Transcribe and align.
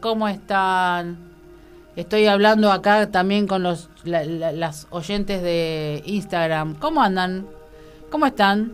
¿cómo 0.00 0.28
están? 0.28 1.18
Estoy 1.96 2.26
hablando 2.26 2.72
acá 2.72 3.10
también 3.10 3.46
con 3.46 3.62
los 3.62 3.90
las 4.04 4.86
oyentes 4.90 5.42
de 5.42 6.02
Instagram. 6.06 6.74
¿Cómo 6.74 7.02
andan? 7.02 7.46
¿Cómo 8.10 8.26
están? 8.26 8.72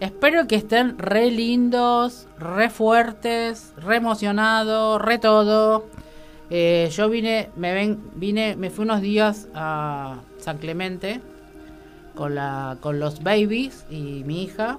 Espero 0.00 0.46
que 0.46 0.56
estén 0.56 0.98
re 0.98 1.30
lindos, 1.30 2.26
re 2.38 2.70
fuertes, 2.70 3.72
re 3.76 3.96
emocionados, 3.96 5.00
re 5.00 5.18
todo. 5.18 5.86
Eh, 6.50 6.88
yo 6.92 7.08
vine, 7.08 7.50
me 7.56 7.72
ven, 7.72 8.00
vine, 8.14 8.56
me 8.56 8.70
fui 8.70 8.84
unos 8.84 9.00
días 9.00 9.48
a 9.54 10.18
San 10.38 10.58
Clemente 10.58 11.20
con 12.14 12.34
la, 12.34 12.78
con 12.80 13.00
los 13.00 13.22
babies 13.22 13.86
y 13.90 14.22
mi 14.24 14.44
hija. 14.44 14.78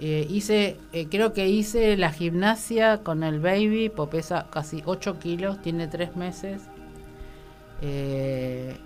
Eh, 0.00 0.26
hice, 0.30 0.76
eh, 0.92 1.08
creo 1.10 1.32
que 1.32 1.48
hice 1.48 1.96
la 1.96 2.12
gimnasia 2.12 2.98
con 2.98 3.24
el 3.24 3.40
baby, 3.40 3.88
pues 3.88 4.08
pesa 4.08 4.46
casi 4.50 4.82
8 4.84 5.18
kilos, 5.18 5.60
tiene 5.60 5.88
3 5.88 6.16
meses. 6.16 6.62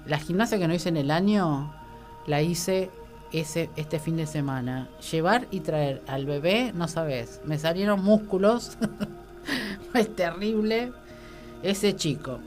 la 0.07 0.19
gimnasia 0.19 0.59
que 0.59 0.69
no 0.69 0.75
hice 0.75 0.88
en 0.91 0.97
el 0.98 1.11
año, 1.11 1.73
la 2.27 2.43
hice 2.43 2.91
ese, 3.32 3.71
este 3.77 3.99
fin 3.99 4.16
de 4.16 4.27
semana. 4.27 4.88
Llevar 5.10 5.46
y 5.51 5.60
traer 5.60 6.02
al 6.07 6.27
bebé, 6.27 6.73
no 6.74 6.88
sabes, 6.88 7.41
me 7.45 7.59
salieron 7.59 8.02
músculos. 8.02 8.76
es 9.95 10.15
terrible 10.15 10.93
ese 11.63 11.97
chico. 11.97 12.41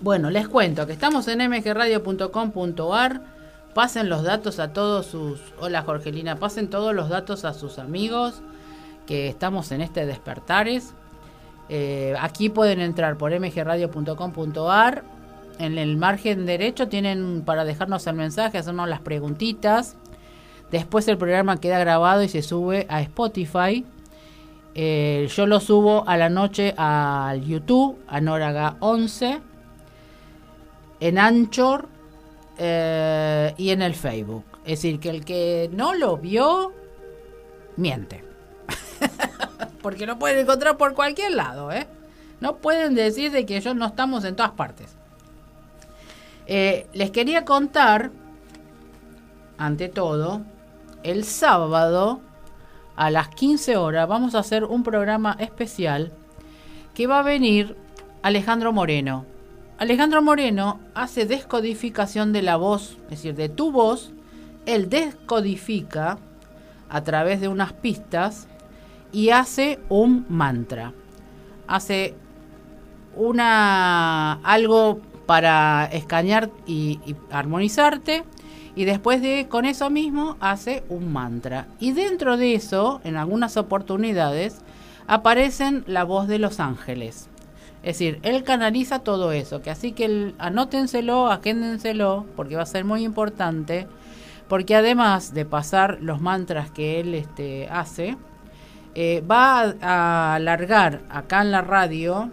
Bueno, 0.00 0.30
les 0.30 0.48
cuento 0.48 0.86
que 0.86 0.92
estamos 0.92 1.26
en 1.28 1.48
mgradio.com.ar. 1.48 3.33
Pasen 3.74 4.08
los 4.08 4.22
datos 4.22 4.60
a 4.60 4.72
todos 4.72 5.06
sus... 5.06 5.40
Hola 5.60 5.82
Jorgelina, 5.82 6.36
pasen 6.36 6.70
todos 6.70 6.94
los 6.94 7.08
datos 7.08 7.44
a 7.44 7.52
sus 7.54 7.78
amigos 7.78 8.40
que 9.06 9.28
estamos 9.28 9.72
en 9.72 9.80
este 9.80 10.06
despertares. 10.06 10.94
Eh, 11.68 12.14
aquí 12.20 12.48
pueden 12.48 12.80
entrar 12.80 13.16
por 13.16 13.38
mgradio.com.ar 13.38 15.02
en 15.58 15.78
el 15.78 15.96
margen 15.96 16.46
derecho 16.46 16.88
tienen 16.88 17.42
para 17.44 17.64
dejarnos 17.64 18.06
el 18.06 18.14
mensaje, 18.14 18.58
hacernos 18.58 18.88
las 18.88 19.00
preguntitas. 19.00 19.96
Después 20.70 21.06
el 21.08 21.18
programa 21.18 21.58
queda 21.58 21.78
grabado 21.78 22.22
y 22.22 22.28
se 22.28 22.42
sube 22.42 22.86
a 22.88 23.00
Spotify. 23.02 23.84
Eh, 24.74 25.28
yo 25.34 25.46
lo 25.46 25.60
subo 25.60 26.08
a 26.08 26.16
la 26.16 26.28
noche 26.28 26.74
al 26.76 27.44
YouTube, 27.44 27.98
a 28.08 28.20
Noraga 28.20 28.76
11, 28.80 29.40
en 30.98 31.18
Anchor 31.18 31.93
eh, 32.58 33.54
y 33.56 33.70
en 33.70 33.82
el 33.82 33.94
Facebook. 33.94 34.44
Es 34.64 34.82
decir, 34.82 35.00
que 35.00 35.10
el 35.10 35.24
que 35.24 35.70
no 35.72 35.94
lo 35.94 36.16
vio, 36.16 36.72
miente. 37.76 38.24
Porque 39.82 40.06
lo 40.06 40.18
pueden 40.18 40.38
encontrar 40.38 40.76
por 40.76 40.94
cualquier 40.94 41.32
lado, 41.32 41.70
¿eh? 41.70 41.86
No 42.40 42.56
pueden 42.56 42.94
decir 42.94 43.32
de 43.32 43.46
que 43.46 43.56
ellos 43.56 43.74
no 43.74 43.86
estamos 43.86 44.24
en 44.24 44.36
todas 44.36 44.52
partes. 44.52 44.96
Eh, 46.46 46.86
les 46.92 47.10
quería 47.10 47.44
contar, 47.44 48.10
ante 49.56 49.88
todo, 49.88 50.42
el 51.02 51.24
sábado 51.24 52.20
a 52.96 53.10
las 53.10 53.28
15 53.28 53.76
horas 53.76 54.08
vamos 54.08 54.34
a 54.34 54.40
hacer 54.40 54.64
un 54.64 54.82
programa 54.82 55.36
especial 55.40 56.12
que 56.94 57.06
va 57.06 57.20
a 57.20 57.22
venir 57.22 57.76
Alejandro 58.22 58.72
Moreno. 58.72 59.26
Alejandro 59.84 60.22
Moreno 60.22 60.80
hace 60.94 61.26
descodificación 61.26 62.32
de 62.32 62.40
la 62.40 62.56
voz, 62.56 62.96
es 63.04 63.10
decir, 63.10 63.34
de 63.34 63.50
tu 63.50 63.70
voz, 63.70 64.12
él 64.64 64.88
descodifica 64.88 66.16
a 66.88 67.02
través 67.02 67.42
de 67.42 67.48
unas 67.48 67.74
pistas 67.74 68.48
y 69.12 69.28
hace 69.28 69.78
un 69.90 70.24
mantra. 70.30 70.94
Hace 71.66 72.14
una 73.14 74.40
algo 74.42 75.02
para 75.26 75.84
escanear 75.92 76.48
y, 76.66 76.98
armonizarte. 77.30 78.24
Y 78.74 78.86
después 78.86 79.20
de 79.20 79.48
con 79.50 79.66
eso 79.66 79.90
mismo 79.90 80.38
hace 80.40 80.82
un 80.88 81.12
mantra. 81.12 81.66
Y 81.78 81.92
dentro 81.92 82.38
de 82.38 82.54
eso, 82.54 83.02
en 83.04 83.16
algunas 83.16 83.58
oportunidades, 83.58 84.62
aparecen 85.06 85.84
la 85.86 86.04
voz 86.04 86.26
de 86.26 86.38
los 86.38 86.58
ángeles. 86.58 87.28
Es 87.84 87.98
decir, 87.98 88.18
él 88.22 88.44
canaliza 88.44 89.00
todo 89.00 89.30
eso, 89.30 89.60
que 89.60 89.70
así 89.70 89.92
que 89.92 90.32
anótenselo, 90.38 91.30
agéndenselo, 91.30 92.24
porque 92.34 92.56
va 92.56 92.62
a 92.62 92.66
ser 92.66 92.86
muy 92.86 93.04
importante, 93.04 93.86
porque 94.48 94.74
además 94.74 95.34
de 95.34 95.44
pasar 95.44 95.98
los 96.00 96.18
mantras 96.18 96.70
que 96.70 96.98
él 96.98 97.14
este, 97.14 97.68
hace, 97.68 98.16
eh, 98.94 99.22
va 99.30 99.74
a 99.82 100.34
alargar 100.34 101.02
acá 101.10 101.42
en 101.42 101.50
la 101.50 101.60
radio 101.60 102.30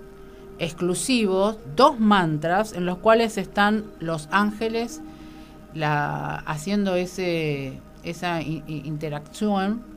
exclusivos, 0.58 1.58
dos 1.76 2.00
mantras 2.00 2.72
en 2.72 2.86
los 2.86 3.00
cuales 3.00 3.38
están 3.38 3.84
los 4.00 4.30
ángeles 4.32 5.02
haciendo 5.76 6.96
ese, 6.96 7.82
esa 8.04 8.42
interacción. 8.42 9.91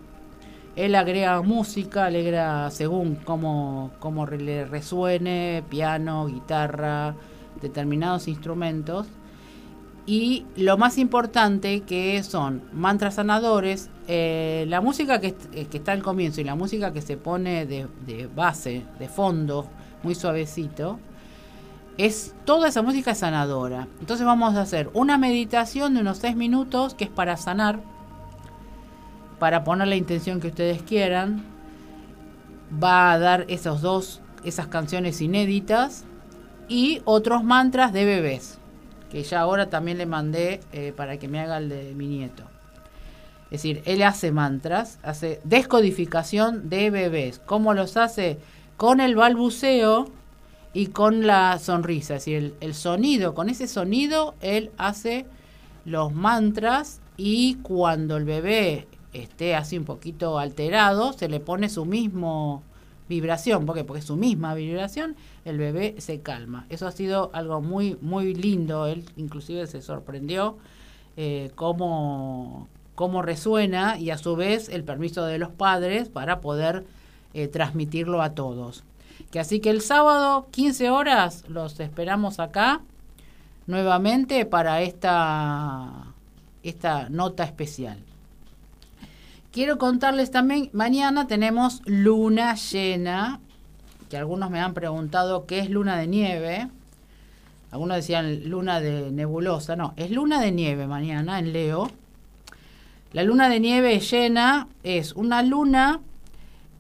Él 0.77 0.95
agrega 0.97 1.41
música, 1.43 2.07
alegra 2.07 2.71
según 2.71 3.17
cómo, 3.17 3.93
cómo 4.01 4.27
le 4.27 4.65
resuene, 4.65 5.63
piano, 5.69 6.27
guitarra, 6.27 7.15
determinados 7.61 8.27
instrumentos. 8.29 9.07
Y 10.07 10.45
lo 10.57 10.77
más 10.77 10.99
importante 10.99 11.81
que 11.81 12.23
son 12.23 12.63
mantras 12.73 13.15
sanadores, 13.15 13.89
eh, 14.07 14.67
la 14.69 14.81
música 14.81 15.21
que, 15.21 15.35
que, 15.35 15.79
está 15.79 15.93
al 15.93 16.03
comienzo 16.03 16.41
y 16.41 16.45
la 16.45 16.57
música 16.57 16.93
que 16.93 17.01
se 17.01 17.17
pone 17.17 17.65
de, 17.65 17.87
de 18.07 18.27
base, 18.27 18.83
de 18.99 19.09
fondo, 19.09 19.67
muy 20.03 20.15
suavecito, 20.15 20.99
es 21.97 22.35
toda 22.45 22.69
esa 22.69 22.83
música 22.83 23.15
sanadora. 23.15 23.89
Entonces 24.01 24.27
vamos 24.27 24.55
a 24.57 24.63
hacer 24.63 24.91
una 24.93 25.17
meditación 25.19 25.95
de 25.95 26.01
unos 26.01 26.19
6 26.19 26.37
minutos 26.37 26.95
que 26.95 27.05
es 27.05 27.11
para 27.11 27.37
sanar, 27.37 27.81
para 29.39 29.65
poner 29.65 29.89
la 29.89 29.97
intención 29.97 30.41
que 30.41 30.49
ustedes 30.49 30.83
quieran. 30.83 31.45
Va 32.83 33.13
a 33.13 33.19
dar 33.19 33.45
esos 33.49 33.83
dos, 33.83 34.21
esas 34.45 34.67
canciones 34.69 35.21
inéditas 35.21 36.05
y 36.69 37.03
otros 37.05 37.45
mantras 37.45 37.93
de 37.93 38.05
bebés, 38.05 38.59
que 39.11 39.23
ya 39.23 39.41
ahora 39.41 39.71
también 39.71 39.99
le 39.99 40.07
mandé 40.07 40.61
eh, 40.73 40.93
para 40.97 41.19
que 41.19 41.29
me 41.29 41.41
haga 41.41 41.59
el 41.59 41.69
de 41.69 41.95
mi 41.95 42.09
nieto. 42.09 42.45
Es 43.47 43.63
decir, 43.63 43.83
él 43.85 44.03
hace 44.03 44.33
mantras, 44.33 44.99
hace 45.03 45.41
descodificación 45.45 46.69
de 46.69 46.91
bebés. 46.91 47.41
¿Cómo 47.45 47.75
los 47.75 47.97
hace? 47.97 48.39
con 48.77 49.01
el 49.01 49.15
balbuceo 49.15 50.09
y 50.73 50.89
con 50.89 51.27
la 51.27 51.59
sonrisa, 51.59 52.17
es 52.17 52.25
decir, 52.25 52.55
el, 52.61 52.75
sonido, 52.75 53.35
con 53.35 53.49
ese 53.49 53.69
sonido 53.69 54.35
él 54.41 54.71
hace 54.77 55.27
los 55.85 56.13
mantras 56.13 57.01
y 57.17 57.57
cuando 57.57 58.17
el 58.17 58.25
bebé 58.25 58.89
esté 59.15 59.55
así 59.55 59.79
un 59.79 59.85
poquito 59.85 60.39
alterado, 60.39 61.13
se 61.13 61.29
le 61.29 61.41
pone 61.41 61.69
su 61.69 61.85
mismo 61.87 62.63
vibración, 63.09 63.67
porque 63.67 63.85
porque 63.85 64.03
su 64.03 64.17
misma 64.17 64.55
vibración, 64.55 65.17
el 65.45 65.59
bebé 65.59 65.95
se 65.99 66.21
calma. 66.21 66.67
Eso 66.69 66.87
ha 66.87 66.93
sido 66.93 67.31
algo 67.33 67.61
muy 67.61 67.97
muy 68.01 68.35
lindo. 68.35 68.87
Él 68.87 69.05
inclusive 69.17 69.67
se 69.67 69.83
sorprendió 69.83 70.57
eh, 71.17 71.51
cómo 71.55 72.69
cómo 72.95 73.23
resuena 73.23 73.99
y 73.99 74.11
a 74.11 74.19
su 74.19 74.37
vez 74.37 74.69
el 74.69 74.85
permiso 74.85 75.25
de 75.25 75.39
los 75.39 75.51
padres 75.51 76.09
para 76.09 76.41
poder 76.41 76.85
eh, 77.35 77.49
transmitirlo 77.49 78.23
a 78.23 78.35
todos. 78.35 78.85
Que 79.31 79.41
así 79.41 79.61
que 79.61 79.71
el 79.71 79.81
sábado, 79.81 80.47
15 80.51 80.91
horas, 80.91 81.45
los 81.49 81.79
esperamos 81.81 82.39
acá 82.39 82.83
nuevamente 83.67 84.47
para 84.47 84.83
esta, 84.83 86.15
esta 86.63 87.09
nota 87.09 87.45
especial. 87.45 87.99
Quiero 89.55 89.79
contarles 89.79 90.33
también, 90.33 90.69
mañana 90.73 91.29
tenemos 91.29 91.81
luna 91.85 92.57
llena, 92.57 93.39
que 94.11 94.17
algunos 94.17 94.51
me 94.51 94.59
han 94.59 94.75
preguntado 94.75 95.47
qué 95.47 95.61
es 95.61 95.71
luna 95.71 95.97
de 95.97 96.09
nieve. 96.09 96.69
Algunos 97.71 97.99
decían 97.99 98.51
luna 98.51 98.81
de 98.81 99.13
nebulosa, 99.13 99.77
no, 99.77 99.95
es 99.97 100.11
luna 100.11 100.41
de 100.41 100.51
nieve 100.51 100.89
mañana 100.89 101.39
en 101.39 101.53
Leo. 101.53 101.89
La 103.13 103.23
luna 103.23 103.49
de 103.49 103.61
nieve 103.61 104.01
llena 104.01 104.67
es 104.83 105.13
una 105.13 105.45
luna 105.45 106.01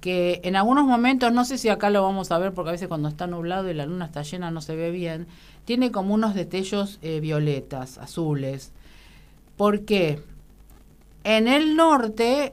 que 0.00 0.40
en 0.42 0.56
algunos 0.56 0.84
momentos, 0.84 1.32
no 1.32 1.44
sé 1.44 1.58
si 1.58 1.68
acá 1.68 1.90
lo 1.90 2.02
vamos 2.02 2.32
a 2.32 2.38
ver 2.38 2.52
porque 2.54 2.70
a 2.70 2.72
veces 2.72 2.88
cuando 2.88 3.08
está 3.08 3.28
nublado 3.28 3.70
y 3.70 3.74
la 3.74 3.86
luna 3.86 4.06
está 4.06 4.22
llena 4.22 4.50
no 4.50 4.60
se 4.60 4.74
ve 4.74 4.90
bien, 4.90 5.28
tiene 5.64 5.92
como 5.92 6.12
unos 6.12 6.34
destellos 6.34 6.98
eh, 7.02 7.20
violetas, 7.20 7.98
azules. 7.98 8.72
porque 9.56 10.33
En 11.24 11.48
el 11.48 11.74
norte 11.74 12.52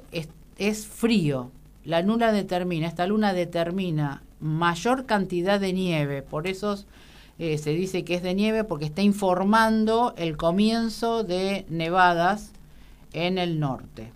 es, 0.58 0.88
frío, 0.88 1.52
la 1.84 2.02
luna 2.02 2.32
determina, 2.32 2.88
esta 2.88 3.06
luna 3.06 3.34
determina 3.34 4.24
mayor 4.40 5.06
cantidad 5.06 5.60
de 5.60 5.74
nieve, 5.74 6.22
por 6.22 6.48
eso 6.48 6.78
eh, 7.38 7.58
se 7.58 7.72
dice 7.72 8.06
que 8.06 8.16
es 8.16 8.24
de 8.24 8.34
nieve 8.34 8.64
porque 8.64 8.86
está 8.86 9.02
informando 9.02 10.14
el 10.18 10.38
comienzo 10.38 11.26
de 11.26 11.66
nevadas 11.68 12.54
en 13.12 13.38
el 13.38 13.60
norte. 13.60 14.14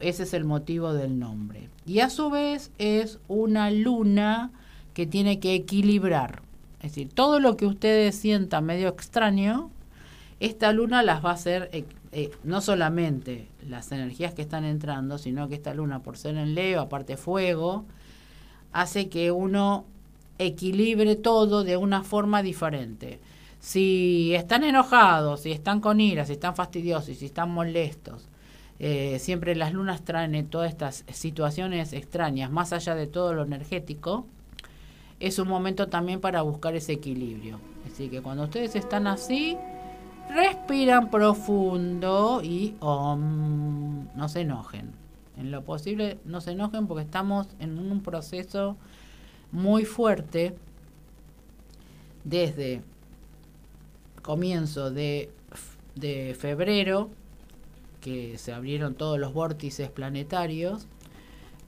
Ese 0.00 0.22
es 0.22 0.32
el 0.32 0.44
motivo 0.44 0.94
del 0.94 1.18
nombre. 1.18 1.68
Y 1.84 2.00
a 2.00 2.08
su 2.08 2.30
vez 2.30 2.70
es 2.78 3.18
una 3.28 3.70
luna 3.70 4.50
que 4.94 5.06
tiene 5.06 5.40
que 5.40 5.54
equilibrar. 5.54 6.40
Es 6.80 6.92
decir, 6.92 7.10
todo 7.12 7.38
lo 7.38 7.58
que 7.58 7.66
ustedes 7.66 8.14
sientan 8.14 8.64
medio 8.64 8.88
extraño, 8.88 9.70
esta 10.40 10.72
luna 10.72 11.02
las 11.02 11.24
va 11.24 11.30
a 11.30 11.34
hacer, 11.34 11.84
eh, 12.12 12.30
no 12.44 12.60
solamente 12.60 13.48
las 13.66 13.90
energías 13.90 14.34
que 14.34 14.42
están 14.42 14.64
entrando, 14.64 15.16
sino 15.16 15.48
que 15.48 15.54
esta 15.54 15.72
luna, 15.72 16.02
por 16.02 16.18
ser 16.18 16.36
en 16.36 16.54
Leo, 16.54 16.82
aparte 16.82 17.16
fuego, 17.16 17.86
hace 18.72 19.08
que 19.08 19.30
uno 19.32 19.86
equilibre 20.38 21.16
todo 21.16 21.64
de 21.64 21.78
una 21.78 22.02
forma 22.02 22.42
diferente. 22.42 23.18
Si 23.60 24.34
están 24.34 24.62
enojados, 24.64 25.40
si 25.42 25.52
están 25.52 25.80
con 25.80 26.00
ira, 26.00 26.26
si 26.26 26.32
están 26.32 26.54
fastidiosos, 26.54 27.16
si 27.16 27.24
están 27.26 27.50
molestos, 27.50 28.28
eh, 28.78 29.18
siempre 29.18 29.54
las 29.54 29.72
lunas 29.72 30.02
traen 30.02 30.46
todas 30.48 30.70
estas 30.70 31.04
situaciones 31.12 31.94
extrañas, 31.94 32.50
más 32.50 32.74
allá 32.74 32.94
de 32.94 33.06
todo 33.06 33.32
lo 33.32 33.44
energético, 33.44 34.26
es 35.18 35.38
un 35.38 35.48
momento 35.48 35.88
también 35.88 36.20
para 36.20 36.42
buscar 36.42 36.74
ese 36.74 36.92
equilibrio. 36.92 37.58
Así 37.86 38.08
que 38.08 38.20
cuando 38.20 38.44
ustedes 38.44 38.74
están 38.74 39.06
así, 39.06 39.56
respiran 40.34 41.10
profundo 41.10 42.40
y 42.42 42.74
no 42.80 44.28
se 44.28 44.40
enojen. 44.40 44.92
En 45.36 45.50
lo 45.50 45.64
posible 45.64 46.18
no 46.24 46.40
se 46.40 46.52
enojen 46.52 46.86
porque 46.86 47.04
estamos 47.04 47.48
en 47.58 47.78
un 47.78 48.02
proceso 48.02 48.76
muy 49.50 49.84
fuerte 49.84 50.54
desde 52.24 52.82
comienzo 54.22 54.90
de, 54.90 55.30
de 55.94 56.36
febrero, 56.38 57.10
que 58.00 58.38
se 58.38 58.52
abrieron 58.52 58.94
todos 58.94 59.18
los 59.18 59.32
vórtices 59.32 59.90
planetarios, 59.90 60.86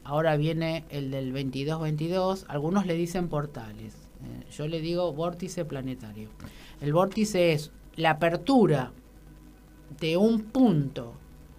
ahora 0.05 0.37
viene 0.37 0.85
el 0.91 1.11
del 1.11 1.33
22-22, 1.33 2.45
algunos 2.49 2.87
le 2.87 2.95
dicen 2.95 3.29
portales, 3.29 3.95
eh, 3.95 4.53
yo 4.53 4.69
le 4.69 4.81
digo 4.81 5.13
vórtice 5.13 5.65
planetario. 5.65 6.29
El 6.81 6.93
vórtice 6.93 7.53
es 7.53 7.71
la 7.97 8.11
apertura 8.11 8.93
de 10.01 10.17
un 10.17 10.43
punto 10.43 11.15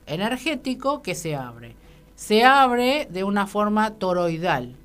energético 0.08 1.02
que 1.02 1.16
se 1.16 1.36
abre. 1.36 1.76
Se 2.16 2.44
abre 2.44 3.08
de 3.10 3.24
una 3.24 3.48
forma 3.48 3.92
toroidal. 3.92 4.76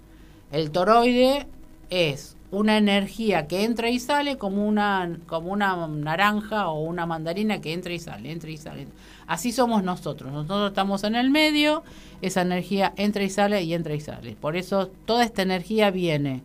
El 0.52 0.70
toroide 0.70 1.47
es 1.91 2.37
una 2.50 2.76
energía 2.76 3.47
que 3.47 3.64
entra 3.64 3.91
y 3.91 4.00
sale 4.00 4.37
como 4.37 4.67
una, 4.67 5.19
como 5.26 5.52
una 5.52 5.87
naranja 5.87 6.69
o 6.69 6.81
una 6.81 7.06
mandarina 7.06 7.61
que 7.61 7.73
entra 7.73 7.93
y 7.93 8.00
sale, 8.00 8.32
entra 8.32 8.50
y 8.50 8.56
sale. 8.56 8.88
Así 9.26 9.52
somos 9.52 9.85
nosotros. 9.85 10.32
Nosotros 10.32 10.70
estamos 10.70 11.05
en 11.05 11.14
el 11.14 11.31
medio, 11.31 11.85
esa 12.23 12.43
energía 12.43 12.93
entra 12.97 13.23
y 13.23 13.31
sale 13.31 13.62
y 13.62 13.75
entra 13.75 13.94
y 13.94 14.00
sale. 14.00 14.35
Por 14.35 14.56
eso 14.56 14.88
toda 15.05 15.25
esta 15.25 15.43
energía 15.43 15.91
viene 15.93 16.43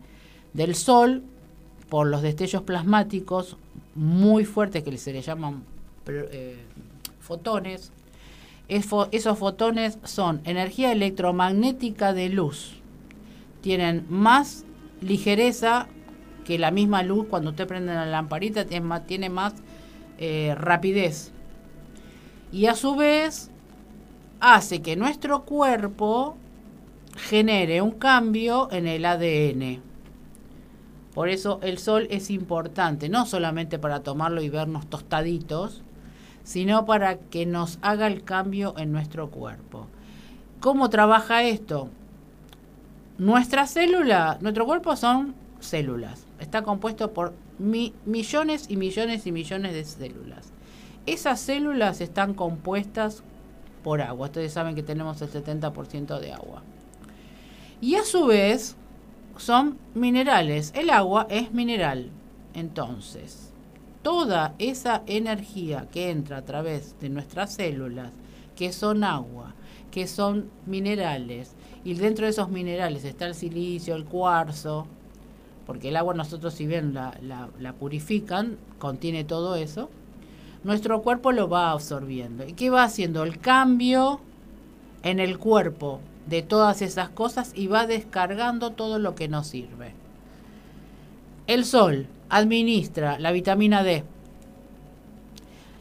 del 0.52 0.76
Sol 0.76 1.24
por 1.88 2.06
los 2.06 2.22
destellos 2.22 2.62
plasmáticos 2.62 3.56
muy 3.96 4.44
fuertes 4.44 4.82
que 4.82 4.96
se 4.98 5.12
le 5.12 5.22
llaman 5.22 5.64
eh, 6.06 6.58
fotones. 7.18 7.90
esos 8.68 9.38
fotones 9.38 9.98
son 10.04 10.40
energía 10.44 10.92
electromagnética 10.92 12.12
de 12.12 12.28
luz. 12.28 12.74
Tienen 13.62 14.06
más 14.08 14.64
ligereza 15.00 15.88
que 16.44 16.58
la 16.58 16.70
misma 16.70 17.02
luz 17.02 17.26
cuando 17.28 17.50
usted 17.50 17.66
prende 17.66 17.92
la 17.92 18.06
lamparita 18.06 18.64
tiene 18.64 18.86
más, 18.86 19.06
tiene 19.06 19.30
más 19.30 19.54
eh, 20.18 20.54
rapidez. 20.56 21.32
Y 22.52 22.66
a 22.66 22.74
su 22.74 22.94
vez 22.94 23.50
hace 24.40 24.82
que 24.82 24.94
nuestro 24.94 25.44
cuerpo 25.44 26.36
genere 27.16 27.82
un 27.82 27.92
cambio 27.92 28.70
en 28.70 28.86
el 28.86 29.04
ADN. 29.04 29.85
Por 31.16 31.28
eso 31.28 31.58
el 31.62 31.78
sol 31.78 32.06
es 32.10 32.30
importante, 32.30 33.08
no 33.08 33.26
solamente 33.26 33.80
para 33.80 34.04
tomarlo 34.04 34.40
y 34.40 34.50
vernos 34.50 34.86
tostaditos, 34.86 35.82
sino 36.44 36.86
para 36.86 37.16
que 37.18 37.44
nos 37.44 37.80
haga 37.82 38.06
el 38.06 38.22
cambio 38.22 38.74
en 38.78 38.92
nuestro 38.92 39.30
cuerpo. 39.30 39.88
¿Cómo 40.60 40.90
trabaja 40.90 41.42
esto? 41.42 41.88
Nuestra 43.18 43.66
célula, 43.66 44.38
nuestro 44.40 44.64
cuerpo 44.64 44.94
son 44.94 45.34
células 45.58 46.26
está 46.38 46.62
compuesto 46.62 47.12
por 47.12 47.34
millones 47.58 48.66
y 48.68 48.76
millones 48.76 49.26
y 49.26 49.32
millones 49.32 49.72
de 49.72 49.84
células. 49.84 50.52
Esas 51.06 51.40
células 51.40 52.00
están 52.00 52.34
compuestas 52.34 53.22
por 53.82 54.02
agua. 54.02 54.26
Ustedes 54.26 54.52
saben 54.52 54.74
que 54.74 54.82
tenemos 54.82 55.20
el 55.22 55.30
70% 55.30 56.18
de 56.18 56.32
agua. 56.32 56.62
Y 57.80 57.94
a 57.94 58.04
su 58.04 58.26
vez 58.26 58.76
son 59.38 59.78
minerales. 59.94 60.72
El 60.74 60.90
agua 60.90 61.26
es 61.30 61.52
mineral. 61.52 62.10
Entonces, 62.54 63.52
toda 64.02 64.54
esa 64.58 65.02
energía 65.06 65.88
que 65.92 66.10
entra 66.10 66.38
a 66.38 66.44
través 66.44 66.98
de 67.00 67.08
nuestras 67.08 67.54
células, 67.54 68.12
que 68.54 68.72
son 68.72 69.04
agua, 69.04 69.54
que 69.90 70.06
son 70.06 70.50
minerales, 70.64 71.54
y 71.84 71.94
dentro 71.94 72.24
de 72.24 72.30
esos 72.30 72.50
minerales 72.50 73.04
está 73.04 73.26
el 73.26 73.34
silicio, 73.34 73.94
el 73.94 74.04
cuarzo, 74.04 74.86
porque 75.66 75.88
el 75.88 75.96
agua 75.96 76.14
nosotros 76.14 76.54
si 76.54 76.66
bien 76.66 76.94
la, 76.94 77.18
la, 77.58 77.72
purifican, 77.74 78.56
contiene 78.78 79.24
todo 79.24 79.56
eso, 79.56 79.90
nuestro 80.64 81.02
cuerpo 81.02 81.32
lo 81.32 81.48
va 81.48 81.72
absorbiendo. 81.72 82.46
¿Y 82.46 82.54
qué 82.54 82.70
va 82.70 82.84
haciendo? 82.84 83.22
El 83.24 83.38
cambio 83.38 84.20
en 85.02 85.20
el 85.20 85.38
cuerpo 85.38 86.00
de 86.26 86.42
todas 86.42 86.82
esas 86.82 87.08
cosas 87.08 87.52
y 87.54 87.68
va 87.68 87.86
descargando 87.86 88.72
todo 88.72 88.98
lo 88.98 89.14
que 89.14 89.28
nos 89.28 89.46
sirve. 89.46 89.94
El 91.46 91.64
sol 91.64 92.08
administra 92.28 93.18
la 93.18 93.32
vitamina 93.32 93.82
D. 93.82 94.04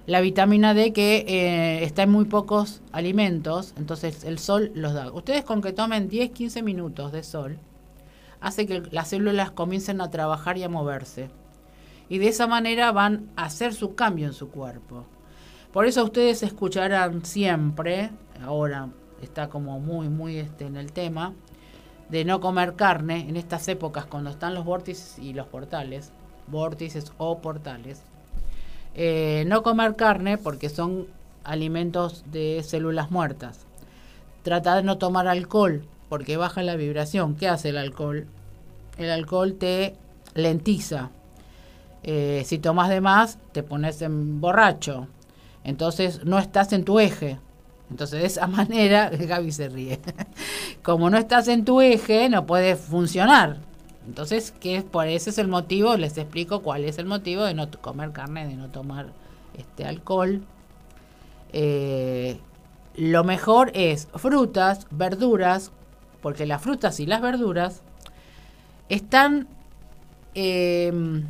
La 0.05 0.21
vitamina 0.21 0.75
D 0.75 0.93
que 0.93 1.25
eh, 1.27 1.83
está 1.83 2.03
en 2.03 2.11
muy 2.11 2.25
pocos 2.25 2.81
alimentos, 2.91 3.73
entonces 3.75 4.23
el 4.23 4.37
sol 4.37 4.71
los 4.75 4.93
da. 4.93 5.11
Ustedes 5.11 5.43
con 5.43 5.63
que 5.63 5.73
tomen 5.73 6.09
10-15 6.09 6.61
minutos 6.61 7.11
de 7.11 7.23
sol, 7.23 7.57
hace 8.39 8.67
que 8.67 8.83
las 8.91 9.07
células 9.07 9.49
comiencen 9.49 10.01
a 10.01 10.11
trabajar 10.11 10.59
y 10.59 10.63
a 10.63 10.69
moverse. 10.69 11.31
Y 12.07 12.19
de 12.19 12.27
esa 12.27 12.45
manera 12.45 12.91
van 12.91 13.31
a 13.35 13.45
hacer 13.45 13.73
su 13.73 13.95
cambio 13.95 14.27
en 14.27 14.33
su 14.33 14.49
cuerpo. 14.49 15.05
Por 15.73 15.87
eso 15.87 16.03
ustedes 16.03 16.43
escucharán 16.43 17.25
siempre, 17.25 18.11
ahora 18.43 18.89
está 19.25 19.49
como 19.49 19.79
muy, 19.79 20.09
muy 20.09 20.37
este, 20.37 20.65
en 20.65 20.77
el 20.77 20.91
tema, 20.91 21.33
de 22.09 22.23
no 22.23 22.39
comer 22.39 22.75
carne 22.75 23.27
en 23.27 23.35
estas 23.35 23.67
épocas 23.67 24.05
cuando 24.05 24.29
están 24.29 24.53
los 24.53 24.63
vórtices 24.63 25.19
y 25.19 25.33
los 25.33 25.47
portales, 25.47 26.11
vórtices 26.47 27.11
o 27.17 27.39
portales. 27.39 28.01
Eh, 28.93 29.43
no 29.47 29.63
comer 29.63 29.95
carne 29.95 30.37
porque 30.37 30.69
son 30.69 31.07
alimentos 31.43 32.23
de 32.31 32.63
células 32.63 33.11
muertas. 33.11 33.65
Trata 34.43 34.75
de 34.75 34.83
no 34.83 34.97
tomar 34.97 35.27
alcohol 35.27 35.85
porque 36.09 36.37
baja 36.37 36.63
la 36.63 36.75
vibración. 36.75 37.35
¿Qué 37.35 37.47
hace 37.47 37.69
el 37.69 37.77
alcohol? 37.77 38.27
El 38.97 39.09
alcohol 39.09 39.55
te 39.55 39.95
lentiza. 40.33 41.09
Eh, 42.03 42.43
si 42.45 42.59
tomas 42.59 42.89
de 42.89 43.01
más, 43.01 43.39
te 43.51 43.63
pones 43.63 44.01
en 44.01 44.39
borracho. 44.39 45.07
Entonces 45.63 46.23
no 46.23 46.37
estás 46.37 46.71
en 46.73 46.85
tu 46.85 46.99
eje. 46.99 47.39
Entonces 47.89 48.21
de 48.21 48.27
esa 48.27 48.47
manera, 48.47 49.09
Gaby 49.09 49.51
se 49.51 49.69
ríe. 49.69 49.99
Como 50.83 51.09
no 51.09 51.17
estás 51.17 51.47
en 51.47 51.65
tu 51.65 51.81
eje, 51.81 52.29
no 52.29 52.45
puedes 52.45 52.79
funcionar. 52.79 53.57
Entonces, 54.07 54.53
¿qué 54.59 54.83
por 54.83 55.07
ese 55.07 55.31
es 55.31 55.37
el 55.39 55.47
motivo, 55.47 55.97
les 55.97 56.17
explico 56.17 56.61
cuál 56.61 56.85
es 56.85 56.99
el 56.99 57.05
motivo 57.05 57.43
de 57.43 57.55
no 57.55 57.69
comer 57.81 58.11
carne, 58.11 58.47
de 58.47 58.55
no 58.55 58.69
tomar 58.69 59.07
este 59.57 59.85
alcohol. 59.85 60.41
Eh, 61.53 62.39
lo 62.95 63.23
mejor 63.23 63.71
es 63.73 64.07
frutas, 64.15 64.87
verduras, 64.91 65.71
porque 66.21 66.45
las 66.45 66.61
frutas 66.61 66.99
y 66.99 67.05
las 67.05 67.21
verduras 67.21 67.81
están 68.89 69.47
em, 70.33 71.25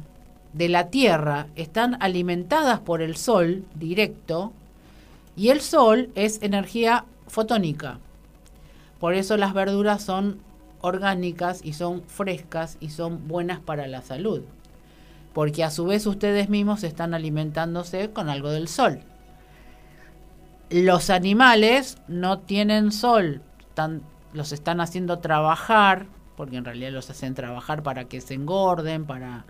de 0.53 0.69
la 0.69 0.89
tierra, 0.89 1.47
están 1.55 1.97
alimentadas 2.01 2.79
por 2.79 3.01
el 3.01 3.15
sol 3.15 3.65
directo 3.75 4.51
y 5.35 5.49
el 5.49 5.61
sol 5.61 6.09
es 6.15 6.41
energía 6.41 7.05
fotónica. 7.27 7.99
Por 8.99 9.13
eso 9.13 9.37
las 9.37 9.53
verduras 9.53 10.03
son 10.03 10.39
orgánicas 10.81 11.61
y 11.63 11.73
son 11.73 12.03
frescas 12.03 12.77
y 12.79 12.89
son 12.89 13.27
buenas 13.27 13.59
para 13.59 13.87
la 13.87 14.01
salud. 14.01 14.43
Porque 15.33 15.63
a 15.63 15.71
su 15.71 15.85
vez 15.85 16.05
ustedes 16.05 16.49
mismos 16.49 16.83
están 16.83 17.13
alimentándose 17.13 18.11
con 18.11 18.29
algo 18.29 18.49
del 18.49 18.67
sol. 18.67 19.01
Los 20.69 21.09
animales 21.09 21.97
no 22.07 22.39
tienen 22.39 22.91
sol, 22.91 23.41
los 24.33 24.51
están 24.51 24.81
haciendo 24.81 25.19
trabajar, 25.19 26.07
porque 26.37 26.57
en 26.57 26.65
realidad 26.65 26.91
los 26.91 27.09
hacen 27.09 27.33
trabajar 27.33 27.83
para 27.83 28.05
que 28.05 28.21
se 28.21 28.33
engorden, 28.33 29.05
para, 29.05 29.45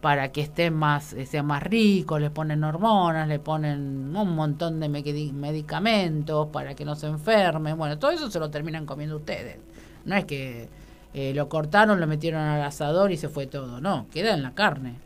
para 0.00 0.30
que 0.30 0.42
estén 0.42 0.74
más, 0.74 1.12
eh, 1.14 1.26
sean 1.26 1.46
más 1.46 1.62
ricos, 1.62 2.20
les 2.20 2.30
ponen 2.30 2.62
hormonas, 2.64 3.26
le 3.28 3.38
ponen 3.38 4.14
un 4.14 4.34
montón 4.34 4.78
de 4.80 4.88
medicamentos 4.88 6.48
para 6.48 6.74
que 6.74 6.84
no 6.84 6.94
se 6.94 7.06
enfermen. 7.06 7.76
Bueno, 7.76 7.98
todo 7.98 8.10
eso 8.10 8.30
se 8.30 8.38
lo 8.38 8.50
terminan 8.50 8.86
comiendo 8.86 9.16
ustedes. 9.16 9.58
No 10.04 10.14
es 10.14 10.24
que 10.24 10.68
eh, 11.14 11.32
lo 11.34 11.48
cortaron, 11.48 11.98
lo 11.98 12.06
metieron 12.06 12.42
al 12.42 12.62
asador 12.62 13.10
y 13.10 13.16
se 13.16 13.28
fue 13.28 13.46
todo. 13.46 13.80
No, 13.80 14.06
queda 14.12 14.34
en 14.34 14.42
la 14.42 14.54
carne. 14.54 14.96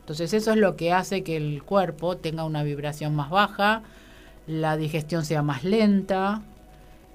Entonces 0.00 0.32
eso 0.32 0.52
es 0.52 0.56
lo 0.56 0.74
que 0.74 0.92
hace 0.92 1.22
que 1.22 1.36
el 1.36 1.62
cuerpo 1.62 2.16
tenga 2.16 2.44
una 2.44 2.62
vibración 2.62 3.14
más 3.14 3.30
baja, 3.30 3.82
la 4.46 4.76
digestión 4.76 5.24
sea 5.24 5.42
más 5.42 5.62
lenta. 5.62 6.42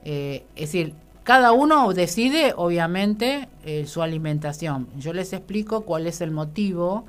Eh, 0.06 0.46
es 0.56 0.72
decir, 0.72 0.94
cada 1.26 1.54
uno 1.54 1.92
decide, 1.92 2.54
obviamente, 2.56 3.50
eh, 3.64 3.88
su 3.88 4.04
alimentación. 4.04 4.88
Yo 4.96 5.12
les 5.12 5.34
explico 5.34 5.82
cuál 5.82 6.06
es 6.06 6.22
el 6.22 6.30
motivo 6.30 7.06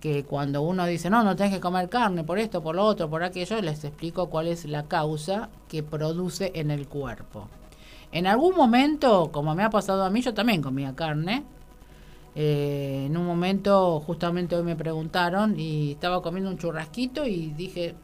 que 0.00 0.24
cuando 0.24 0.62
uno 0.62 0.84
dice, 0.84 1.08
no, 1.10 1.22
no 1.22 1.36
tenés 1.36 1.54
que 1.54 1.60
comer 1.60 1.88
carne 1.88 2.24
por 2.24 2.40
esto, 2.40 2.60
por 2.60 2.74
lo 2.74 2.84
otro, 2.84 3.08
por 3.08 3.22
aquello, 3.22 3.62
les 3.62 3.84
explico 3.84 4.28
cuál 4.28 4.48
es 4.48 4.64
la 4.64 4.88
causa 4.88 5.48
que 5.68 5.84
produce 5.84 6.50
en 6.56 6.72
el 6.72 6.88
cuerpo. 6.88 7.46
En 8.10 8.26
algún 8.26 8.56
momento, 8.56 9.30
como 9.30 9.54
me 9.54 9.62
ha 9.62 9.70
pasado 9.70 10.02
a 10.02 10.10
mí, 10.10 10.22
yo 10.22 10.34
también 10.34 10.60
comía 10.60 10.96
carne. 10.96 11.44
Eh, 12.34 13.04
en 13.06 13.16
un 13.16 13.24
momento, 13.24 14.00
justamente 14.00 14.56
hoy 14.56 14.64
me 14.64 14.74
preguntaron 14.74 15.56
y 15.56 15.92
estaba 15.92 16.20
comiendo 16.20 16.50
un 16.50 16.58
churrasquito 16.58 17.24
y 17.26 17.52
dije, 17.52 17.94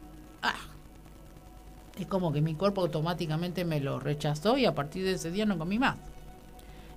es 2.01 2.07
como 2.07 2.31
que 2.31 2.41
mi 2.41 2.55
cuerpo 2.55 2.81
automáticamente 2.81 3.65
me 3.65 3.79
lo 3.79 3.99
rechazó 3.99 4.57
y 4.57 4.65
a 4.65 4.75
partir 4.75 5.03
de 5.03 5.13
ese 5.13 5.31
día 5.31 5.45
no 5.45 5.57
comí 5.57 5.79
más. 5.79 5.97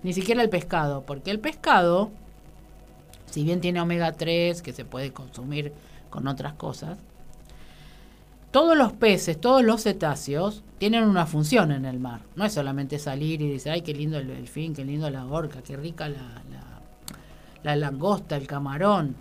Ni 0.02 0.12
siquiera 0.12 0.42
el 0.42 0.50
pescado, 0.50 1.02
porque 1.02 1.30
el 1.30 1.38
pescado 1.38 2.10
si 3.32 3.44
bien 3.44 3.62
tiene 3.62 3.80
omega 3.80 4.12
3 4.12 4.60
que 4.60 4.74
se 4.74 4.84
puede 4.84 5.10
consumir 5.10 5.72
con 6.10 6.28
otras 6.28 6.52
cosas, 6.52 6.98
todos 8.50 8.76
los 8.76 8.92
peces, 8.92 9.40
todos 9.40 9.64
los 9.64 9.82
cetáceos 9.82 10.62
tienen 10.76 11.04
una 11.04 11.24
función 11.24 11.72
en 11.72 11.86
el 11.86 11.98
mar. 11.98 12.20
No 12.36 12.44
es 12.44 12.52
solamente 12.52 12.98
salir 12.98 13.40
y 13.40 13.50
decir, 13.50 13.72
ay, 13.72 13.80
qué 13.80 13.94
lindo 13.94 14.18
el 14.18 14.26
delfín, 14.26 14.74
qué 14.74 14.84
lindo 14.84 15.08
la 15.08 15.24
orca, 15.24 15.62
qué 15.62 15.78
rica 15.78 16.10
la, 16.10 16.42
la 17.62 17.76
langosta, 17.76 18.36
el 18.36 18.46
camarón. 18.46 19.16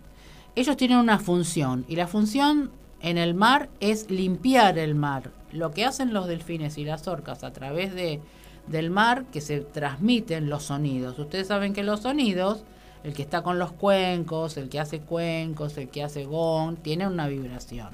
Ellos 0.55 0.75
tienen 0.75 0.97
una 0.97 1.17
función 1.17 1.85
y 1.87 1.95
la 1.95 2.07
función 2.07 2.69
en 3.01 3.17
el 3.17 3.33
mar 3.33 3.69
es 3.79 4.09
limpiar 4.09 4.77
el 4.77 4.95
mar. 4.95 5.31
Lo 5.51 5.71
que 5.71 5.85
hacen 5.85 6.13
los 6.13 6.27
delfines 6.27 6.77
y 6.77 6.85
las 6.85 7.07
orcas 7.07 7.43
a 7.43 7.51
través 7.51 7.93
de, 7.93 8.21
del 8.67 8.89
mar, 8.89 9.25
que 9.31 9.41
se 9.41 9.61
transmiten 9.61 10.49
los 10.49 10.63
sonidos. 10.63 11.19
Ustedes 11.19 11.47
saben 11.47 11.73
que 11.73 11.83
los 11.83 12.01
sonidos 12.01 12.63
el 13.03 13.13
que 13.13 13.23
está 13.23 13.41
con 13.41 13.59
los 13.59 13.71
cuencos, 13.71 14.57
el 14.57 14.69
que 14.69 14.79
hace 14.79 14.99
cuencos, 14.99 15.77
el 15.77 15.89
que 15.89 16.03
hace 16.03 16.25
gong, 16.25 16.77
tiene 16.77 17.07
una 17.07 17.27
vibración. 17.27 17.89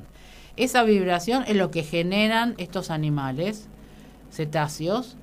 Esa 0.58 0.84
vibración 0.84 1.44
es 1.48 1.56
lo 1.56 1.72
que 1.72 1.84
generan 1.84 2.56
estos 2.58 2.90
animales 2.90 3.68
cetáceos 4.32 5.16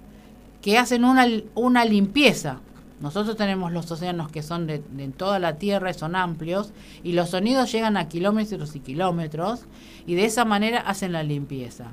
que 0.62 0.78
hacen 0.78 1.04
una, 1.04 1.26
una 1.54 1.84
limpieza. 1.84 2.60
Nosotros 3.00 3.36
tenemos 3.36 3.72
los 3.72 3.90
océanos 3.90 4.30
que 4.30 4.42
son 4.42 4.66
de, 4.66 4.78
toda 5.16 5.38
la 5.38 5.56
Tierra 5.56 5.90
y 5.90 5.94
son 5.94 6.14
amplios 6.14 6.72
y 7.02 7.12
los 7.12 7.30
sonidos 7.30 7.70
llegan 7.72 7.96
a 7.96 8.08
kilómetros 8.08 8.76
y 8.76 8.80
kilómetros 8.80 9.64
y 10.06 10.14
de 10.14 10.24
esa 10.24 10.44
manera 10.44 10.80
hacen 10.80 11.12
la 11.12 11.22
limpieza. 11.22 11.88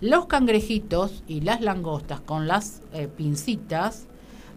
Los 0.00 0.26
cangrejitos 0.26 1.24
y 1.26 1.40
las 1.42 1.60
langostas 1.60 2.20
con 2.20 2.46
las 2.46 2.80
eh, 2.92 3.08
pincitas 3.08 4.06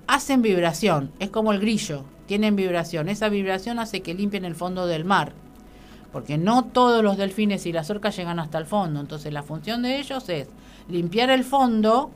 hacen 0.07 0.41
vibración, 0.41 1.11
es 1.19 1.29
como 1.29 1.51
el 1.51 1.59
grillo, 1.59 2.05
tienen 2.27 2.55
vibración. 2.55 3.09
Esa 3.09 3.29
vibración 3.29 3.79
hace 3.79 4.01
que 4.01 4.13
limpien 4.13 4.45
el 4.45 4.55
fondo 4.55 4.85
del 4.85 5.05
mar, 5.05 5.33
porque 6.11 6.37
no 6.37 6.65
todos 6.65 7.03
los 7.03 7.17
delfines 7.17 7.65
y 7.65 7.73
las 7.73 7.89
orcas 7.89 8.15
llegan 8.15 8.39
hasta 8.39 8.57
el 8.57 8.65
fondo. 8.65 8.99
Entonces 8.99 9.33
la 9.33 9.43
función 9.43 9.81
de 9.81 9.99
ellos 9.99 10.29
es 10.29 10.47
limpiar 10.87 11.29
el 11.29 11.43
fondo 11.43 12.11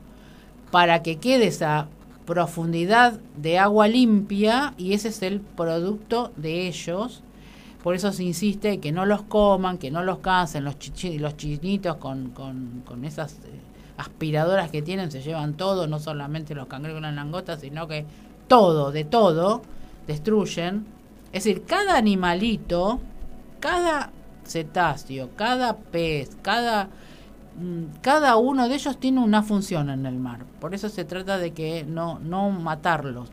para 0.70 1.02
que 1.02 1.16
quede 1.16 1.48
esa 1.48 1.88
profundidad 2.28 3.20
de 3.38 3.58
agua 3.58 3.88
limpia 3.88 4.74
y 4.76 4.92
ese 4.92 5.08
es 5.08 5.22
el 5.22 5.40
producto 5.40 6.30
de 6.36 6.68
ellos. 6.68 7.22
Por 7.82 7.94
eso 7.94 8.12
se 8.12 8.22
insiste 8.22 8.80
que 8.80 8.92
no 8.92 9.06
los 9.06 9.22
coman, 9.22 9.78
que 9.78 9.90
no 9.90 10.02
los 10.02 10.18
cansen, 10.18 10.62
los, 10.62 10.76
los 11.18 11.36
chinitos 11.38 11.96
con, 11.96 12.28
con, 12.32 12.82
con 12.84 13.06
esas 13.06 13.32
eh, 13.32 13.58
aspiradoras 13.96 14.70
que 14.70 14.82
tienen 14.82 15.10
se 15.10 15.22
llevan 15.22 15.54
todo, 15.54 15.86
no 15.86 15.98
solamente 16.00 16.54
los 16.54 16.66
cangrejos 16.66 16.98
y 16.98 17.02
las 17.02 17.14
langostas, 17.14 17.62
sino 17.62 17.88
que 17.88 18.04
todo, 18.46 18.92
de 18.92 19.04
todo 19.04 19.62
destruyen. 20.06 20.84
Es 21.32 21.44
decir, 21.44 21.64
cada 21.64 21.96
animalito, 21.96 23.00
cada 23.58 24.10
cetáceo, 24.44 25.30
cada 25.34 25.78
pez, 25.78 26.36
cada, 26.42 26.90
cada 28.02 28.36
uno 28.36 28.68
de 28.68 28.74
ellos 28.74 28.98
tiene 28.98 29.20
una 29.20 29.42
función 29.42 29.90
en 29.90 30.06
el 30.06 30.18
mar. 30.18 30.44
Por 30.60 30.74
eso 30.74 30.88
se 30.88 31.04
trata 31.04 31.38
de 31.38 31.52
que 31.52 31.84
no, 31.84 32.18
no 32.20 32.50
matarlos, 32.50 33.30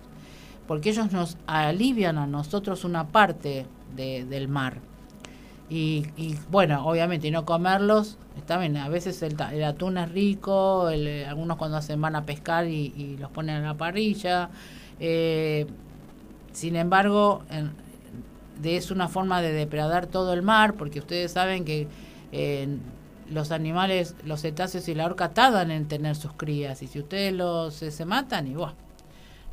porque 0.68 0.90
ellos 0.90 1.12
nos 1.12 1.38
alivian 1.48 2.18
a 2.18 2.28
nosotros 2.28 2.84
una 2.84 3.08
parte 3.08 3.66
de, 3.96 4.26
del 4.26 4.48
mar. 4.48 4.80
Y, 5.68 6.06
bueno, 6.52 6.86
obviamente, 6.86 7.28
y 7.28 7.32
no 7.32 7.44
comerlos, 7.44 8.20
está 8.38 8.60
bien, 8.60 8.78
a 8.78 8.88
veces 8.88 9.24
el, 9.24 9.36
el 9.52 9.64
atún 9.64 9.98
es 9.98 10.12
rico, 10.12 10.88
algunos 11.28 11.58
cuando 11.58 11.78
hacen 11.78 12.00
van 12.00 12.16
a 12.16 12.24
pescar 12.24 12.68
y, 12.68 13.18
los 13.20 13.32
ponen 13.32 13.58
en 13.58 13.64
la 13.64 13.74
parrilla. 13.74 14.50
Eh, 15.00 15.66
sin 16.52 16.76
embargo, 16.76 17.44
es 18.64 18.92
una 18.92 19.08
forma 19.08 19.42
de 19.42 19.54
depredar 19.54 20.06
todo 20.06 20.34
el 20.34 20.44
mar, 20.44 20.76
porque 20.76 21.00
ustedes 21.00 21.32
saben 21.32 21.66
que 21.66 21.88
los 23.30 23.52
animales, 23.52 24.16
los 24.24 24.42
cetáceos 24.42 24.88
y 24.88 24.96
la 24.96 25.06
orca 25.06 25.34
tardan 25.34 25.72
en 25.72 25.88
tener 25.88 26.16
sus 26.16 26.34
crías, 26.34 26.82
y 26.82 26.88
si 26.88 27.00
ustedes 27.00 27.34
los 27.34 27.74
se, 27.74 28.06
matan, 28.06 28.48
y 28.48 28.56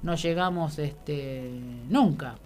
no 0.03 0.15
llegamos 0.15 0.79
este 0.79 1.51
nunca. 1.89 2.37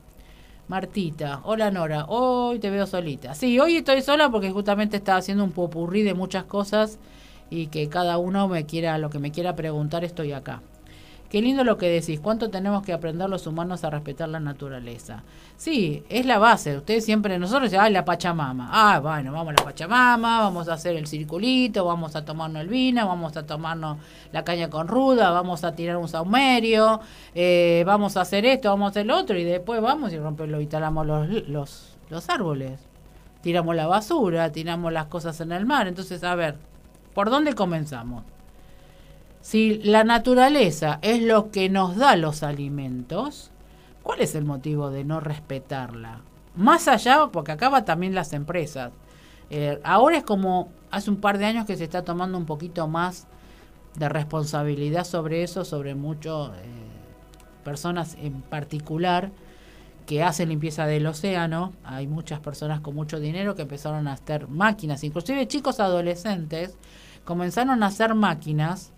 Martita, 0.68 1.42
hola 1.45 1.71
Nora, 1.71 2.06
hoy 2.06 2.59
te 2.59 2.71
veo 2.71 2.87
solita. 2.87 3.35
Sí, 3.35 3.59
hoy 3.61 3.76
estoy 3.76 4.02
sola 4.02 4.30
porque 4.30 4.50
justamente 4.50 4.97
estaba 4.97 5.18
haciendo 5.18 5.45
un 5.45 5.52
popurrí 5.52 6.02
de 6.02 6.14
muchas 6.14 6.45
cosas 6.45 6.99
y 7.50 7.68
que 7.68 7.88
cada 7.88 8.18
uno 8.18 8.49
me 8.49 8.66
quiera, 8.66 8.99
lo 8.99 9.09
que 9.09 9.21
me 9.21 9.30
quiera 9.30 9.54
preguntar, 9.54 10.04
estoy 10.04 10.33
acá. 10.33 10.62
Qué 11.30 11.42
lindo 11.42 11.64
lo 11.64 11.76
que 11.76 11.88
decís, 11.88 12.21
cuánto 12.21 12.50
tenemos 12.50 12.85
que 12.85 12.92
aprender 12.92 13.28
los 13.28 13.47
humanos 13.47 13.83
a 13.83 13.90
respetar 13.90 14.28
la 14.28 14.38
naturaleza. 14.38 15.25
Sí, 15.56 16.04
es 16.09 16.25
la 16.25 16.38
base. 16.38 16.76
Ustedes 16.76 17.04
siempre, 17.04 17.38
nosotros, 17.38 17.73
ah, 17.75 17.90
la 17.90 18.04
Pachamama. 18.04 18.68
Ah, 18.71 19.00
bueno, 19.00 19.33
vamos 19.33 19.49
a 19.49 19.59
la 19.59 19.64
Pachamama, 19.64 20.40
vamos 20.40 20.68
a 20.68 20.75
hacer 20.75 20.95
el 20.97 21.09
circulito, 21.09 21.85
vamos 21.85 22.14
a 22.14 22.25
tomarnos 22.25 22.62
el 22.62 22.68
vino, 22.68 23.06
vamos 23.09 23.37
a 23.37 23.45
tomarnos 23.45 23.99
la 24.33 24.45
caña 24.45 24.71
con 24.71 24.87
ruda, 24.87 25.30
vamos 25.30 25.64
a 25.64 25.75
tirar 25.75 25.97
un 25.97 26.09
saumerio, 26.09 27.00
eh, 27.35 27.83
vamos 27.87 28.16
a 28.16 28.21
hacer 28.21 28.47
esto, 28.47 28.68
vamos 28.68 28.87
a 28.87 28.90
hacer 28.90 29.06
lo 29.06 29.18
otro, 29.18 29.37
y 29.37 29.45
después 29.45 29.80
vamos 29.80 30.12
y 30.12 30.18
rompemos 30.18 30.62
y 30.62 30.66
talamos 30.66 31.06
los, 31.06 31.28
los, 31.49 31.97
los 32.09 32.28
árboles. 32.30 32.78
Tiramos 33.42 33.75
la 33.75 33.87
basura, 33.87 34.52
tiramos 34.52 34.92
las 34.92 35.06
cosas 35.06 35.40
en 35.40 35.52
el 35.52 35.66
mar. 35.66 35.88
Entonces, 35.88 36.23
a 36.25 36.35
ver, 36.35 36.56
¿por 37.14 37.30
dónde 37.30 37.54
comenzamos? 37.54 38.25
Si 39.46 39.78
la 39.78 40.02
naturaleza 40.02 40.98
es 41.02 41.22
lo 41.22 41.52
que 41.52 41.68
nos 41.68 41.96
da 41.96 42.16
los 42.16 42.42
alimentos, 42.42 43.52
¿cuál 44.02 44.20
es 44.20 44.34
el 44.34 44.44
motivo 44.44 44.90
de 44.90 45.04
no 45.04 45.20
respetarla? 45.20 46.22
Más 46.56 46.88
allá, 46.88 47.28
porque 47.30 47.52
acaba 47.52 47.84
también 47.84 48.12
las 48.12 48.32
empresas. 48.32 48.90
Eh, 49.50 49.80
ahora 49.84 50.16
es 50.16 50.24
como 50.24 50.70
hace 50.90 51.10
un 51.10 51.18
par 51.18 51.38
de 51.38 51.44
años 51.44 51.64
que 51.64 51.76
se 51.76 51.84
está 51.84 52.02
tomando 52.02 52.36
un 52.36 52.44
poquito 52.44 52.88
más 52.88 53.28
de 53.94 54.08
responsabilidad 54.08 55.04
sobre 55.04 55.44
eso, 55.44 55.64
sobre 55.64 55.94
muchas 55.94 56.48
eh, 56.48 56.64
personas 57.62 58.16
en 58.20 58.42
particular 58.42 59.30
que 60.06 60.24
hacen 60.24 60.48
limpieza 60.48 60.86
del 60.86 61.06
océano. 61.06 61.72
Hay 61.84 62.08
muchas 62.08 62.40
personas 62.40 62.80
con 62.80 62.96
mucho 62.96 63.20
dinero 63.20 63.54
que 63.54 63.62
empezaron 63.62 64.08
a 64.08 64.14
hacer 64.14 64.48
máquinas, 64.48 65.04
inclusive 65.04 65.46
chicos 65.46 65.78
adolescentes 65.78 66.76
comenzaron 67.24 67.84
a 67.84 67.86
hacer 67.86 68.16
máquinas 68.16 68.92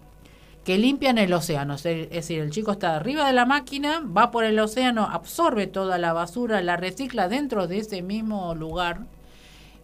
que 0.69 0.77
limpian 0.77 1.17
el 1.17 1.33
océano. 1.33 1.77
Es 1.77 1.83
decir, 1.83 2.41
el 2.41 2.51
chico 2.51 2.73
está 2.73 2.95
arriba 2.95 3.27
de 3.27 3.33
la 3.33 3.47
máquina, 3.47 4.01
va 4.01 4.31
por 4.31 4.45
el 4.45 4.59
océano, 4.59 5.09
absorbe 5.11 5.67
toda 5.67 5.97
la 5.97 6.13
basura, 6.13 6.61
la 6.61 6.77
recicla 6.77 7.27
dentro 7.27 7.67
de 7.67 7.79
ese 7.79 8.03
mismo 8.03 8.55
lugar 8.55 9.07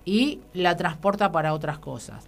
y 0.04 0.40
la 0.52 0.76
transporta 0.76 1.32
para 1.32 1.54
otras 1.54 1.78
cosas. 1.78 2.24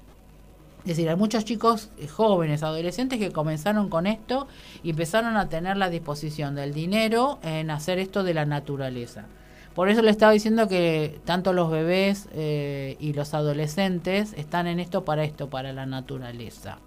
Es 0.79 0.87
decir, 0.87 1.07
hay 1.11 1.17
muchos 1.17 1.45
chicos 1.45 1.91
eh, 1.99 2.09
jóvenes, 2.09 2.63
adolescentes 2.63 3.19
que 3.19 3.31
comenzaron 3.31 3.91
con 3.91 4.07
esto 4.07 4.49
y 4.83 4.89
empezaron 4.89 5.37
a 5.37 5.51
tener 5.51 5.77
la 5.77 5.91
disposición 5.91 6.55
del 6.55 6.73
dinero 6.73 7.39
en 7.43 7.71
hacer 7.71 7.99
esto 7.99 8.25
de 8.25 8.33
la 8.33 8.47
naturaleza. 8.47 9.27
Por 9.75 9.91
eso 9.91 10.01
le 10.01 10.11
estaba 10.11 10.33
diciendo 10.33 10.67
que 10.67 11.21
tanto 11.27 11.53
los 11.53 11.71
bebés 11.71 12.27
eh, 12.33 12.97
y 13.01 13.13
los 13.13 13.35
adolescentes 13.35 14.33
están 14.33 14.67
en 14.67 14.81
esto 14.81 15.05
para 15.05 15.25
esto, 15.25 15.51
para 15.51 15.75
la 15.75 15.85
naturaleza. 15.85 16.79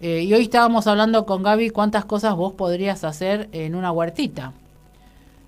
Eh, 0.00 0.22
y 0.22 0.32
hoy 0.32 0.42
estábamos 0.42 0.86
hablando 0.86 1.26
con 1.26 1.42
Gaby 1.42 1.70
cuántas 1.70 2.06
cosas 2.06 2.34
vos 2.34 2.54
podrías 2.54 3.04
hacer 3.04 3.50
en 3.52 3.74
una 3.74 3.92
huertita. 3.92 4.54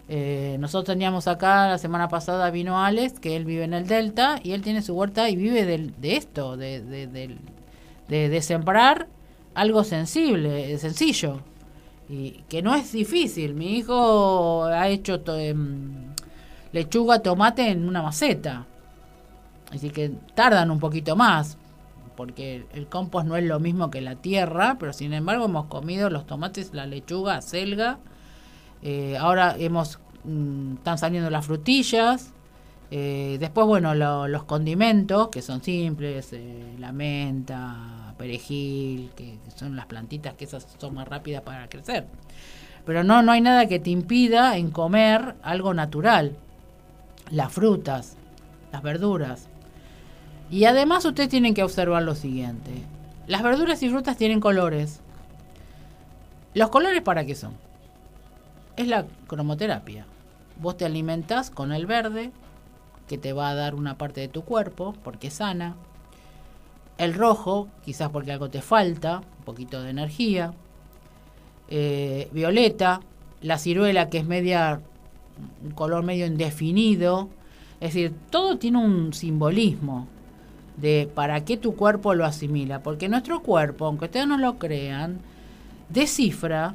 Eh, 0.09 0.56
nosotros 0.61 0.94
teníamos 0.94 1.26
acá, 1.26 1.68
la 1.68 1.78
semana 1.78 2.09
pasada 2.09 2.50
vino 2.50 2.78
Alex, 2.85 3.18
que 3.18 3.35
él 3.35 3.47
vive 3.47 3.64
en 3.64 3.73
el 3.73 3.87
Delta, 3.87 4.38
y 4.42 4.52
él 4.52 4.61
tiene 4.61 4.82
su 4.82 4.94
huerta 4.94 5.30
y 5.30 5.37
vive 5.37 5.64
de 5.64 6.16
esto, 6.16 6.59
de, 6.59 6.82
de, 8.09 8.42
sembrar 8.42 9.06
algo 9.54 9.85
sensible, 9.85 10.76
sencillo. 10.76 11.40
Y 12.11 12.42
que 12.50 12.61
no 12.61 12.75
es 12.75 12.92
difícil. 12.92 13.54
Mi 13.54 13.78
hijo 13.78 14.64
ha 14.64 14.88
hecho 14.88 15.23
em, 15.38 16.12
lechuga, 16.73 17.21
tomate 17.21 17.71
en 17.71 17.88
una 17.88 18.02
maceta. 18.02 18.66
Así 19.71 19.88
que 19.88 20.11
tardan 20.35 20.71
un 20.71 20.78
poquito 20.78 21.16
más, 21.16 21.56
porque 22.16 22.66
el 22.73 22.87
compost 22.87 23.26
no 23.26 23.37
es 23.37 23.45
lo 23.45 23.61
mismo 23.61 23.90
que 23.90 24.00
la 24.00 24.16
tierra, 24.16 24.76
pero 24.78 24.92
sin 24.92 25.12
embargo 25.12 25.47
hemos 25.47 25.66
comido 25.66 26.11
los 26.11 26.26
tomates, 26.26 26.73
la 26.75 26.87
lechuga, 26.87 27.40
selga. 27.42 27.99
Eh, 28.83 29.16
ahora 29.19 29.57
hemos 29.59 29.99
mm, 30.25 30.75
están 30.75 30.99
saliendo 30.99 31.31
las 31.31 31.47
frutillas. 31.47 32.33
Eh, 32.90 33.38
después, 33.40 33.66
bueno, 33.66 33.95
los 33.95 34.45
condimentos, 34.45 35.28
que 35.28 35.40
son 35.40 35.62
simples, 35.62 36.33
eh, 36.33 36.75
la 36.78 36.92
menta, 36.92 38.14
perejil, 38.19 39.11
que, 39.16 39.38
son 39.57 39.76
las 39.76 39.87
plantitas 39.87 40.35
que 40.35 40.45
esas 40.45 40.66
son 40.78 40.95
más 40.95 41.09
rápidas 41.09 41.42
para 41.42 41.69
crecer. 41.69 42.07
Pero 42.85 43.02
no, 43.02 43.23
no 43.23 43.33
hay 43.33 43.40
nada 43.40 43.66
que 43.66 43.78
te 43.78 43.90
impida 43.90 44.57
en 44.57 44.71
comer 44.71 45.37
algo 45.42 45.73
natural. 45.73 46.37
Las 47.31 47.52
frutas, 47.52 48.16
las 48.73 48.83
verduras. 48.83 49.49
Y 50.52 50.66
además 50.66 51.06
ustedes 51.06 51.30
tienen 51.30 51.54
que 51.54 51.62
observar 51.62 52.02
lo 52.02 52.14
siguiente. 52.14 52.73
Las 53.26 53.42
verduras 53.42 53.82
y 53.82 53.88
frutas 53.88 54.18
tienen 54.18 54.38
colores. 54.38 55.00
¿Los 56.52 56.68
colores 56.68 57.00
para 57.00 57.25
qué 57.25 57.35
son? 57.35 57.54
Es 58.76 58.87
la 58.87 59.06
cromoterapia. 59.28 60.04
Vos 60.61 60.76
te 60.76 60.85
alimentás 60.85 61.49
con 61.49 61.73
el 61.73 61.87
verde, 61.87 62.32
que 63.09 63.16
te 63.16 63.32
va 63.32 63.49
a 63.49 63.54
dar 63.54 63.75
una 63.75 63.97
parte 63.97 64.21
de 64.21 64.28
tu 64.28 64.42
cuerpo, 64.42 64.94
porque 65.02 65.28
es 65.28 65.35
sana. 65.35 65.75
El 66.99 67.14
rojo, 67.14 67.68
quizás 67.82 68.11
porque 68.11 68.32
algo 68.32 68.50
te 68.50 68.61
falta, 68.61 69.23
un 69.38 69.44
poquito 69.47 69.82
de 69.82 69.88
energía. 69.88 70.52
Eh, 71.68 72.28
violeta, 72.30 73.00
la 73.40 73.56
ciruela, 73.56 74.11
que 74.11 74.18
es 74.18 74.26
media, 74.26 74.82
un 75.64 75.71
color 75.71 76.02
medio 76.02 76.26
indefinido. 76.26 77.30
Es 77.80 77.94
decir, 77.94 78.12
todo 78.28 78.59
tiene 78.59 78.85
un 78.85 79.14
simbolismo 79.14 80.09
de 80.76 81.11
para 81.14 81.45
qué 81.45 81.57
tu 81.57 81.76
cuerpo 81.76 82.14
lo 82.14 82.25
asimila, 82.25 82.83
porque 82.83 83.09
nuestro 83.09 83.43
cuerpo, 83.43 83.87
aunque 83.87 84.07
ustedes 84.07 84.26
no 84.26 84.38
lo 84.38 84.59
crean, 84.59 85.21
descifra 85.88 86.75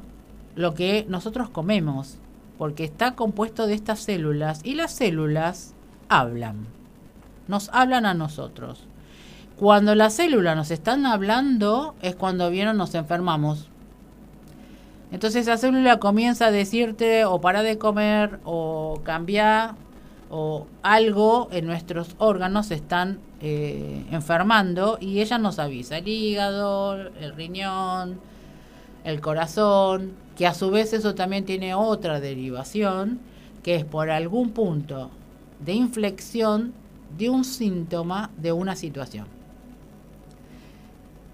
lo 0.54 0.74
que 0.74 1.06
nosotros 1.08 1.50
comemos, 1.50 2.18
porque 2.58 2.84
está 2.84 3.14
compuesto 3.14 3.66
de 3.66 3.74
estas 3.74 4.00
células 4.00 4.60
y 4.64 4.74
las 4.74 4.92
células 4.92 5.74
hablan, 6.08 6.66
nos 7.46 7.70
hablan 7.72 8.06
a 8.06 8.14
nosotros. 8.14 8.84
Cuando 9.56 9.94
las 9.94 10.14
células 10.14 10.56
nos 10.56 10.70
están 10.70 11.04
hablando 11.04 11.96
es 12.00 12.14
cuando 12.14 12.48
vieron 12.50 12.76
nos 12.76 12.94
enfermamos. 12.94 13.68
Entonces 15.10 15.42
esa 15.42 15.56
célula 15.56 15.98
comienza 15.98 16.46
a 16.46 16.50
decirte 16.50 17.24
o 17.24 17.40
para 17.40 17.62
de 17.62 17.78
comer 17.78 18.38
o 18.44 19.00
cambiar 19.04 19.74
o 20.30 20.66
algo 20.82 21.48
en 21.50 21.66
nuestros 21.66 22.14
órganos 22.18 22.70
están 22.70 23.18
eh, 23.40 24.04
enfermando 24.10 24.98
y 25.00 25.20
ella 25.20 25.38
nos 25.38 25.58
avisa, 25.58 25.98
el 25.98 26.08
hígado, 26.08 26.94
el 26.94 27.34
riñón, 27.34 28.20
el 29.04 29.20
corazón, 29.20 30.12
que 30.36 30.46
a 30.46 30.54
su 30.54 30.70
vez 30.70 30.92
eso 30.92 31.14
también 31.14 31.44
tiene 31.44 31.74
otra 31.74 32.20
derivación, 32.20 33.20
que 33.62 33.76
es 33.76 33.84
por 33.84 34.10
algún 34.10 34.50
punto 34.50 35.10
de 35.64 35.72
inflexión 35.72 36.72
de 37.16 37.30
un 37.30 37.44
síntoma 37.44 38.30
de 38.36 38.52
una 38.52 38.76
situación. 38.76 39.26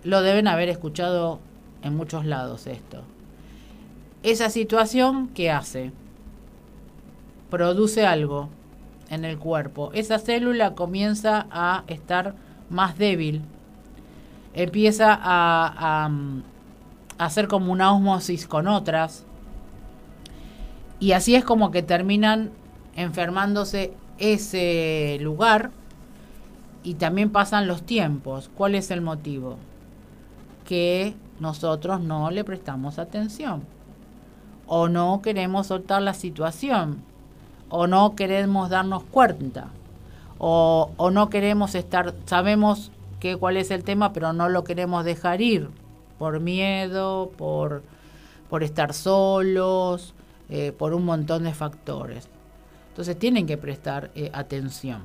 Lo 0.05 0.23
deben 0.23 0.47
haber 0.47 0.69
escuchado 0.69 1.41
en 1.83 1.97
muchos 1.97 2.25
lados 2.25 2.67
esto. 2.67 3.03
Esa 4.23 4.51
situación, 4.51 5.29
¿qué 5.29 5.51
hace? 5.51 5.93
Produce 7.51 8.07
algo, 8.07 8.49
en 9.15 9.25
el 9.25 9.39
cuerpo. 9.39 9.91
Esa 9.95 10.19
célula 10.19 10.75
comienza 10.75 11.47
a 11.51 11.85
estar 11.87 12.35
más 12.71 12.99
débil, 12.99 13.43
empieza 14.53 15.19
a, 15.21 16.11
hacer 17.19 17.49
como 17.49 17.73
una 17.73 17.93
osmosis 17.93 18.47
con 18.47 18.67
otras, 18.67 19.25
y 21.01 21.13
así 21.13 21.35
es 21.35 21.45
como 21.45 21.71
que 21.71 21.83
terminan 21.83 22.51
enfermándose 22.97 23.93
ese 24.19 25.19
lugar 25.21 25.71
y 26.83 26.95
también 26.95 27.31
pasan 27.31 27.67
los 27.67 27.83
tiempos. 27.83 28.51
¿Cuál 28.55 28.75
es 28.75 28.91
el 28.91 29.01
motivo? 29.01 29.57
Que 30.65 31.15
nosotros 31.41 32.01
no 32.01 32.31
le 32.31 32.45
prestamos 32.45 32.99
atención 32.99 33.65
o 34.67 34.89
no 34.89 35.21
queremos 35.23 35.67
soltar 35.67 36.03
la 36.03 36.15
situación 36.15 37.03
o 37.77 37.89
no 37.89 38.15
queremos 38.15 38.71
darnos 38.71 39.03
cuenta 39.03 39.71
o, 40.39 40.93
o 40.97 41.11
no 41.11 41.29
queremos 41.29 41.75
estar, 41.75 42.15
sabemos 42.25 42.93
que 43.19 43.37
cuál 43.37 43.57
es 43.57 43.73
el 43.73 43.83
tema, 43.83 44.13
pero 44.13 44.33
no 44.33 44.49
lo 44.49 44.63
queremos 44.63 45.05
dejar 45.05 45.43
ir 45.43 45.71
por 46.17 46.39
miedo, 46.39 47.33
por, 47.37 47.83
por 48.49 48.63
estar 48.63 48.95
solos, 48.95 50.15
eh, 50.51 50.71
por 50.71 50.95
un 50.95 51.05
montón 51.05 51.43
de 51.43 51.53
factores. 51.53 52.29
Entonces 52.91 53.19
tienen 53.19 53.45
que 53.45 53.57
prestar 53.57 54.13
eh, 54.15 54.31
atención. 54.33 55.03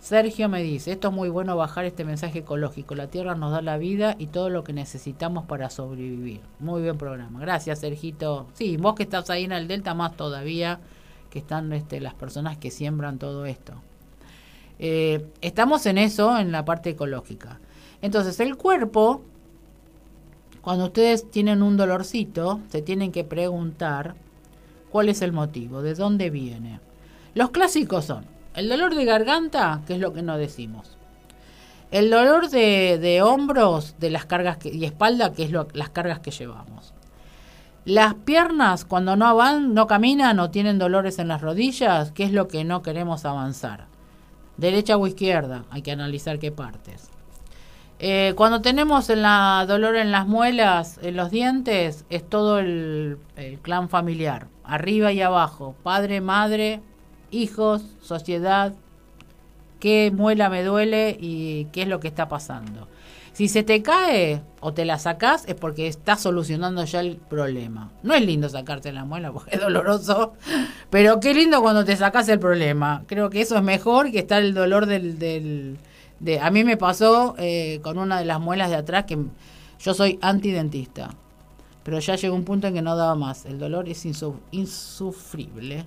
Sergio 0.00 0.48
me 0.48 0.64
dice, 0.64 0.90
esto 0.90 1.08
es 1.08 1.14
muy 1.14 1.28
bueno 1.28 1.56
bajar 1.56 1.84
este 1.84 2.04
mensaje 2.04 2.40
ecológico. 2.40 2.96
La 2.96 3.06
Tierra 3.06 3.36
nos 3.36 3.52
da 3.52 3.62
la 3.62 3.76
vida 3.76 4.16
y 4.18 4.26
todo 4.26 4.50
lo 4.50 4.64
que 4.64 4.72
necesitamos 4.72 5.44
para 5.44 5.70
sobrevivir. 5.70 6.40
Muy 6.58 6.82
bien 6.82 6.98
programa. 6.98 7.38
Gracias, 7.38 7.78
Sergito. 7.78 8.46
Sí, 8.54 8.76
vos 8.76 8.96
que 8.96 9.04
estás 9.04 9.30
ahí 9.30 9.44
en 9.44 9.52
el 9.52 9.68
Delta 9.68 9.94
más 9.94 10.16
todavía 10.16 10.80
que 11.30 11.38
están 11.38 11.72
este, 11.72 12.00
las 12.00 12.14
personas 12.14 12.58
que 12.58 12.70
siembran 12.70 13.18
todo 13.18 13.46
esto. 13.46 13.74
Eh, 14.78 15.26
estamos 15.40 15.86
en 15.86 15.98
eso, 15.98 16.38
en 16.38 16.52
la 16.52 16.64
parte 16.64 16.90
ecológica. 16.90 17.60
Entonces, 18.02 18.40
el 18.40 18.56
cuerpo, 18.56 19.22
cuando 20.62 20.86
ustedes 20.86 21.30
tienen 21.30 21.62
un 21.62 21.76
dolorcito, 21.76 22.60
se 22.68 22.82
tienen 22.82 23.12
que 23.12 23.24
preguntar 23.24 24.14
cuál 24.90 25.08
es 25.08 25.22
el 25.22 25.32
motivo, 25.32 25.82
de 25.82 25.94
dónde 25.94 26.30
viene. 26.30 26.80
Los 27.34 27.50
clásicos 27.50 28.06
son 28.06 28.26
el 28.54 28.68
dolor 28.68 28.94
de 28.94 29.04
garganta, 29.04 29.82
que 29.86 29.94
es 29.94 30.00
lo 30.00 30.12
que 30.12 30.22
no 30.22 30.36
decimos. 30.36 30.96
El 31.90 32.10
dolor 32.10 32.48
de, 32.50 33.20
hombros, 33.22 33.96
de 33.98 34.10
las 34.10 34.26
cargas 34.26 34.58
y 34.64 34.84
espalda, 34.84 35.32
que 35.32 35.44
es 35.44 35.50
lo, 35.50 35.68
las 35.72 35.90
cargas 35.90 36.20
que 36.20 36.30
llevamos. 36.30 36.92
Las 37.90 38.14
piernas 38.14 38.84
cuando 38.84 39.16
no 39.16 39.34
van, 39.34 39.74
no 39.74 39.88
caminan 39.88 40.38
o 40.38 40.52
tienen 40.52 40.78
dolores 40.78 41.18
en 41.18 41.26
las 41.26 41.40
rodillas, 41.40 42.12
¿qué 42.12 42.22
es 42.22 42.30
lo 42.30 42.46
que 42.46 42.62
no 42.62 42.82
queremos 42.82 43.24
avanzar? 43.24 43.86
Derecha 44.56 44.96
o 44.96 45.08
izquierda, 45.08 45.64
hay 45.70 45.82
que 45.82 45.90
analizar 45.90 46.38
qué 46.38 46.52
partes. 46.52 47.10
Eh, 47.98 48.32
cuando 48.36 48.60
tenemos 48.60 49.10
el 49.10 49.24
dolor 49.66 49.96
en 49.96 50.12
las 50.12 50.28
muelas, 50.28 51.00
en 51.02 51.16
los 51.16 51.32
dientes, 51.32 52.04
es 52.10 52.28
todo 52.30 52.60
el 52.60 53.18
clan 53.62 53.88
familiar, 53.88 54.46
arriba 54.62 55.10
y 55.10 55.20
abajo, 55.20 55.74
padre, 55.82 56.20
madre, 56.20 56.82
hijos, 57.32 57.82
sociedad, 58.00 58.72
qué 59.80 60.12
muela 60.14 60.48
me 60.48 60.62
duele 60.62 61.16
y 61.18 61.64
qué 61.72 61.82
es 61.82 61.88
lo 61.88 61.98
que 61.98 62.06
está 62.06 62.28
pasando. 62.28 62.86
Si 63.40 63.48
se 63.48 63.62
te 63.62 63.80
cae 63.80 64.42
o 64.60 64.74
te 64.74 64.84
la 64.84 64.98
sacás 64.98 65.46
es 65.46 65.54
porque 65.54 65.86
estás 65.86 66.20
solucionando 66.20 66.84
ya 66.84 67.00
el 67.00 67.16
problema. 67.16 67.90
No 68.02 68.12
es 68.12 68.20
lindo 68.20 68.50
sacarte 68.50 68.92
la 68.92 69.06
muela 69.06 69.32
porque 69.32 69.54
es 69.54 69.60
doloroso, 69.62 70.34
pero 70.90 71.20
qué 71.20 71.32
lindo 71.32 71.62
cuando 71.62 71.82
te 71.86 71.96
sacas 71.96 72.28
el 72.28 72.38
problema. 72.38 73.02
Creo 73.06 73.30
que 73.30 73.40
eso 73.40 73.56
es 73.56 73.62
mejor 73.62 74.12
que 74.12 74.18
estar 74.18 74.42
el 74.42 74.52
dolor 74.52 74.84
del... 74.84 75.18
del 75.18 75.78
de, 76.18 76.38
a 76.38 76.50
mí 76.50 76.64
me 76.64 76.76
pasó 76.76 77.34
eh, 77.38 77.80
con 77.82 77.96
una 77.96 78.18
de 78.18 78.26
las 78.26 78.40
muelas 78.40 78.68
de 78.68 78.76
atrás 78.76 79.06
que 79.06 79.16
yo 79.78 79.94
soy 79.94 80.18
antidentista, 80.20 81.08
pero 81.82 81.98
ya 81.98 82.16
llegó 82.16 82.34
un 82.34 82.44
punto 82.44 82.66
en 82.66 82.74
que 82.74 82.82
no 82.82 82.94
daba 82.94 83.14
más. 83.14 83.46
El 83.46 83.58
dolor 83.58 83.88
es 83.88 84.04
insufrible. 84.50 85.86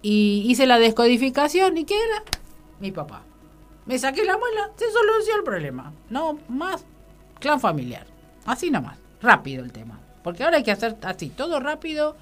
Y 0.00 0.46
hice 0.46 0.66
la 0.66 0.78
descodificación 0.78 1.76
y 1.76 1.84
¿qué 1.84 1.96
era? 1.96 2.22
Mi 2.80 2.92
papá 2.92 3.24
me 3.86 3.98
saqué 3.98 4.24
la 4.24 4.38
muela, 4.38 4.70
se 4.76 4.90
solucionó 4.90 5.38
el 5.38 5.44
problema. 5.44 5.92
No 6.08 6.38
más 6.48 6.84
clan 7.38 7.60
familiar. 7.60 8.06
Así 8.44 8.70
nomás. 8.70 8.98
Rápido 9.22 9.64
el 9.64 9.72
tema. 9.72 9.98
Porque 10.22 10.44
ahora 10.44 10.58
hay 10.58 10.62
que 10.62 10.70
hacer 10.70 10.96
así, 11.02 11.30
todo 11.30 11.60
rápido. 11.60 12.16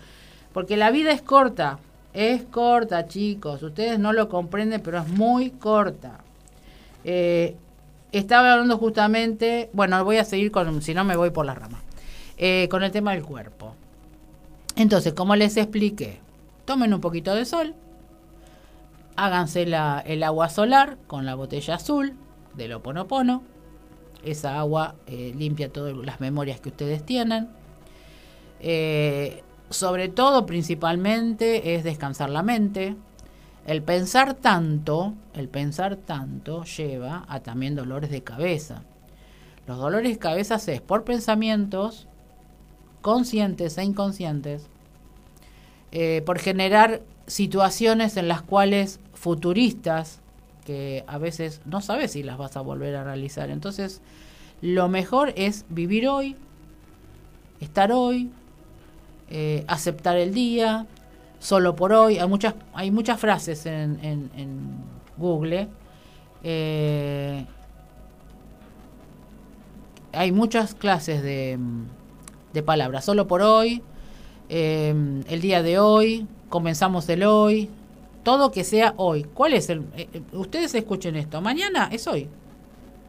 Porque 0.53 0.77
la 0.77 0.91
vida 0.91 1.13
es 1.13 1.23
corta. 1.23 1.79
Es 2.15 2.43
corta, 2.45 3.07
chicos. 3.07 3.63
Ustedes 3.63 3.99
no 3.99 4.13
lo 4.13 4.29
comprenden, 4.29 4.81
pero 4.81 4.99
es 4.99 5.09
muy 5.09 5.51
corta. 5.51 6.19
Eh, 7.05 7.57
estaba 8.13 8.53
hablando 8.53 8.79
justamente, 8.79 9.71
bueno, 9.73 10.03
voy 10.05 10.17
a 10.17 10.25
seguir 10.25 10.51
con, 10.51 10.83
si 10.83 10.95
no 10.95 11.05
me 11.05 11.17
voy 11.17 11.31
por 11.31 11.45
la 11.45 11.55
rama, 11.55 11.81
eh, 12.37 12.67
con 12.71 12.83
el 12.83 12.91
tema 12.91 13.13
del 13.13 13.23
cuerpo. 13.23 13.75
Entonces, 14.77 15.13
como 15.13 15.37
les 15.37 15.57
expliqué, 15.57 16.21
tomen 16.65 16.95
un 16.95 17.01
poquito 17.01 17.35
de 17.35 17.45
sol, 17.45 17.75
háganse 19.19 19.67
la, 19.67 20.03
el 20.07 20.23
agua 20.23 20.49
solar 20.49 20.97
con 21.09 21.27
la 21.27 21.35
botella 21.35 21.75
azul 21.75 22.15
del 22.55 22.73
Oponopono. 22.73 23.43
Esa 24.25 24.59
agua 24.59 24.95
eh, 25.07 25.35
limpia 25.37 25.73
todas 25.73 25.97
las 25.97 26.21
memorias 26.21 26.61
que 26.61 26.69
ustedes 26.69 27.05
tienen. 27.05 27.49
Eh, 28.61 29.43
sobre 29.71 30.09
todo, 30.09 30.47
principalmente, 30.47 31.75
es 31.75 31.85
descansar 31.85 32.31
la 32.31 32.43
mente. 32.43 32.97
El 33.67 33.83
pensar 33.83 34.35
tanto, 34.35 35.15
el 35.35 35.49
pensar 35.49 35.97
tanto 35.97 36.65
lleva 36.65 37.25
a 37.29 37.41
también 37.41 37.75
dolores 37.75 38.11
de 38.11 38.23
cabeza. 38.23 38.85
Los 39.67 39.79
dolores 39.79 40.13
de 40.13 40.19
cabeza 40.19 40.55
es 40.55 40.81
por 40.81 41.05
pensamientos 41.05 42.07
conscientes 43.03 43.79
e 43.79 43.85
inconscientes, 43.85 44.67
eh, 45.91 46.23
por 46.25 46.39
generar 46.39 47.03
situaciones 47.29 48.17
en 48.17 48.27
las 48.27 48.43
cuales 48.43 48.99
futuristas, 49.15 50.21
que 50.65 51.05
a 51.07 51.19
veces 51.19 51.61
no 51.65 51.81
sabes 51.81 52.13
si 52.13 52.23
las 52.23 52.37
vas 52.37 52.57
a 52.57 52.61
volver 52.61 52.97
a 52.97 53.05
realizar. 53.05 53.51
Entonces, 53.51 54.03
lo 54.61 54.89
mejor 54.89 55.33
es 55.37 55.65
vivir 55.69 56.09
hoy, 56.09 56.37
estar 57.61 57.93
hoy, 57.93 58.31
eh, 59.31 59.65
aceptar 59.69 60.17
el 60.17 60.35
día, 60.35 60.87
solo 61.39 61.77
por 61.77 61.93
hoy. 61.93 62.19
Hay 62.19 62.29
muchas, 62.29 62.55
hay 62.75 62.91
muchas 62.91 63.21
frases 63.21 63.67
en, 63.67 63.99
en, 64.03 64.99
Google. 65.17 65.69
Eh, 66.45 67.45
hay 70.13 70.33
muchas 70.33 70.75
clases 70.75 71.23
de, 71.23 71.59
de, 72.53 72.63
palabras. 72.63 73.05
Solo 73.05 73.27
por 73.27 73.43
hoy, 73.43 73.83
eh, 74.49 75.23
el 75.29 75.41
día 75.41 75.63
de 75.63 75.79
hoy, 75.79 76.27
comenzamos 76.49 77.09
el 77.09 77.25
hoy, 77.25 77.69
todo 78.23 78.51
que 78.51 78.65
sea 78.65 78.95
hoy. 78.97 79.25
¿Cuál 79.25 79.55
es 79.55 79.69
el...? 79.71 79.85
ustedes 80.33 80.75
escuchen 80.75 81.17
esto, 81.17 81.41
mañana 81.41 81.89
es 81.93 82.07
hoy. 82.07 82.29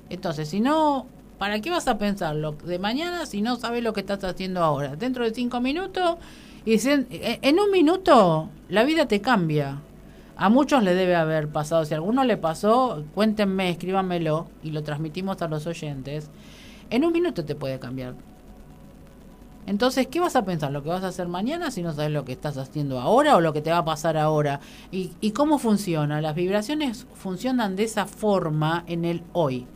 Entonces, 0.09 0.49
si 0.49 0.59
no 0.59 1.05
¿Para 1.39 1.61
qué 1.61 1.69
vas 1.69 1.87
a 1.87 1.97
pensar 1.97 2.35
lo 2.35 2.51
de 2.51 2.79
mañana 2.79 3.25
si 3.25 3.41
no 3.41 3.55
sabes 3.55 3.81
lo 3.81 3.93
que 3.93 4.01
estás 4.01 4.21
haciendo 4.25 4.61
ahora? 4.61 4.97
Dentro 4.97 5.23
de 5.23 5.33
cinco 5.33 5.61
minutos, 5.61 6.17
y 6.65 6.73
eh, 6.73 7.39
en 7.41 7.59
un 7.61 7.71
minuto 7.71 8.49
la 8.67 8.83
vida 8.83 9.07
te 9.07 9.21
cambia. 9.21 9.79
A 10.35 10.49
muchos 10.49 10.83
le 10.83 10.93
debe 10.93 11.15
haber 11.15 11.47
pasado. 11.47 11.85
Si 11.85 11.93
a 11.93 11.97
alguno 11.97 12.25
le 12.25 12.35
pasó, 12.35 13.03
cuéntenme, 13.15 13.69
escríbanmelo 13.69 14.47
y 14.63 14.71
lo 14.71 14.83
transmitimos 14.83 15.41
a 15.41 15.47
los 15.47 15.65
oyentes. 15.65 16.29
En 16.89 17.05
un 17.05 17.13
minuto 17.13 17.45
te 17.45 17.55
puede 17.55 17.79
cambiar. 17.79 18.15
Entonces, 19.69 20.07
¿qué 20.07 20.19
vas 20.19 20.35
a 20.35 20.43
pensar? 20.45 20.71
¿Lo 20.71 20.81
que 20.81 20.89
vas 20.89 21.03
a 21.03 21.09
hacer 21.09 21.27
mañana 21.27 21.69
si 21.69 21.83
no 21.83 21.93
sabes 21.93 22.09
lo 22.09 22.25
que 22.25 22.31
estás 22.31 22.57
haciendo 22.57 22.99
ahora 22.99 23.37
o 23.37 23.39
lo 23.39 23.53
que 23.53 23.61
te 23.61 23.69
va 23.69 23.77
a 23.77 23.85
pasar 23.85 24.17
ahora? 24.17 24.61
¿Y, 24.91 25.11
y 25.21 25.29
cómo 25.29 25.59
funciona? 25.59 26.21
Las 26.21 26.33
vibraciones 26.33 27.05
funcionan 27.13 27.75
de 27.75 27.83
esa 27.83 28.07
forma 28.07 28.83
en 28.87 29.05
el 29.05 29.21
hoy. 29.31 29.67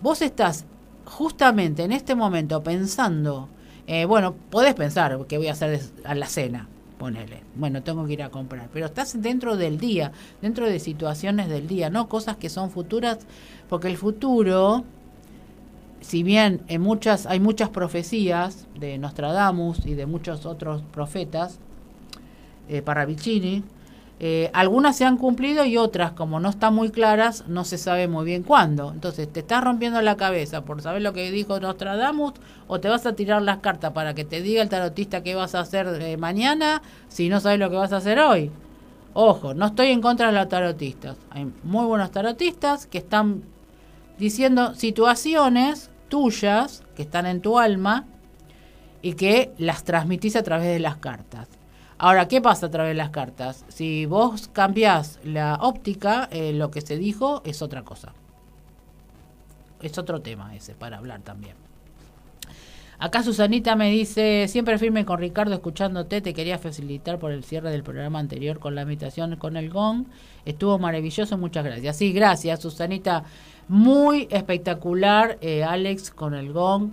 Vos 0.00 0.22
estás 0.22 0.64
justamente 1.04 1.84
en 1.84 1.92
este 1.92 2.16
momento 2.16 2.64
pensando, 2.64 3.48
eh, 3.86 4.06
bueno, 4.06 4.34
podés 4.50 4.74
pensar 4.74 5.16
que 5.28 5.38
voy 5.38 5.46
a 5.46 5.52
hacer 5.52 5.80
a 6.02 6.16
la 6.16 6.26
cena, 6.26 6.66
ponele, 6.98 7.44
bueno, 7.54 7.80
tengo 7.84 8.04
que 8.04 8.14
ir 8.14 8.24
a 8.24 8.30
comprar, 8.30 8.70
pero 8.72 8.86
estás 8.86 9.22
dentro 9.22 9.56
del 9.56 9.78
día, 9.78 10.10
dentro 10.40 10.66
de 10.66 10.80
situaciones 10.80 11.48
del 11.48 11.68
día, 11.68 11.90
no 11.90 12.08
cosas 12.08 12.38
que 12.38 12.48
son 12.48 12.72
futuras, 12.72 13.20
porque 13.68 13.86
el 13.86 13.96
futuro, 13.96 14.82
si 16.02 16.22
bien 16.22 16.62
en 16.68 16.82
muchas, 16.82 17.26
hay 17.26 17.40
muchas 17.40 17.70
profecías 17.70 18.66
de 18.78 18.98
Nostradamus 18.98 19.86
y 19.86 19.94
de 19.94 20.06
muchos 20.06 20.46
otros 20.46 20.82
profetas, 20.92 21.58
eh, 22.68 22.82
para 22.82 23.04
Vicini, 23.04 23.64
eh, 24.24 24.50
algunas 24.52 24.96
se 24.96 25.04
han 25.04 25.16
cumplido 25.16 25.64
y 25.64 25.76
otras, 25.76 26.12
como 26.12 26.38
no 26.38 26.48
están 26.48 26.74
muy 26.74 26.90
claras, 26.90 27.44
no 27.48 27.64
se 27.64 27.76
sabe 27.76 28.06
muy 28.06 28.24
bien 28.24 28.44
cuándo. 28.44 28.92
Entonces, 28.92 29.32
¿te 29.32 29.40
estás 29.40 29.64
rompiendo 29.64 30.00
la 30.00 30.16
cabeza 30.16 30.64
por 30.64 30.80
saber 30.80 31.02
lo 31.02 31.12
que 31.12 31.32
dijo 31.32 31.58
Nostradamus 31.58 32.34
o 32.68 32.78
te 32.78 32.88
vas 32.88 33.04
a 33.04 33.14
tirar 33.14 33.42
las 33.42 33.58
cartas 33.58 33.92
para 33.92 34.14
que 34.14 34.24
te 34.24 34.40
diga 34.40 34.62
el 34.62 34.68
tarotista 34.68 35.24
qué 35.24 35.34
vas 35.34 35.56
a 35.56 35.60
hacer 35.60 35.88
eh, 36.00 36.16
mañana 36.16 36.82
si 37.08 37.28
no 37.28 37.40
sabes 37.40 37.58
lo 37.58 37.68
que 37.68 37.76
vas 37.76 37.92
a 37.92 37.96
hacer 37.96 38.20
hoy? 38.20 38.52
Ojo, 39.12 39.54
no 39.54 39.66
estoy 39.66 39.88
en 39.88 40.00
contra 40.00 40.28
de 40.28 40.34
los 40.34 40.48
tarotistas. 40.48 41.16
Hay 41.30 41.50
muy 41.64 41.84
buenos 41.84 42.12
tarotistas 42.12 42.86
que 42.86 42.98
están 42.98 43.42
diciendo 44.18 44.74
situaciones 44.74 45.90
tuyas 46.12 46.84
que 46.94 47.00
están 47.00 47.24
en 47.24 47.40
tu 47.40 47.58
alma 47.58 48.04
y 49.00 49.14
que 49.14 49.54
las 49.56 49.82
transmitís 49.82 50.36
a 50.36 50.42
través 50.42 50.66
de 50.66 50.78
las 50.78 50.98
cartas. 50.98 51.48
Ahora, 51.96 52.28
¿qué 52.28 52.42
pasa 52.42 52.66
a 52.66 52.70
través 52.70 52.90
de 52.90 52.98
las 52.98 53.08
cartas? 53.08 53.64
Si 53.68 54.04
vos 54.04 54.50
cambiás 54.52 55.18
la 55.24 55.54
óptica, 55.62 56.28
eh, 56.30 56.52
lo 56.52 56.70
que 56.70 56.82
se 56.82 56.98
dijo 56.98 57.40
es 57.46 57.62
otra 57.62 57.82
cosa. 57.82 58.12
Es 59.80 59.96
otro 59.96 60.20
tema 60.20 60.54
ese 60.54 60.74
para 60.74 60.98
hablar 60.98 61.22
también. 61.22 61.56
Acá 62.98 63.22
Susanita 63.22 63.74
me 63.74 63.90
dice, 63.90 64.48
siempre 64.48 64.76
firme 64.76 65.06
con 65.06 65.18
Ricardo 65.18 65.54
escuchándote, 65.54 66.20
te 66.20 66.34
quería 66.34 66.58
facilitar 66.58 67.18
por 67.18 67.32
el 67.32 67.42
cierre 67.42 67.70
del 67.70 67.82
programa 67.82 68.18
anterior 68.18 68.58
con 68.58 68.74
la 68.74 68.82
invitación 68.82 69.36
con 69.36 69.56
el 69.56 69.70
gong. 69.70 70.04
Estuvo 70.44 70.78
maravilloso, 70.78 71.38
muchas 71.38 71.64
gracias. 71.64 71.96
Sí, 71.96 72.12
gracias 72.12 72.60
Susanita. 72.60 73.24
Muy 73.68 74.28
espectacular, 74.30 75.38
eh, 75.40 75.64
Alex, 75.64 76.10
con 76.10 76.34
el 76.34 76.52
gong. 76.52 76.90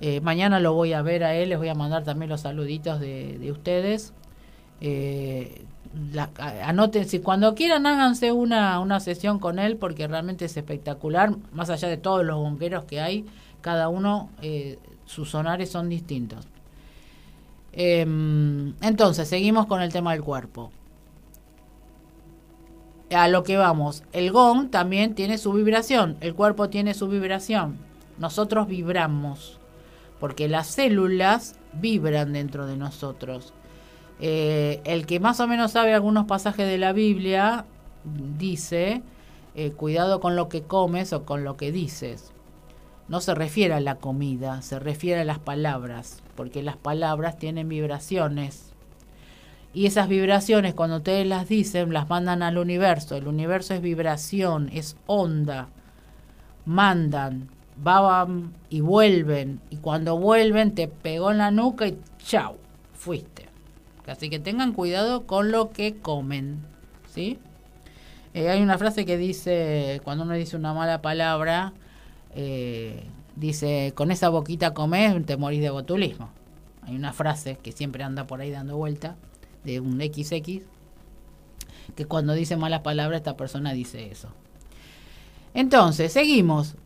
Eh, 0.00 0.20
mañana 0.20 0.60
lo 0.60 0.74
voy 0.74 0.92
a 0.92 1.02
ver 1.02 1.24
a 1.24 1.34
él, 1.34 1.48
les 1.50 1.58
voy 1.58 1.68
a 1.68 1.74
mandar 1.74 2.04
también 2.04 2.28
los 2.28 2.42
saluditos 2.42 3.00
de, 3.00 3.48
ustedes. 3.50 4.12
Eh, 4.80 5.64
anoten, 6.62 7.08
si 7.08 7.20
cuando 7.20 7.54
quieran 7.54 7.86
háganse 7.86 8.32
una, 8.32 8.78
una 8.80 9.00
sesión 9.00 9.38
con 9.38 9.58
él 9.58 9.76
porque 9.76 10.06
realmente 10.06 10.44
es 10.44 10.56
espectacular, 10.56 11.34
más 11.52 11.70
allá 11.70 11.88
de 11.88 11.96
todos 11.96 12.24
los 12.24 12.36
bonqueros 12.36 12.84
que 12.84 13.00
hay, 13.00 13.24
cada 13.62 13.88
uno, 13.88 14.30
eh, 14.42 14.78
sus 15.06 15.30
sonares 15.30 15.70
son 15.70 15.88
distintos. 15.88 16.46
Em, 17.72 18.74
entonces, 18.80 19.28
seguimos 19.28 19.66
con 19.66 19.82
el 19.82 19.92
tema 19.92 20.12
del 20.12 20.22
cuerpo. 20.22 20.70
A 23.12 23.28
lo 23.28 23.44
que 23.44 23.56
vamos, 23.56 24.02
el 24.12 24.32
gong 24.32 24.70
también 24.70 25.14
tiene 25.14 25.38
su 25.38 25.52
vibración, 25.52 26.16
el 26.20 26.34
cuerpo 26.34 26.68
tiene 26.68 26.92
su 26.92 27.08
vibración, 27.08 27.78
nosotros 28.18 28.66
vibramos 28.66 29.60
porque 30.20 30.48
las 30.48 30.66
células 30.66 31.56
vibran 31.74 32.32
dentro 32.32 32.66
de 32.66 32.76
nosotros. 32.76 33.52
Eh, 34.20 34.80
el 34.84 35.06
que 35.06 35.20
más 35.20 35.40
o 35.40 35.46
menos 35.46 35.72
sabe 35.72 35.92
algunos 35.92 36.26
pasajes 36.26 36.66
de 36.66 36.78
la 36.78 36.92
Biblia 36.92 37.66
dice, 38.38 39.02
eh, 39.54 39.72
cuidado 39.72 40.20
con 40.20 40.36
lo 40.36 40.48
que 40.48 40.62
comes 40.62 41.12
o 41.12 41.24
con 41.24 41.44
lo 41.44 41.56
que 41.56 41.72
dices. 41.72 42.32
No 43.08 43.20
se 43.20 43.34
refiere 43.34 43.74
a 43.74 43.80
la 43.80 43.96
comida, 43.96 44.62
se 44.62 44.78
refiere 44.78 45.20
a 45.20 45.24
las 45.24 45.38
palabras, 45.38 46.22
porque 46.34 46.62
las 46.62 46.76
palabras 46.76 47.38
tienen 47.38 47.68
vibraciones. 47.68 48.72
Y 49.76 49.84
esas 49.84 50.08
vibraciones, 50.08 50.72
cuando 50.72 50.96
ustedes 50.96 51.26
las 51.26 51.48
dicen, 51.48 51.92
las 51.92 52.08
mandan 52.08 52.42
al 52.42 52.56
universo. 52.56 53.14
El 53.14 53.28
universo 53.28 53.74
es 53.74 53.82
vibración, 53.82 54.70
es 54.72 54.96
onda. 55.06 55.68
Mandan 56.64 57.50
van 57.76 58.54
y 58.70 58.80
vuelven. 58.80 59.60
Y 59.70 59.76
cuando 59.76 60.18
vuelven 60.18 60.74
te 60.74 60.88
pegó 60.88 61.30
en 61.30 61.38
la 61.38 61.50
nuca 61.50 61.86
y 61.86 61.98
chau, 62.18 62.56
fuiste. 62.94 63.46
Así 64.06 64.30
que 64.30 64.38
tengan 64.38 64.72
cuidado 64.72 65.26
con 65.26 65.50
lo 65.50 65.70
que 65.70 65.96
comen. 65.96 66.60
¿Sí? 67.12 67.38
Eh, 68.34 68.48
hay 68.50 68.62
una 68.62 68.78
frase 68.78 69.04
que 69.04 69.16
dice, 69.16 70.00
cuando 70.04 70.24
uno 70.24 70.34
dice 70.34 70.56
una 70.56 70.74
mala 70.74 71.02
palabra, 71.02 71.72
eh, 72.34 73.04
dice, 73.34 73.92
con 73.94 74.10
esa 74.10 74.28
boquita 74.28 74.74
comes, 74.74 75.24
te 75.26 75.36
morís 75.36 75.60
de 75.60 75.70
botulismo. 75.70 76.30
Hay 76.82 76.94
una 76.94 77.12
frase 77.12 77.58
que 77.62 77.72
siempre 77.72 78.04
anda 78.04 78.26
por 78.26 78.40
ahí 78.40 78.50
dando 78.50 78.76
vuelta, 78.76 79.16
de 79.66 79.80
un 79.80 79.98
XX, 79.98 80.62
que 81.94 82.04
cuando 82.06 82.32
dice 82.32 82.56
malas 82.56 82.80
palabras, 82.80 83.18
esta 83.18 83.36
persona 83.36 83.72
dice 83.72 84.10
eso. 84.10 84.28
Entonces, 85.52 86.12
seguimos. 86.12 86.76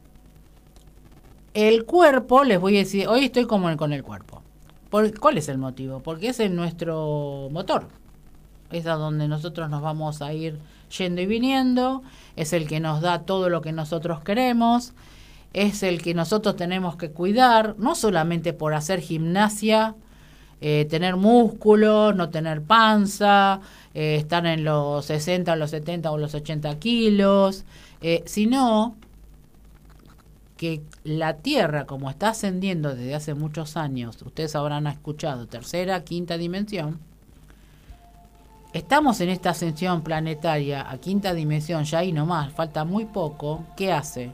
El 1.55 1.85
cuerpo, 1.85 2.45
les 2.45 2.61
voy 2.61 2.77
a 2.77 2.81
decir, 2.81 3.09
hoy 3.09 3.27
estoy 3.27 3.47
como 3.47 3.77
con 3.77 3.93
el 3.93 4.03
cuerpo. 4.03 4.43
¿Cuál 4.91 5.39
es 5.39 5.49
el 5.49 5.59
motivo? 5.59 6.01
Porque 6.01 6.29
es 6.29 6.51
nuestro 6.51 7.49
motor. 7.51 7.89
Es 8.71 8.87
a 8.87 8.95
donde 8.95 9.29
nosotros 9.29 9.69
nos 9.71 9.83
vamos 9.83 10.23
a 10.23 10.33
ir 10.33 10.59
yendo 10.97 11.21
y 11.21 11.27
viniendo. 11.27 12.03
Es 12.37 12.53
el 12.53 12.67
que 12.67 12.81
nos 12.81 13.01
da 13.01 13.23
todo 13.23 13.49
lo 13.49 13.61
que 13.63 13.73
nosotros 13.73 14.21
queremos. 14.21 14.93
Es 15.53 15.83
el 15.83 16.03
que 16.03 16.15
nosotros 16.15 16.57
tenemos 16.57 16.97
que 16.97 17.11
cuidar, 17.11 17.75
no 17.79 17.97
solamente 17.97 18.53
por 18.53 18.75
hacer 18.75 19.01
gimnasia, 19.01 19.97
eh, 20.61 20.87
tener 20.91 21.17
músculos, 21.17 22.15
no 22.15 22.29
tener 22.29 22.63
panza, 22.63 23.61
eh, 23.95 24.17
estar 24.17 24.45
en 24.47 24.65
los 24.65 25.07
60, 25.07 25.57
los 25.57 25.71
70 25.71 26.11
o 26.11 26.19
los 26.19 26.35
80 26.35 26.79
kilos, 26.79 27.65
eh, 28.03 28.23
sino 28.27 28.97
que 30.57 30.83
la 31.05 31.39
Tierra, 31.39 31.87
como 31.87 32.11
está 32.11 32.31
ascendiendo 32.31 32.95
desde 32.95 33.15
hace 33.15 33.35
muchos 33.35 33.79
años, 33.79 34.21
ustedes 34.21 34.55
habrán 34.55 34.87
escuchado, 34.87 35.47
tercera, 35.47 36.05
quinta 36.05 36.37
dimensión, 36.37 37.01
estamos 38.75 39.23
en 39.23 39.31
esta 39.31 39.51
ascensión 39.51 40.03
planetaria 40.03 40.91
a 40.91 40.99
quinta 40.99 41.33
dimensión, 41.33 41.85
ya 41.85 42.01
ahí 42.01 42.13
nomás, 42.13 42.53
falta 42.53 42.85
muy 42.85 43.07
poco, 43.07 43.65
¿qué 43.77 43.93
hace? 43.93 44.33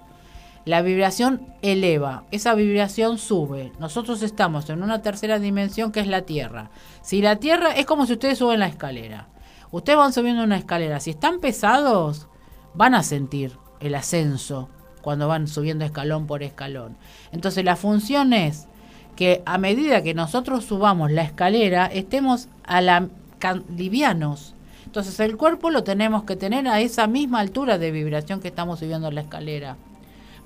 La 0.67 0.83
vibración 0.83 1.47
eleva, 1.63 2.25
esa 2.33 2.55
vibración 2.55 3.19
sube. 3.19 3.73
Nosotros 3.79 4.21
estamos 4.23 4.69
en 4.69 4.83
una 4.83 5.01
tercera 5.01 5.39
dimensión 5.39 5.93
que 5.93 6.01
es 6.01 6.09
la 6.09 6.23
Tierra. 6.23 6.71
Si 7.03 7.23
la 7.23 7.37
Tierra 7.37 7.71
es 7.71 7.87
como 7.87 8.05
si 8.05 8.15
ustedes 8.15 8.39
suben 8.39 8.59
la 8.59 8.67
escalera. 8.67 9.29
Ustedes 9.71 9.97
van 9.97 10.13
subiendo 10.13 10.43
una 10.43 10.57
escalera. 10.57 10.99
Si 10.99 11.11
están 11.11 11.39
pesados, 11.39 12.27
van 12.75 12.97
a 12.97 13.05
sentir 13.05 13.57
el 13.79 13.95
ascenso 13.95 14.69
cuando 15.03 15.29
van 15.29 15.47
subiendo 15.47 15.85
escalón 15.85 16.27
por 16.27 16.43
escalón. 16.43 16.97
Entonces 17.31 17.65
la 17.65 17.77
función 17.77 18.33
es 18.33 18.67
que 19.15 19.45
a 19.47 19.59
medida 19.59 20.03
que 20.03 20.15
nosotros 20.15 20.65
subamos 20.65 21.13
la 21.13 21.23
escalera, 21.23 21.87
estemos 21.87 22.49
a 22.65 22.81
la, 22.81 23.09
livianos. 23.77 24.57
Entonces 24.85 25.21
el 25.21 25.37
cuerpo 25.37 25.71
lo 25.71 25.85
tenemos 25.85 26.25
que 26.25 26.35
tener 26.35 26.67
a 26.67 26.81
esa 26.81 27.07
misma 27.07 27.39
altura 27.39 27.79
de 27.79 27.93
vibración 27.93 28.41
que 28.41 28.49
estamos 28.49 28.81
subiendo 28.81 29.13
la 29.13 29.21
escalera. 29.21 29.77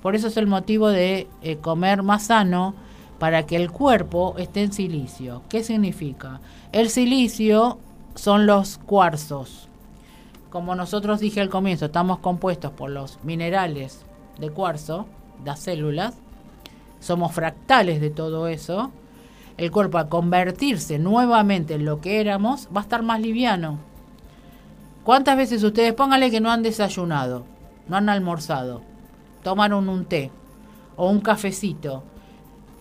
Por 0.01 0.15
eso 0.15 0.27
es 0.27 0.37
el 0.37 0.47
motivo 0.47 0.89
de 0.89 1.27
eh, 1.41 1.57
comer 1.57 2.03
más 2.03 2.27
sano 2.27 2.73
para 3.19 3.45
que 3.45 3.55
el 3.55 3.71
cuerpo 3.71 4.35
esté 4.37 4.63
en 4.63 4.73
silicio. 4.73 5.43
¿Qué 5.47 5.63
significa? 5.63 6.39
El 6.71 6.89
silicio 6.89 7.77
son 8.15 8.47
los 8.47 8.79
cuarzos. 8.79 9.67
Como 10.49 10.75
nosotros 10.75 11.19
dije 11.19 11.39
al 11.39 11.49
comienzo, 11.49 11.85
estamos 11.85 12.19
compuestos 12.19 12.71
por 12.71 12.89
los 12.89 13.19
minerales 13.23 14.03
de 14.39 14.49
cuarzo, 14.49 15.05
las 15.45 15.59
células, 15.59 16.15
somos 16.99 17.31
fractales 17.31 18.01
de 18.01 18.09
todo 18.09 18.47
eso. 18.47 18.91
El 19.57 19.71
cuerpo 19.71 19.97
a 19.97 20.09
convertirse 20.09 20.97
nuevamente 20.97 21.75
en 21.75 21.85
lo 21.85 22.01
que 22.01 22.19
éramos 22.19 22.67
va 22.75 22.81
a 22.81 22.83
estar 22.83 23.03
más 23.03 23.21
liviano. 23.21 23.77
¿Cuántas 25.03 25.37
veces 25.37 25.63
ustedes 25.63 25.93
pónganle 25.93 26.31
que 26.31 26.41
no 26.41 26.51
han 26.51 26.63
desayunado, 26.63 27.45
no 27.87 27.97
han 27.97 28.09
almorzado? 28.09 28.90
Tomaron 29.43 29.89
un 29.89 30.05
té 30.05 30.31
o 30.95 31.09
un 31.09 31.21
cafecito, 31.21 32.03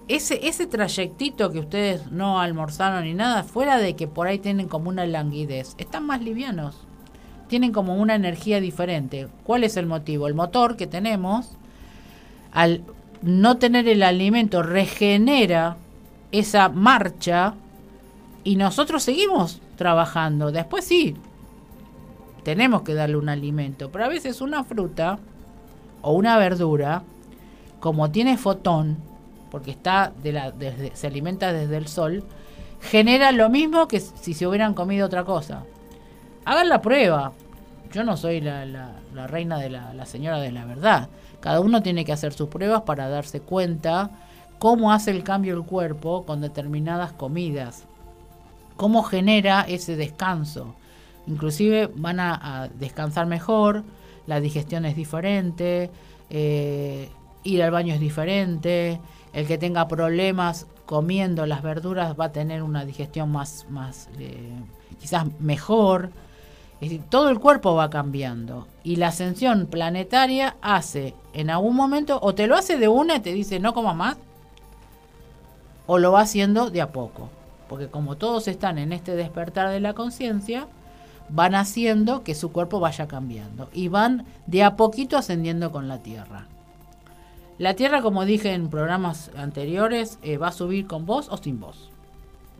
ese, 0.09 0.49
ese 0.49 0.67
trayectito 0.67 1.53
que 1.53 1.61
ustedes 1.61 2.11
no 2.11 2.41
almorzaron 2.41 3.05
ni 3.05 3.15
nada, 3.15 3.45
fuera 3.45 3.79
de 3.79 3.95
que 3.95 4.09
por 4.09 4.27
ahí 4.27 4.39
tienen 4.39 4.67
como 4.67 4.89
una 4.89 5.07
languidez, 5.07 5.75
están 5.79 6.05
más 6.05 6.21
livianos, 6.21 6.77
tienen 7.47 7.73
como 7.73 7.97
una 7.97 8.15
energía 8.15 8.61
diferente. 8.61 9.29
¿Cuál 9.45 9.65
es 9.65 9.77
el 9.77 9.87
motivo? 9.87 10.27
El 10.27 10.35
motor 10.35 10.77
que 10.77 10.87
tenemos, 10.87 11.57
al 12.53 12.83
no 13.23 13.59
tener 13.59 13.89
el 13.89 14.03
alimento, 14.03 14.63
regenera 14.63 15.77
esa 16.33 16.69
marcha 16.69 17.55
y 18.45 18.57
nosotros 18.57 19.03
seguimos 19.03 19.61
trabajando. 19.77 20.53
Después 20.53 20.85
sí, 20.85 21.17
tenemos 22.43 22.83
que 22.83 22.95
darle 22.95 23.17
un 23.17 23.29
alimento, 23.29 23.91
pero 23.91 24.05
a 24.05 24.09
veces 24.09 24.41
una 24.41 24.65
fruta 24.65 25.19
o 26.03 26.13
una 26.13 26.39
verdura, 26.39 27.03
como 27.81 28.11
tiene 28.11 28.37
fotón, 28.37 28.99
porque 29.51 29.71
está 29.71 30.13
de 30.23 30.33
la, 30.33 30.53
se 30.95 31.07
alimenta 31.07 31.53
desde 31.53 31.77
el 31.77 31.89
sol, 31.89 32.25
genera 32.81 33.33
lo 33.33 33.49
mismo 33.51 33.89
que 33.89 34.01
si 34.01 34.35
se 34.35 34.47
hubieran 34.47 34.75
comido 34.75 35.07
otra 35.07 35.25
cosa. 35.25 35.65
Hagan 36.45 36.69
la 36.69 36.81
prueba. 36.81 37.33
Yo 37.93 38.05
no 38.05 38.17
soy 38.17 38.41
la, 38.41 38.93
reina 39.27 39.59
de 39.59 39.71
la, 39.71 39.93
la 39.93 40.07
señora 40.07 40.39
de 40.39 40.53
la 40.53 40.65
verdad. 40.65 41.09
Cada 41.41 41.61
uno 41.61 41.83
tiene 41.83 42.05
que 42.05 42.13
hacer 42.13 42.33
sus 42.33 42.49
pruebas 42.49 42.83
para 42.83 43.09
darse 43.09 43.41
cuenta 43.41 44.11
cómo 44.59 44.93
hace 44.93 45.11
el 45.11 45.25
cambio 45.25 45.55
el 45.55 45.65
cuerpo 45.65 46.25
con 46.25 46.41
determinadas 46.41 47.13
comidas, 47.13 47.85
cómo 48.77 49.03
genera 49.03 49.63
ese 49.63 49.97
descanso. 49.97 50.75
Inclusive 51.27 51.91
van 51.95 52.21
a 52.21 52.69
descansar 52.79 53.27
mejor, 53.27 53.85
la 54.31 54.41
digestión 54.41 54.85
es 54.85 54.95
diferente, 54.95 55.91
eh, 56.31 57.09
ir 57.43 57.63
al 57.65 57.73
baño 57.73 57.93
es 57.93 57.99
diferente, 57.99 59.01
el 59.33 59.45
que 59.49 59.59
tenga 59.59 59.89
problemas 59.89 60.69
comiendo 60.87 61.47
las 61.47 61.63
verduras 61.63 62.15
va 62.19 62.27
a 62.27 62.33
tener 62.33 62.63
una 62.63 62.85
digestión 62.85 63.33
más, 63.33 63.67
más 63.71 64.09
eh, 64.21 64.53
quizás 65.01 65.27
mejor. 65.41 66.11
Todo 67.09 67.29
el 67.29 67.41
cuerpo 67.41 67.75
va 67.75 67.91
cambiando 67.91 68.69
y 68.85 68.97
la 68.97 69.09
ascensión 69.09 69.67
planetaria 69.67 70.57
hace 70.63 71.15
en 71.35 71.51
algún 71.51 71.75
momento 71.75 72.21
o 72.23 72.33
te 72.33 72.47
lo 72.47 72.55
hace 72.55 72.79
de 72.79 72.87
una 72.87 73.17
y 73.17 73.21
te 73.21 73.35
dice 73.35 73.59
no 73.59 73.75
comas 73.75 73.97
más 73.97 74.17
o 75.87 75.99
lo 75.99 76.13
va 76.13 76.21
haciendo 76.21 76.71
de 76.71 76.81
a 76.83 76.93
poco. 76.93 77.31
Porque 77.69 77.89
como 77.89 78.17
todos 78.17 78.47
están 78.47 78.79
en 78.79 78.93
este 78.93 79.17
despertar 79.17 79.71
de 79.71 79.81
la 79.81 79.93
conciencia, 79.93 80.69
van 81.33 81.55
haciendo 81.55 82.23
que 82.23 82.35
su 82.35 82.53
cuerpo 82.53 82.81
vaya 82.81 83.07
cambiando 83.07 83.69
y 83.73 83.89
van 83.89 84.25
de 84.47 84.63
a 84.63 84.77
poquito 84.77 85.17
ascendiendo 85.17 85.71
con 85.71 85.89
la 85.89 85.99
Tierra. 85.99 86.47
La 87.59 87.75
Tierra, 87.75 88.01
como 88.01 88.25
dije 88.25 88.55
en 88.55 88.71
programas 88.71 89.31
anteriores, 89.37 90.19
eh, 90.23 90.39
va 90.39 90.49
a 90.49 90.53
subir 90.53 90.87
con 90.87 91.07
vos 91.07 91.29
o 91.31 91.37
sin 91.37 91.61
vos. 91.61 91.91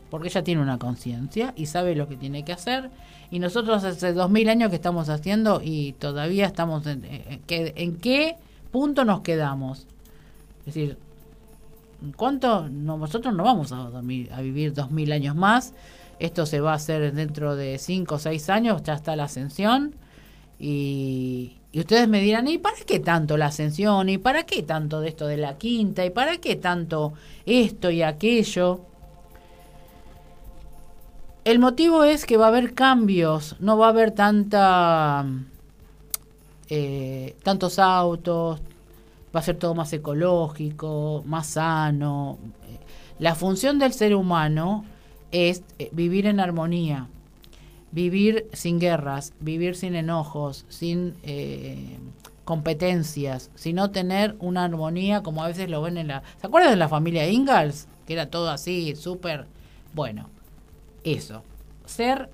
Porque 0.09 0.27
ella 0.27 0.43
tiene 0.43 0.61
una 0.61 0.77
conciencia 0.77 1.53
y 1.55 1.65
sabe 1.65 1.95
lo 1.95 2.07
que 2.07 2.17
tiene 2.17 2.43
que 2.43 2.53
hacer. 2.53 2.91
Y 3.31 3.39
nosotros 3.39 3.83
hace 3.83 4.13
dos 4.13 4.29
mil 4.29 4.49
años 4.49 4.69
que 4.69 4.75
estamos 4.75 5.09
haciendo 5.09 5.61
y 5.63 5.93
todavía 5.93 6.45
estamos 6.45 6.85
en, 6.85 7.03
eh, 7.05 7.39
en, 7.47 7.95
qué 7.95 8.35
punto 8.71 9.05
nos 9.05 9.21
quedamos. 9.21 9.87
Es 10.59 10.65
decir, 10.65 10.97
¿cuánto? 12.15 12.69
nosotros 12.69 13.33
no 13.33 13.43
vamos 13.43 13.71
a, 13.71 13.87
a 13.87 14.41
vivir 14.41 14.73
dos 14.73 14.91
mil 14.91 15.11
años 15.13 15.35
más 15.35 15.73
esto 16.21 16.45
se 16.45 16.61
va 16.61 16.73
a 16.73 16.75
hacer 16.75 17.13
dentro 17.13 17.55
de 17.55 17.79
5 17.79 18.15
o 18.15 18.19
6 18.19 18.49
años, 18.49 18.83
ya 18.83 18.93
está 18.93 19.15
la 19.15 19.23
ascensión. 19.23 19.95
Y, 20.59 21.57
ustedes 21.73 22.07
me 22.07 22.21
dirán, 22.21 22.47
¿y 22.47 22.59
para 22.59 22.77
qué 22.85 22.99
tanto 22.99 23.37
la 23.37 23.47
ascensión? 23.47 24.07
¿Y 24.07 24.19
para 24.19 24.43
qué 24.43 24.61
tanto 24.61 25.01
de 25.01 25.09
esto 25.09 25.25
de 25.25 25.37
la 25.37 25.57
quinta? 25.57 26.05
¿Y 26.05 26.11
para 26.11 26.37
qué 26.37 26.55
tanto 26.55 27.13
esto 27.45 27.89
y 27.89 28.03
aquello? 28.03 28.81
El 31.43 31.57
motivo 31.57 32.03
es 32.03 32.27
que 32.27 32.37
va 32.37 32.45
a 32.45 32.49
haber 32.49 32.75
cambios, 32.75 33.55
no 33.59 33.79
va 33.79 33.87
a 33.87 33.89
haber 33.89 34.11
tanta 34.11 35.25
eh, 36.69 37.35
tantos 37.41 37.79
autos, 37.79 38.61
va 39.35 39.39
a 39.39 39.43
ser 39.43 39.57
todo 39.57 39.73
más 39.73 39.91
ecológico, 39.91 41.23
más 41.25 41.47
sano. 41.47 42.37
La 43.17 43.33
función 43.33 43.79
del 43.79 43.93
ser 43.93 44.13
humano 44.13 44.85
es 45.31 45.63
eh, 45.79 45.89
vivir 45.91 46.25
en 46.25 46.39
armonía, 46.39 47.07
vivir 47.91 48.47
sin 48.53 48.79
guerras, 48.79 49.33
vivir 49.39 49.75
sin 49.75 49.95
enojos, 49.95 50.65
sin 50.69 51.15
eh, 51.23 51.97
competencias, 52.45 53.49
sino 53.55 53.91
tener 53.91 54.35
una 54.39 54.65
armonía 54.65 55.23
como 55.23 55.43
a 55.43 55.47
veces 55.47 55.69
lo 55.69 55.81
ven 55.81 55.97
en 55.97 56.07
la... 56.07 56.23
¿Se 56.39 56.47
acuerdan 56.47 56.71
de 56.71 56.77
la 56.77 56.89
familia 56.89 57.29
Ingalls? 57.29 57.87
Que 58.05 58.13
era 58.13 58.29
todo 58.29 58.49
así, 58.49 58.95
súper... 58.95 59.47
Bueno, 59.93 60.29
eso. 61.03 61.43
Ser 61.85 62.29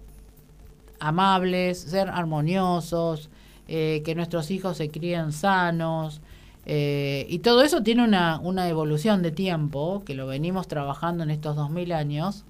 amables, 0.99 1.79
ser 1.79 2.10
armoniosos, 2.10 3.29
eh, 3.67 4.01
que 4.05 4.15
nuestros 4.15 4.49
hijos 4.51 4.77
se 4.77 4.89
críen 4.89 5.31
sanos. 5.31 6.21
y 6.65 7.39
todo 7.39 7.62
eso 7.62 7.81
tiene 7.81 8.03
una, 8.03 8.39
una 8.39 8.67
evolución 8.67 9.21
de 9.23 9.31
tiempo, 9.31 10.03
que 10.05 10.15
lo 10.15 10.27
venimos 10.27 10.67
trabajando 10.67 11.23
en 11.23 11.31
estos 11.31 11.55
2000 11.55 11.93
años, 11.93 12.45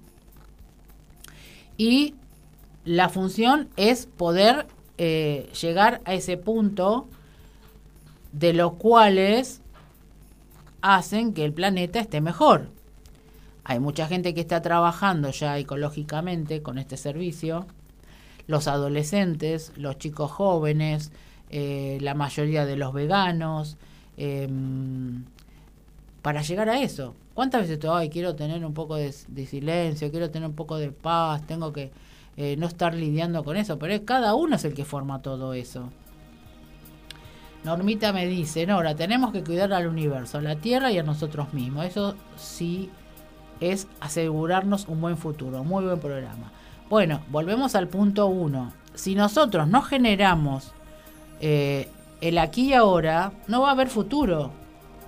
y 1.77 2.15
la 2.85 3.09
función 3.09 3.69
es 3.75 4.05
poder 4.05 4.67
eh, 4.97 5.49
llegar 5.61 6.01
a 6.05 6.13
ese 6.13 6.37
punto 6.37 7.07
de 8.31 8.53
los 8.53 8.73
cuales 8.73 9.61
hacen 10.81 11.33
que 11.33 11.45
el 11.45 11.53
planeta 11.53 11.99
esté 11.99 12.21
mejor. 12.21 12.69
Hay 13.63 13.79
mucha 13.79 14.07
gente 14.07 14.33
que 14.33 14.41
está 14.41 14.61
trabajando 14.61 15.29
ya 15.31 15.57
ecológicamente 15.57 16.61
con 16.61 16.77
este 16.77 16.97
servicio, 16.97 17.67
los 18.47 18.67
adolescentes, 18.67 19.73
los 19.75 19.97
chicos 19.97 20.31
jóvenes, 20.31 21.11
eh, 21.49 21.97
la 22.01 22.13
mayoría 22.13 22.65
de 22.65 22.77
los 22.77 22.93
veganos, 22.93 23.77
em, 24.15 25.25
para 26.21 26.41
llegar 26.41 26.69
a 26.69 26.82
eso. 26.82 27.15
¿Cuántas 27.34 27.62
veces 27.62 27.80
te, 27.80 27.88
ay, 27.88 28.10
quiero 28.10 28.36
tener 28.36 28.65
un 28.65 28.73
poco 28.73 28.95
de, 28.95 29.12
silencio, 29.12 30.10
quiero 30.12 30.30
tener 30.32 30.49
un 30.49 30.56
poco 30.56 30.77
de 30.77 30.91
paz, 30.91 31.45
tengo 31.45 31.71
que 31.71 31.91
eh, 32.36 32.56
no 32.58 32.67
estar 32.67 32.93
lidiando 32.93 33.43
con 33.43 33.58
eso? 33.58 33.77
Pero 33.77 33.93
es, 33.93 34.01
cada 34.01 34.34
uno 34.34 34.56
es 34.56 34.65
el 34.65 34.73
que 34.73 34.86
forma 34.86 35.21
todo 35.21 35.53
eso. 35.53 35.89
Normita 37.63 38.13
me 38.13 38.25
dice, 38.25 38.65
Nora, 38.65 38.95
tenemos 38.95 39.32
que 39.32 39.43
cuidar 39.43 39.73
al 39.73 39.88
universo, 39.88 40.38
a 40.38 40.41
la 40.41 40.56
Tierra 40.56 40.91
y 40.91 40.97
a 40.99 41.03
nosotros 41.03 41.53
mismos. 41.53 41.86
Eso 41.86 42.15
sí 42.38 42.89
es 43.60 43.88
asegurarnos 43.99 44.88
un 44.88 45.01
buen 45.01 45.17
futuro, 45.17 45.63
muy 45.63 45.84
buen 45.84 45.99
programa. 45.99 46.51
Bueno, 46.89 47.21
volvemos 47.30 47.75
al 47.75 47.88
punto 47.88 48.27
uno. 48.27 48.71
Si 48.93 49.15
nosotros 49.15 49.67
no 49.67 49.82
generamos 49.82 50.71
eh, 51.41 51.89
el 52.21 52.38
aquí 52.38 52.69
y 52.69 52.73
ahora, 52.73 53.32
no 53.47 53.62
va 53.62 53.69
a 53.69 53.71
haber 53.73 53.89
futuro. 53.89 54.51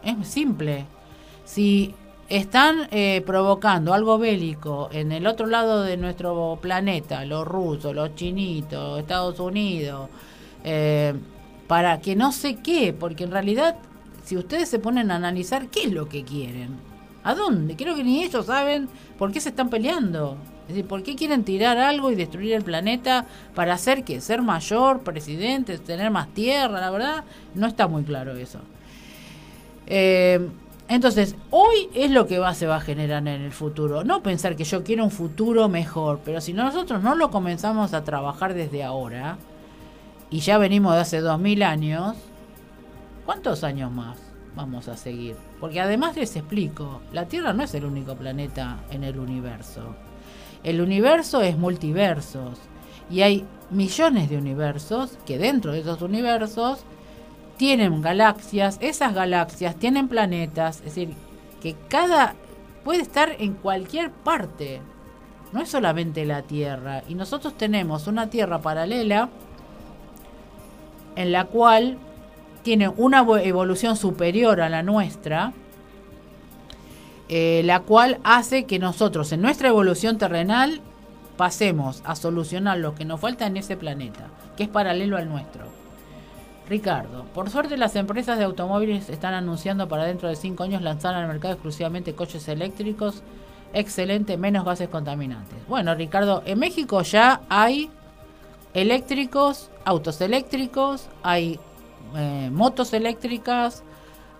Es 0.03 0.27
simple. 0.27 0.85
Si 1.49 1.95
están 2.29 2.87
eh, 2.91 3.23
provocando 3.25 3.95
algo 3.95 4.19
bélico 4.19 4.87
en 4.91 5.11
el 5.11 5.25
otro 5.25 5.47
lado 5.47 5.81
de 5.81 5.97
nuestro 5.97 6.59
planeta, 6.61 7.25
los 7.25 7.47
rusos, 7.47 7.95
los 7.95 8.13
chinitos, 8.13 8.99
Estados 8.99 9.39
Unidos, 9.39 10.11
eh, 10.63 11.15
para 11.65 12.01
que 12.01 12.15
no 12.15 12.31
sé 12.31 12.57
qué, 12.57 12.93
porque 12.93 13.23
en 13.23 13.31
realidad 13.31 13.77
si 14.23 14.37
ustedes 14.37 14.69
se 14.69 14.77
ponen 14.77 15.09
a 15.09 15.15
analizar 15.15 15.69
qué 15.69 15.85
es 15.85 15.91
lo 15.91 16.07
que 16.07 16.23
quieren, 16.23 16.77
a 17.23 17.33
dónde, 17.33 17.75
creo 17.75 17.95
que 17.95 18.03
ni 18.03 18.23
ellos 18.23 18.45
saben 18.45 18.87
por 19.17 19.31
qué 19.31 19.41
se 19.41 19.49
están 19.49 19.71
peleando. 19.71 20.37
Es 20.67 20.75
decir, 20.75 20.85
¿por 20.85 21.01
qué 21.01 21.15
quieren 21.15 21.43
tirar 21.43 21.79
algo 21.79 22.11
y 22.11 22.15
destruir 22.15 22.53
el 22.53 22.63
planeta 22.63 23.25
para 23.55 23.73
hacer 23.73 24.03
que 24.03 24.21
ser 24.21 24.43
mayor, 24.43 24.99
presidente, 24.99 25.79
tener 25.79 26.11
más 26.11 26.27
tierra? 26.27 26.79
La 26.79 26.91
verdad, 26.91 27.23
no 27.55 27.65
está 27.65 27.87
muy 27.87 28.03
claro 28.03 28.35
eso. 28.35 28.59
Eh, 29.87 30.47
entonces, 30.89 31.35
hoy 31.51 31.87
es 31.93 32.09
lo 32.09 32.25
que 32.25 32.41
se 32.55 32.65
va 32.65 32.77
a 32.77 32.81
generar 32.81 33.21
en 33.21 33.41
el 33.41 33.51
futuro. 33.51 34.03
No 34.03 34.23
pensar 34.23 34.55
que 34.55 34.63
yo 34.63 34.83
quiero 34.83 35.03
un 35.03 35.11
futuro 35.11 35.69
mejor, 35.69 36.19
pero 36.25 36.41
si 36.41 36.51
nosotros 36.51 37.03
no 37.03 37.13
lo 37.13 37.29
comenzamos 37.29 37.93
a 37.93 38.03
trabajar 38.03 38.55
desde 38.55 38.83
ahora, 38.83 39.37
y 40.31 40.39
ya 40.39 40.57
venimos 40.57 40.95
de 40.95 41.01
hace 41.01 41.21
dos 41.21 41.39
mil 41.39 41.61
años, 41.61 42.15
¿cuántos 43.23 43.63
años 43.63 43.91
más 43.91 44.17
vamos 44.55 44.87
a 44.87 44.97
seguir? 44.97 45.35
Porque 45.59 45.79
además 45.79 46.15
les 46.15 46.35
explico, 46.35 47.01
la 47.13 47.25
Tierra 47.25 47.53
no 47.53 47.61
es 47.61 47.73
el 47.75 47.85
único 47.85 48.15
planeta 48.15 48.79
en 48.89 49.03
el 49.03 49.19
universo. 49.19 49.95
El 50.63 50.81
universo 50.81 51.43
es 51.43 51.55
multiversos 51.55 52.57
y 53.11 53.21
hay 53.21 53.45
millones 53.69 54.27
de 54.27 54.37
universos 54.37 55.19
que 55.27 55.37
dentro 55.37 55.71
de 55.71 55.81
esos 55.81 56.01
universos 56.01 56.83
tienen 57.59 58.01
galaxias, 58.01 58.77
esas 58.79 59.13
galaxias 59.13 59.75
tienen 59.75 60.07
planetas, 60.07 60.77
es 60.77 60.85
decir, 60.85 61.09
que 61.61 61.75
cada 61.89 62.33
puede 62.85 63.01
estar 63.01 63.35
en 63.37 63.53
cualquier 63.53 64.11
parte. 64.11 64.81
No 65.51 65.61
es 65.61 65.67
solamente 65.67 66.25
la 66.25 66.41
Tierra 66.43 67.03
y 67.09 67.15
nosotros 67.15 67.57
tenemos 67.57 68.07
una 68.07 68.29
Tierra 68.29 68.59
paralela 68.59 69.27
en 71.17 71.33
la 71.33 71.47
cual 71.47 71.97
tiene 72.63 72.87
una 72.87 73.25
evolución 73.43 73.97
superior 73.97 74.61
a 74.61 74.69
la 74.69 74.81
nuestra, 74.81 75.51
eh, 77.27 77.61
la 77.65 77.81
cual 77.81 78.19
hace 78.23 78.63
que 78.67 78.79
nosotros 78.79 79.33
en 79.33 79.41
nuestra 79.41 79.67
evolución 79.67 80.17
terrenal 80.17 80.79
pasemos 81.35 82.03
a 82.05 82.15
solucionar 82.15 82.77
lo 82.77 82.95
que 82.95 83.03
nos 83.03 83.19
falta 83.19 83.47
en 83.47 83.57
ese 83.57 83.75
planeta, 83.75 84.27
que 84.55 84.63
es 84.63 84.69
paralelo 84.69 85.17
al 85.17 85.27
nuestro. 85.27 85.78
Ricardo, 86.69 87.25
por 87.33 87.49
suerte 87.49 87.77
las 87.77 87.95
empresas 87.95 88.37
de 88.37 88.43
automóviles 88.43 89.09
están 89.09 89.33
anunciando 89.33 89.87
para 89.87 90.05
dentro 90.05 90.29
de 90.29 90.35
cinco 90.35 90.63
años 90.63 90.83
lanzar 90.83 91.15
al 91.15 91.27
mercado 91.27 91.55
exclusivamente 91.55 92.13
coches 92.13 92.47
eléctricos. 92.47 93.23
Excelente, 93.73 94.37
menos 94.37 94.65
gases 94.65 94.87
contaminantes. 94.89 95.57
Bueno, 95.67 95.95
Ricardo, 95.95 96.43
en 96.45 96.59
México 96.59 97.01
ya 97.01 97.41
hay 97.49 97.89
eléctricos, 98.73 99.71
autos 99.83 100.21
eléctricos, 100.21 101.07
hay 101.23 101.59
eh, 102.15 102.49
motos 102.51 102.93
eléctricas, 102.93 103.83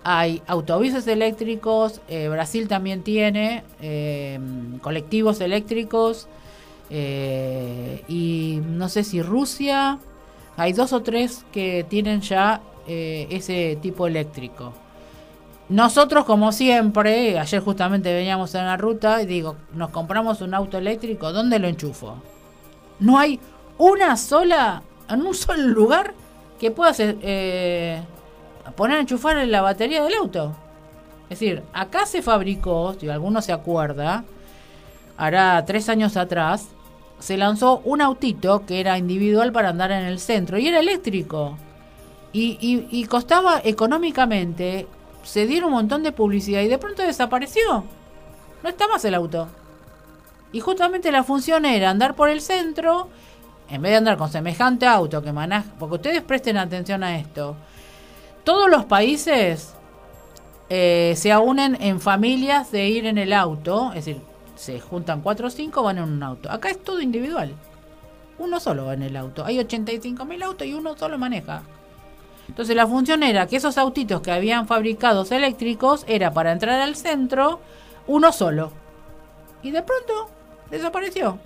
hay 0.03 0.41
autobuses 0.45 1.07
eléctricos, 1.07 1.99
eh, 2.07 2.27
Brasil 2.29 2.67
también 2.67 3.01
tiene 3.01 3.63
eh, 3.81 4.39
colectivos 4.81 5.41
eléctricos 5.41 6.27
y 6.91 8.61
no 8.65 8.89
sé 8.89 9.03
si 9.03 9.21
Rusia, 9.21 9.99
hay 10.59 10.73
dos 10.73 10.93
o 10.93 11.01
tres 11.01 11.45
que 11.51 11.85
tienen 11.89 12.21
ya 12.21 12.61
ese 12.85 13.77
tipo 13.81 14.07
eléctrico. 14.07 14.73
Nosotros, 15.69 16.25
como 16.25 16.51
siempre, 16.51 17.37
ayer 17.37 17.61
justamente 17.61 18.11
veníamos 18.13 18.55
en 18.55 18.65
la 18.65 18.75
ruta 18.75 19.21
y 19.21 19.27
digo, 19.27 19.55
nos 19.73 19.91
compramos 19.91 20.41
un 20.41 20.55
auto 20.55 20.79
eléctrico, 20.79 21.31
¿dónde 21.31 21.59
lo 21.59 21.67
enchufo? 21.67 22.15
No 22.99 23.19
hay 23.19 23.39
una 23.77 24.17
sola, 24.17 24.81
en 25.07 25.21
un 25.21 25.35
solo 25.35 25.61
lugar 25.67 26.13
que 26.59 26.71
pueda 26.71 26.93
ser 26.93 27.15
poner 28.75 28.97
a 28.97 29.01
enchufar 29.01 29.37
en 29.37 29.51
la 29.51 29.61
batería 29.61 30.03
del 30.03 30.15
auto. 30.15 30.55
Es 31.29 31.39
decir, 31.39 31.63
acá 31.73 32.07
se 32.07 32.23
fabricó, 32.23 32.95
si 32.99 33.07
alguno 33.07 33.41
se 33.41 33.53
acuerda, 33.53 34.23
hará 35.15 35.63
tres 35.65 35.87
años 35.89 36.17
atrás, 36.17 36.69
se 37.19 37.37
lanzó 37.37 37.81
un 37.83 38.01
autito 38.01 38.65
que 38.65 38.79
era 38.79 38.97
individual 38.97 39.51
para 39.51 39.69
andar 39.69 39.91
en 39.91 40.05
el 40.05 40.19
centro 40.19 40.57
y 40.57 40.67
era 40.67 40.79
eléctrico. 40.79 41.57
Y, 42.31 43.05
costaba 43.09 43.59
económicamente, 43.63 44.87
se 45.23 45.47
dieron 45.47 45.69
un 45.69 45.75
montón 45.75 46.03
de 46.03 46.11
publicidad 46.11 46.61
y 46.61 46.67
de 46.67 46.77
pronto 46.77 47.01
desapareció. 47.01 47.83
No 48.63 48.69
está 48.69 48.87
más 48.87 49.03
el 49.05 49.15
auto. 49.15 49.47
Y 50.51 50.59
justamente 50.59 51.11
la 51.11 51.23
función 51.23 51.65
era 51.65 51.89
andar 51.89 52.15
por 52.15 52.29
el 52.29 52.41
centro, 52.41 53.09
en 53.69 53.81
vez 53.81 53.91
de 53.91 53.97
andar 53.97 54.17
con 54.17 54.31
semejante 54.31 54.85
auto 54.85 55.21
que 55.21 55.31
maneja, 55.31 55.65
porque 55.77 55.95
ustedes 55.95 56.21
presten 56.21 56.57
atención 56.57 57.03
a 57.03 57.17
esto, 57.17 57.55
todos 58.43 58.69
los 58.69 58.85
países 58.85 59.73
eh, 60.69 61.13
se 61.15 61.35
unen 61.37 61.77
en 61.81 61.99
familias 61.99 62.71
de 62.71 62.87
ir 62.87 63.05
en 63.05 63.17
el 63.17 63.33
auto, 63.33 63.89
es 63.89 64.05
decir, 64.05 64.21
se 64.59 64.77
juntan 64.81 65.21
cuatro 65.21 65.47
o 65.47 65.49
cinco, 65.49 65.83
van 65.83 65.99
en 65.99 66.03
un 66.03 66.21
auto. 66.21 66.51
Acá 66.51 66.69
es 66.69 66.83
todo 66.83 66.99
individual. 66.99 67.53
Uno 68.37 68.59
solo 68.59 68.85
va 68.85 68.93
en 68.93 69.03
el 69.03 69.15
auto. 69.15 69.45
Hay 69.45 69.57
85 69.57 70.25
mil 70.25 70.43
autos 70.43 70.67
y 70.67 70.73
uno 70.73 70.97
solo 70.97 71.17
maneja. 71.17 71.63
Entonces 72.45 72.75
la 72.75 72.85
función 72.85 73.23
era 73.23 73.47
que 73.47 73.55
esos 73.55 73.77
autitos 73.77 74.21
que 74.21 74.31
habían 74.31 74.67
fabricados 74.67 75.31
eléctricos 75.31 76.03
era 76.09 76.33
para 76.33 76.51
entrar 76.51 76.81
al 76.81 76.97
centro 76.97 77.61
uno 78.05 78.33
solo. 78.33 78.73
Y 79.63 79.71
de 79.71 79.81
pronto 79.81 80.29
desapareció. 80.69 81.39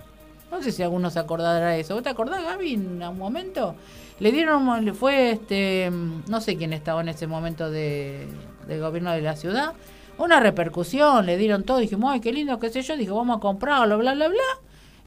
No 0.50 0.60
sé 0.60 0.72
si 0.72 0.82
alguno 0.82 1.08
se 1.08 1.20
acordará 1.20 1.68
de 1.68 1.80
eso. 1.80 1.94
¿Vos 1.94 2.02
te 2.02 2.08
acordás, 2.08 2.42
Gaby, 2.42 2.74
en 2.74 3.00
un 3.00 3.18
momento? 3.18 3.76
Le 4.18 4.32
dieron, 4.32 4.92
fue 4.96 5.30
este, 5.30 5.88
no 6.28 6.40
sé 6.40 6.56
quién 6.56 6.72
estaba 6.72 7.00
en 7.00 7.10
ese 7.10 7.28
momento 7.28 7.70
de, 7.70 8.26
del 8.66 8.80
gobierno 8.80 9.12
de 9.12 9.20
la 9.20 9.36
ciudad, 9.36 9.72
una 10.18 10.40
repercusión, 10.40 11.26
le 11.26 11.36
dieron 11.36 11.64
todo, 11.64 11.78
dijimos, 11.78 12.12
ay, 12.12 12.20
qué 12.20 12.32
lindo, 12.32 12.58
qué 12.58 12.70
sé 12.70 12.82
yo, 12.82 12.96
dijo, 12.96 13.14
vamos 13.14 13.38
a 13.38 13.40
comprarlo, 13.40 13.98
bla, 13.98 14.14
bla, 14.14 14.28
bla, 14.28 14.42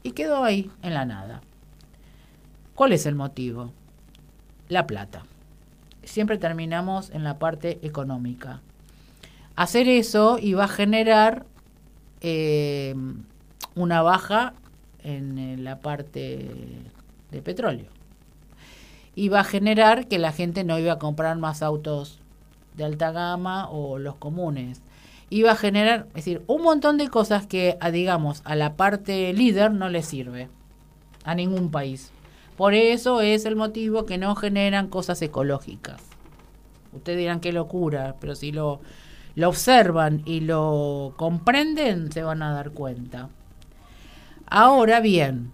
y 0.02 0.12
quedó 0.12 0.44
ahí, 0.44 0.70
en 0.82 0.94
la 0.94 1.04
nada. 1.04 1.42
¿Cuál 2.74 2.92
es 2.92 3.06
el 3.06 3.14
motivo? 3.14 3.72
La 4.68 4.86
plata. 4.86 5.24
Siempre 6.04 6.38
terminamos 6.38 7.10
en 7.10 7.24
la 7.24 7.38
parte 7.38 7.78
económica. 7.82 8.60
Hacer 9.56 9.88
eso 9.88 10.38
iba 10.40 10.64
a 10.64 10.68
generar 10.68 11.44
eh, 12.20 12.94
una 13.74 14.02
baja 14.02 14.54
en 15.02 15.64
la 15.64 15.80
parte 15.80 16.48
de 17.30 17.42
petróleo 17.42 17.98
iba 19.18 19.40
a 19.40 19.44
generar 19.44 20.06
que 20.06 20.20
la 20.20 20.30
gente 20.30 20.62
no 20.62 20.78
iba 20.78 20.92
a 20.92 20.98
comprar 21.00 21.36
más 21.38 21.60
autos 21.62 22.20
de 22.76 22.84
alta 22.84 23.10
gama 23.10 23.68
o 23.68 23.98
los 23.98 24.14
comunes. 24.14 24.80
Iba 25.30 25.52
a 25.52 25.56
generar, 25.56 26.06
es 26.08 26.24
decir, 26.24 26.42
un 26.46 26.62
montón 26.62 26.96
de 26.96 27.08
cosas 27.08 27.46
que, 27.46 27.76
a, 27.80 27.90
digamos, 27.90 28.40
a 28.44 28.56
la 28.56 28.76
parte 28.76 29.32
líder 29.32 29.72
no 29.72 29.88
le 29.88 30.02
sirve 30.02 30.48
a 31.24 31.34
ningún 31.34 31.70
país. 31.70 32.10
Por 32.56 32.74
eso 32.74 33.20
es 33.20 33.44
el 33.44 33.54
motivo 33.54 34.06
que 34.06 34.18
no 34.18 34.34
generan 34.34 34.88
cosas 34.88 35.20
ecológicas. 35.22 36.02
Ustedes 36.92 37.18
dirán 37.18 37.40
qué 37.40 37.52
locura, 37.52 38.16
pero 38.20 38.34
si 38.34 38.52
lo, 38.52 38.80
lo 39.34 39.48
observan 39.48 40.22
y 40.24 40.40
lo 40.40 41.14
comprenden, 41.16 42.10
se 42.10 42.22
van 42.22 42.42
a 42.42 42.52
dar 42.52 42.70
cuenta. 42.70 43.28
Ahora 44.46 45.00
bien, 45.00 45.52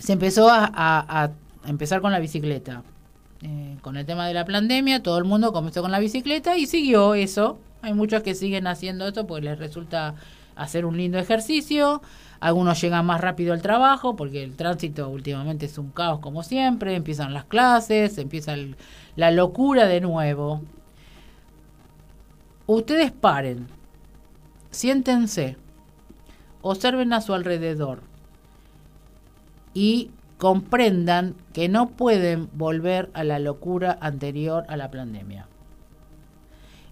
se 0.00 0.12
empezó 0.12 0.48
a 0.50 1.32
empezar 1.66 2.00
con 2.00 2.12
la 2.12 2.20
bicicleta. 2.20 2.84
Eh, 3.42 3.76
con 3.82 3.96
el 3.96 4.04
tema 4.04 4.26
de 4.26 4.34
la 4.34 4.44
pandemia, 4.44 5.02
todo 5.02 5.16
el 5.18 5.24
mundo 5.24 5.52
comenzó 5.52 5.80
con 5.80 5.92
la 5.92 6.00
bicicleta 6.00 6.56
y 6.56 6.66
siguió 6.66 7.14
eso. 7.14 7.58
Hay 7.82 7.94
muchos 7.94 8.22
que 8.22 8.34
siguen 8.34 8.66
haciendo 8.66 9.06
esto 9.06 9.26
porque 9.26 9.44
les 9.44 9.58
resulta 9.58 10.14
hacer 10.56 10.84
un 10.84 10.96
lindo 10.96 11.18
ejercicio. 11.18 12.02
Algunos 12.40 12.80
llegan 12.80 13.06
más 13.06 13.20
rápido 13.20 13.52
al 13.52 13.62
trabajo 13.62 14.16
porque 14.16 14.42
el 14.42 14.56
tránsito 14.56 15.08
últimamente 15.08 15.66
es 15.66 15.78
un 15.78 15.90
caos 15.90 16.20
como 16.20 16.42
siempre. 16.42 16.94
Empiezan 16.94 17.32
las 17.32 17.44
clases, 17.44 18.18
empieza 18.18 18.54
la 19.16 19.30
locura 19.30 19.86
de 19.86 20.00
nuevo. 20.00 20.62
Ustedes 22.66 23.12
paren, 23.12 23.68
siéntense, 24.70 25.56
observen 26.60 27.12
a 27.12 27.20
su 27.20 27.32
alrededor 27.32 28.02
y 29.72 30.10
comprendan 30.36 31.34
que 31.52 31.68
no 31.68 31.90
pueden 31.90 32.48
volver 32.52 33.10
a 33.14 33.24
la 33.24 33.38
locura 33.38 33.96
anterior 34.00 34.64
a 34.68 34.76
la 34.76 34.90
pandemia. 34.90 35.47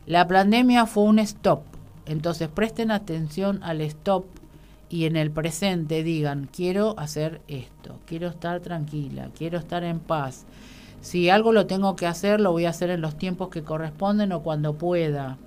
La 0.06 0.28
pandemia 0.28 0.86
fue 0.86 1.02
un 1.02 1.18
stop, 1.18 1.62
entonces 2.06 2.48
presten 2.48 2.92
atención 2.92 3.60
al 3.64 3.80
stop 3.80 4.24
y 4.88 5.06
en 5.06 5.16
el 5.16 5.32
presente 5.32 6.04
digan, 6.04 6.48
quiero 6.52 6.94
hacer 6.96 7.40
esto, 7.48 7.98
quiero 8.06 8.28
estar 8.28 8.60
tranquila, 8.60 9.30
quiero 9.36 9.58
estar 9.58 9.82
en 9.82 9.98
paz. 9.98 10.46
Si 11.00 11.28
algo 11.28 11.52
lo 11.52 11.66
tengo 11.66 11.96
que 11.96 12.06
hacer, 12.06 12.40
lo 12.40 12.52
voy 12.52 12.66
a 12.66 12.70
hacer 12.70 12.90
en 12.90 13.00
los 13.00 13.18
tiempos 13.18 13.48
que 13.48 13.64
corresponden 13.64 14.30
o 14.30 14.42
cuando 14.42 14.74
pueda. 14.74 15.38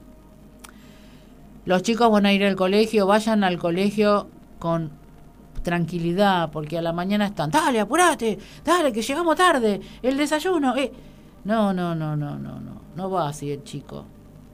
Los 1.64 1.82
chicos 1.82 2.12
van 2.12 2.26
a 2.26 2.34
ir 2.34 2.44
al 2.44 2.58
colegio, 2.58 3.08
vayan 3.08 3.46
al 3.46 3.58
colegio 3.60 4.28
con 4.60 4.92
tranquilidad, 5.64 6.52
porque 6.52 6.78
a 6.78 6.82
la 6.82 6.92
mañana 6.92 7.28
están, 7.28 7.50
dale, 7.50 7.80
apurate, 7.80 8.38
dale, 8.66 8.92
que 8.92 9.02
llegamos 9.02 9.38
tarde, 9.38 9.80
el 10.02 10.18
desayuno. 10.18 10.76
Eh. 10.76 10.92
No, 11.46 11.72
no, 11.72 11.96
no, 11.96 12.18
no, 12.18 12.38
no, 12.38 12.60
no, 12.60 12.82
no 12.96 13.10
va 13.10 13.30
así 13.30 13.52
el 13.52 13.64
chico. 13.64 14.06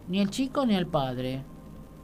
Ni 0.08 0.20
el 0.20 0.30
chico 0.30 0.66
ni 0.66 0.76
el 0.76 0.88
padre. 0.88 1.43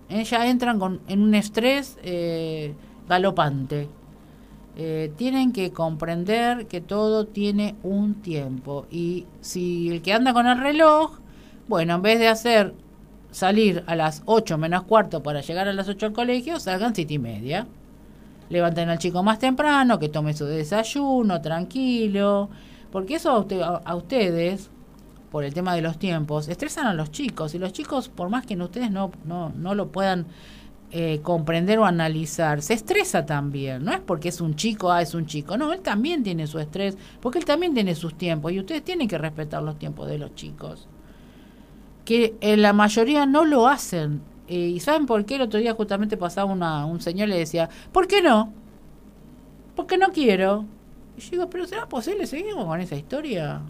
Eh, 0.09 0.23
ya 0.23 0.47
entran 0.47 0.79
con, 0.79 1.01
en 1.07 1.21
un 1.21 1.35
estrés 1.35 1.97
eh, 2.03 2.73
galopante. 3.07 3.87
Eh, 4.75 5.11
tienen 5.17 5.51
que 5.51 5.71
comprender 5.71 6.67
que 6.67 6.81
todo 6.81 7.27
tiene 7.27 7.75
un 7.83 8.15
tiempo. 8.15 8.87
Y 8.89 9.25
si 9.41 9.89
el 9.89 10.01
que 10.01 10.13
anda 10.13 10.33
con 10.33 10.47
el 10.47 10.59
reloj, 10.59 11.19
bueno, 11.67 11.95
en 11.95 12.01
vez 12.01 12.19
de 12.19 12.27
hacer 12.27 12.73
salir 13.31 13.83
a 13.87 13.95
las 13.95 14.23
8 14.25 14.57
menos 14.57 14.83
cuarto 14.83 15.23
para 15.23 15.41
llegar 15.41 15.67
a 15.67 15.73
las 15.73 15.87
8 15.87 16.07
al 16.07 16.13
colegio, 16.13 16.59
salgan 16.59 16.95
siete 16.95 17.13
y 17.15 17.19
media. 17.19 17.67
Levanten 18.49 18.89
al 18.89 18.99
chico 18.99 19.23
más 19.23 19.39
temprano, 19.39 19.97
que 19.97 20.09
tome 20.09 20.33
su 20.33 20.45
desayuno, 20.45 21.41
tranquilo. 21.41 22.49
Porque 22.91 23.15
eso 23.15 23.47
a, 23.85 23.95
ustedes, 23.95 24.69
por 25.31 25.43
el 25.43 25.53
tema 25.53 25.73
de 25.73 25.81
los 25.81 25.97
tiempos, 25.97 26.49
estresan 26.49 26.87
a 26.87 26.93
los 26.93 27.11
chicos. 27.11 27.55
Y 27.55 27.59
los 27.59 27.73
chicos, 27.73 28.09
por 28.09 28.29
más 28.29 28.45
que 28.45 28.55
ustedes 28.57 28.91
no, 28.91 29.11
no, 29.25 29.49
no 29.55 29.73
lo 29.73 29.87
puedan 29.87 30.27
eh, 30.91 31.21
comprender 31.23 31.79
o 31.79 31.85
analizar, 31.85 32.61
se 32.61 32.73
estresa 32.73 33.25
también. 33.25 33.83
No 33.85 33.93
es 33.93 34.01
porque 34.01 34.29
es 34.29 34.41
un 34.41 34.55
chico, 34.55 34.91
ah, 34.91 35.01
es 35.01 35.15
un 35.15 35.25
chico. 35.25 35.57
No, 35.57 35.71
él 35.71 35.79
también 35.79 36.21
tiene 36.21 36.47
su 36.47 36.59
estrés, 36.59 36.97
porque 37.21 37.39
él 37.39 37.45
también 37.45 37.73
tiene 37.73 37.95
sus 37.95 38.15
tiempos. 38.15 38.51
Y 38.51 38.59
ustedes 38.59 38.83
tienen 38.83 39.07
que 39.07 39.17
respetar 39.17 39.63
los 39.63 39.79
tiempos 39.79 40.09
de 40.09 40.17
los 40.17 40.35
chicos 40.35 40.87
que 42.05 42.35
en 42.41 42.61
la 42.61 42.73
mayoría 42.73 43.25
no 43.25 43.45
lo 43.45 43.67
hacen. 43.67 44.21
Eh, 44.47 44.55
¿Y 44.55 44.79
saben 44.79 45.05
por 45.05 45.25
qué? 45.25 45.35
El 45.35 45.43
otro 45.43 45.59
día 45.59 45.73
justamente 45.73 46.17
pasaba 46.17 46.51
una, 46.51 46.85
un 46.85 46.99
señor 46.99 47.29
y 47.29 47.31
le 47.31 47.37
decía, 47.37 47.69
¿por 47.91 48.07
qué 48.07 48.21
no? 48.21 48.51
Porque 49.75 49.97
no 49.97 50.09
quiero. 50.09 50.65
Y 51.17 51.21
yo 51.21 51.31
digo, 51.31 51.49
pero 51.49 51.65
¿será 51.65 51.87
posible? 51.87 52.27
¿Seguimos 52.27 52.65
con 52.65 52.81
esa 52.81 52.95
historia? 52.95 53.61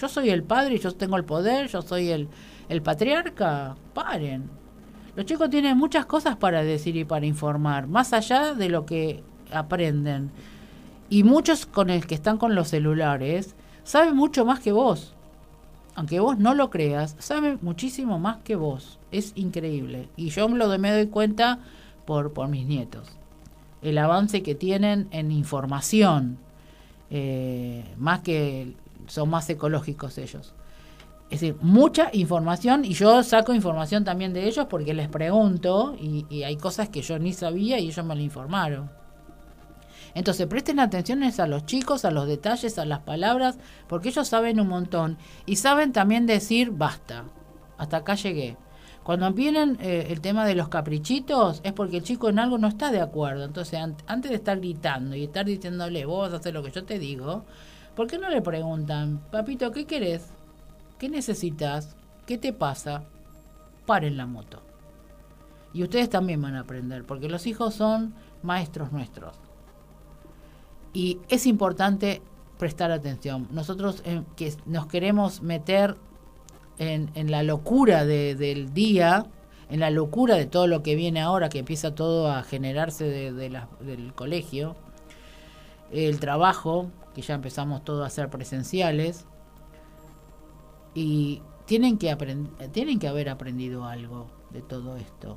Yo 0.00 0.08
soy 0.08 0.30
el 0.30 0.42
padre, 0.42 0.78
yo 0.78 0.92
tengo 0.92 1.16
el 1.16 1.24
poder, 1.24 1.68
yo 1.68 1.82
soy 1.82 2.10
el, 2.10 2.28
el 2.68 2.82
patriarca. 2.82 3.76
Paren. 3.94 4.48
Los 5.16 5.26
chicos 5.26 5.50
tienen 5.50 5.76
muchas 5.76 6.06
cosas 6.06 6.36
para 6.36 6.62
decir 6.62 6.96
y 6.96 7.04
para 7.04 7.26
informar, 7.26 7.88
más 7.88 8.12
allá 8.12 8.54
de 8.54 8.68
lo 8.68 8.86
que 8.86 9.22
aprenden. 9.52 10.30
Y 11.10 11.24
muchos 11.24 11.66
con 11.66 11.90
el 11.90 12.06
que 12.06 12.14
están 12.14 12.38
con 12.38 12.54
los 12.54 12.68
celulares 12.68 13.54
saben 13.82 14.14
mucho 14.14 14.44
más 14.44 14.60
que 14.60 14.72
vos 14.72 15.14
aunque 15.98 16.20
vos 16.20 16.38
no 16.38 16.54
lo 16.54 16.70
creas, 16.70 17.16
sabe 17.18 17.58
muchísimo 17.60 18.20
más 18.20 18.36
que 18.44 18.54
vos. 18.54 19.00
Es 19.10 19.32
increíble. 19.34 20.08
Y 20.14 20.28
yo 20.28 20.46
lo 20.46 20.78
me 20.78 20.92
doy 20.92 21.08
cuenta 21.08 21.58
por, 22.04 22.32
por 22.32 22.46
mis 22.46 22.68
nietos. 22.68 23.08
El 23.82 23.98
avance 23.98 24.44
que 24.44 24.54
tienen 24.54 25.08
en 25.10 25.32
información, 25.32 26.38
eh, 27.10 27.84
más 27.96 28.20
que 28.20 28.74
son 29.08 29.30
más 29.30 29.48
ecológicos 29.50 30.18
ellos. 30.18 30.54
Es 31.30 31.40
decir, 31.40 31.56
mucha 31.60 32.08
información 32.14 32.86
y 32.86 32.94
yo 32.94 33.22
saco 33.22 33.52
información 33.52 34.02
también 34.02 34.32
de 34.32 34.46
ellos 34.46 34.66
porque 34.70 34.94
les 34.94 35.08
pregunto 35.08 35.94
y, 36.00 36.42
hay 36.42 36.56
cosas 36.56 36.88
que 36.88 37.02
yo 37.02 37.18
ni 37.18 37.34
sabía 37.34 37.78
y 37.78 37.88
ellos 37.88 38.04
me 38.04 38.14
lo 38.14 38.22
informaron. 38.22 38.90
Entonces 40.14 40.46
presten 40.46 40.80
atención 40.80 41.22
a 41.22 41.46
los 41.46 41.66
chicos, 41.66 42.06
a 42.06 42.10
los 42.10 42.26
detalles, 42.26 42.78
a 42.78 42.86
las 42.86 43.00
palabras, 43.00 43.58
porque 43.88 44.08
ellos 44.08 44.26
saben 44.26 44.58
un 44.58 44.68
montón 44.68 45.18
y 45.44 45.56
saben 45.56 45.92
también 45.92 46.24
decir 46.24 46.70
basta, 46.70 47.24
hasta 47.76 47.98
acá 47.98 48.14
llegué. 48.14 48.56
Cuando 49.02 49.30
vienen 49.32 49.78
eh, 49.80 50.08
el 50.10 50.20
tema 50.22 50.46
de 50.46 50.54
los 50.54 50.68
caprichitos 50.68 51.60
es 51.62 51.72
porque 51.72 51.98
el 51.98 52.02
chico 52.02 52.30
en 52.30 52.38
algo 52.38 52.56
no 52.56 52.68
está 52.68 52.90
de 52.90 53.00
acuerdo. 53.00 53.44
Entonces 53.44 53.80
antes 54.06 54.30
de 54.30 54.36
estar 54.36 54.58
gritando 54.58 55.14
y 55.14 55.24
estar 55.24 55.44
diciéndole 55.44 56.06
vos 56.06 56.28
vas 56.28 56.32
a 56.32 56.36
hacer 56.36 56.54
lo 56.54 56.62
que 56.62 56.70
yo 56.70 56.84
te 56.84 56.98
digo, 56.98 57.44
¿por 57.98 58.06
qué 58.06 58.16
no 58.16 58.30
le 58.30 58.40
preguntan, 58.40 59.18
papito, 59.32 59.72
¿qué 59.72 59.84
querés? 59.84 60.28
¿Qué 61.00 61.08
necesitas? 61.08 61.96
¿Qué 62.26 62.38
te 62.38 62.52
pasa? 62.52 63.02
Paren 63.86 64.16
la 64.16 64.24
moto. 64.24 64.62
Y 65.74 65.82
ustedes 65.82 66.08
también 66.08 66.40
van 66.40 66.54
a 66.54 66.60
aprender, 66.60 67.02
porque 67.02 67.28
los 67.28 67.48
hijos 67.48 67.74
son 67.74 68.14
maestros 68.44 68.92
nuestros. 68.92 69.34
Y 70.92 71.18
es 71.28 71.44
importante 71.44 72.22
prestar 72.56 72.92
atención. 72.92 73.48
Nosotros 73.50 74.00
eh, 74.04 74.22
que 74.36 74.54
nos 74.64 74.86
queremos 74.86 75.42
meter 75.42 75.96
en, 76.78 77.10
la 77.32 77.42
locura 77.42 78.04
del 78.04 78.72
día, 78.72 79.26
en 79.70 79.80
la 79.80 79.90
locura 79.90 80.36
de 80.36 80.46
todo 80.46 80.68
lo 80.68 80.84
que 80.84 80.94
viene 80.94 81.20
ahora, 81.20 81.48
que 81.48 81.58
empieza 81.58 81.96
todo 81.96 82.30
a 82.30 82.44
generarse 82.44 83.06
de, 83.06 83.32
del 83.32 84.14
colegio, 84.14 84.76
el 85.90 86.20
trabajo, 86.20 86.92
que 87.18 87.22
ya 87.22 87.34
empezamos 87.34 87.82
todo 87.82 88.04
a 88.04 88.10
ser 88.10 88.30
presenciales, 88.30 89.26
y 90.94 91.42
tienen 91.64 91.98
que, 91.98 92.14
tienen 92.70 93.00
que 93.00 93.08
haber 93.08 93.28
aprendido 93.28 93.86
algo 93.86 94.28
de 94.50 94.62
todo 94.62 94.96
esto. 94.96 95.36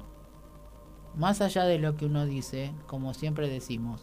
Más 1.15 1.41
allá 1.41 1.63
de 1.63 1.79
lo 1.79 1.97
que 1.97 2.05
uno 2.05 2.27
dice, 2.27 2.71
como 2.85 3.15
siempre 3.15 3.49
decimos, 3.49 4.01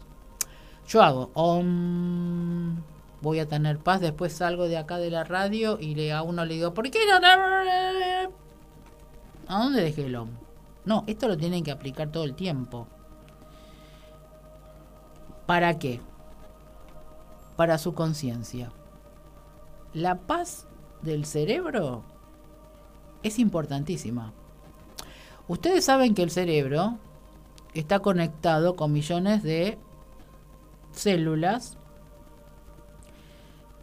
yo 0.89 1.01
hago 1.01 1.31
om, 1.35 2.81
voy 3.21 3.39
a 3.39 3.47
tener 3.47 3.79
paz, 3.79 4.01
después 4.01 4.33
salgo 4.33 4.67
de 4.67 4.77
acá 4.77 4.97
de 4.97 5.09
la 5.09 5.23
radio 5.23 5.79
y 5.79 5.95
le, 5.95 6.11
a 6.11 6.21
uno 6.21 6.43
le 6.43 6.55
digo, 6.55 6.73
¿por 6.73 6.91
qué 6.91 6.99
no? 7.07 7.25
¿A 9.47 9.63
dónde 9.63 9.81
dejé 9.81 10.07
el 10.07 10.17
om? 10.17 10.31
No, 10.83 11.05
esto 11.07 11.29
lo 11.29 11.37
tienen 11.37 11.63
que 11.63 11.71
aplicar 11.71 12.11
todo 12.11 12.25
el 12.25 12.35
tiempo. 12.35 12.87
¿Para 15.45 15.79
qué? 15.79 16.01
Para 17.59 17.77
su 17.77 17.93
conciencia. 17.93 18.71
La 19.93 20.15
paz 20.15 20.65
del 21.01 21.25
cerebro 21.25 22.05
es 23.21 23.37
importantísima. 23.37 24.31
Ustedes 25.49 25.83
saben 25.83 26.15
que 26.15 26.23
el 26.23 26.31
cerebro 26.31 26.99
está 27.73 27.99
conectado 27.99 28.77
con 28.77 28.93
millones 28.93 29.43
de 29.43 29.77
células 30.93 31.77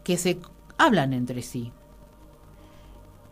que 0.04 0.16
se 0.16 0.40
hablan 0.78 1.12
entre 1.12 1.42
sí 1.42 1.70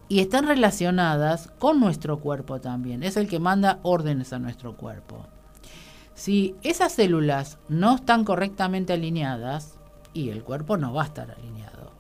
y 0.09 0.21
están 0.21 0.47
relacionadas 0.47 1.51
con 1.59 1.81
nuestro 1.81 2.21
cuerpo 2.21 2.61
también. 2.61 3.03
Es 3.03 3.17
el 3.17 3.29
que 3.29 3.39
manda 3.39 3.81
órdenes 3.83 4.35
a 4.35 4.39
nuestro 4.39 4.77
cuerpo. 4.77 5.25
Si 6.13 6.55
esas 6.63 6.93
células 6.93 7.57
no 7.71 7.95
están 7.95 8.27
correctamente 8.27 8.93
alineadas, 8.93 9.74
y 10.15 10.31
el 10.31 10.43
cuerpo 10.43 10.79
no 10.79 10.95
va 10.95 11.03
a 11.03 11.07
estar 11.07 11.31
alineado. 11.31 11.93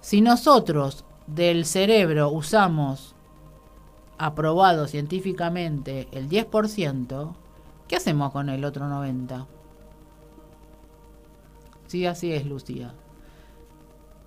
Si 0.00 0.20
nosotros 0.20 1.04
del 1.26 1.64
cerebro 1.64 2.30
usamos 2.30 3.16
aprobado 4.18 4.86
científicamente 4.86 6.06
el 6.12 6.28
10%, 6.28 7.34
¿qué 7.88 7.96
hacemos 7.96 8.30
con 8.32 8.48
el 8.48 8.64
otro 8.64 8.86
90%? 8.86 9.46
Sí, 11.88 12.04
así 12.06 12.32
es, 12.32 12.44
Lucía. 12.44 12.92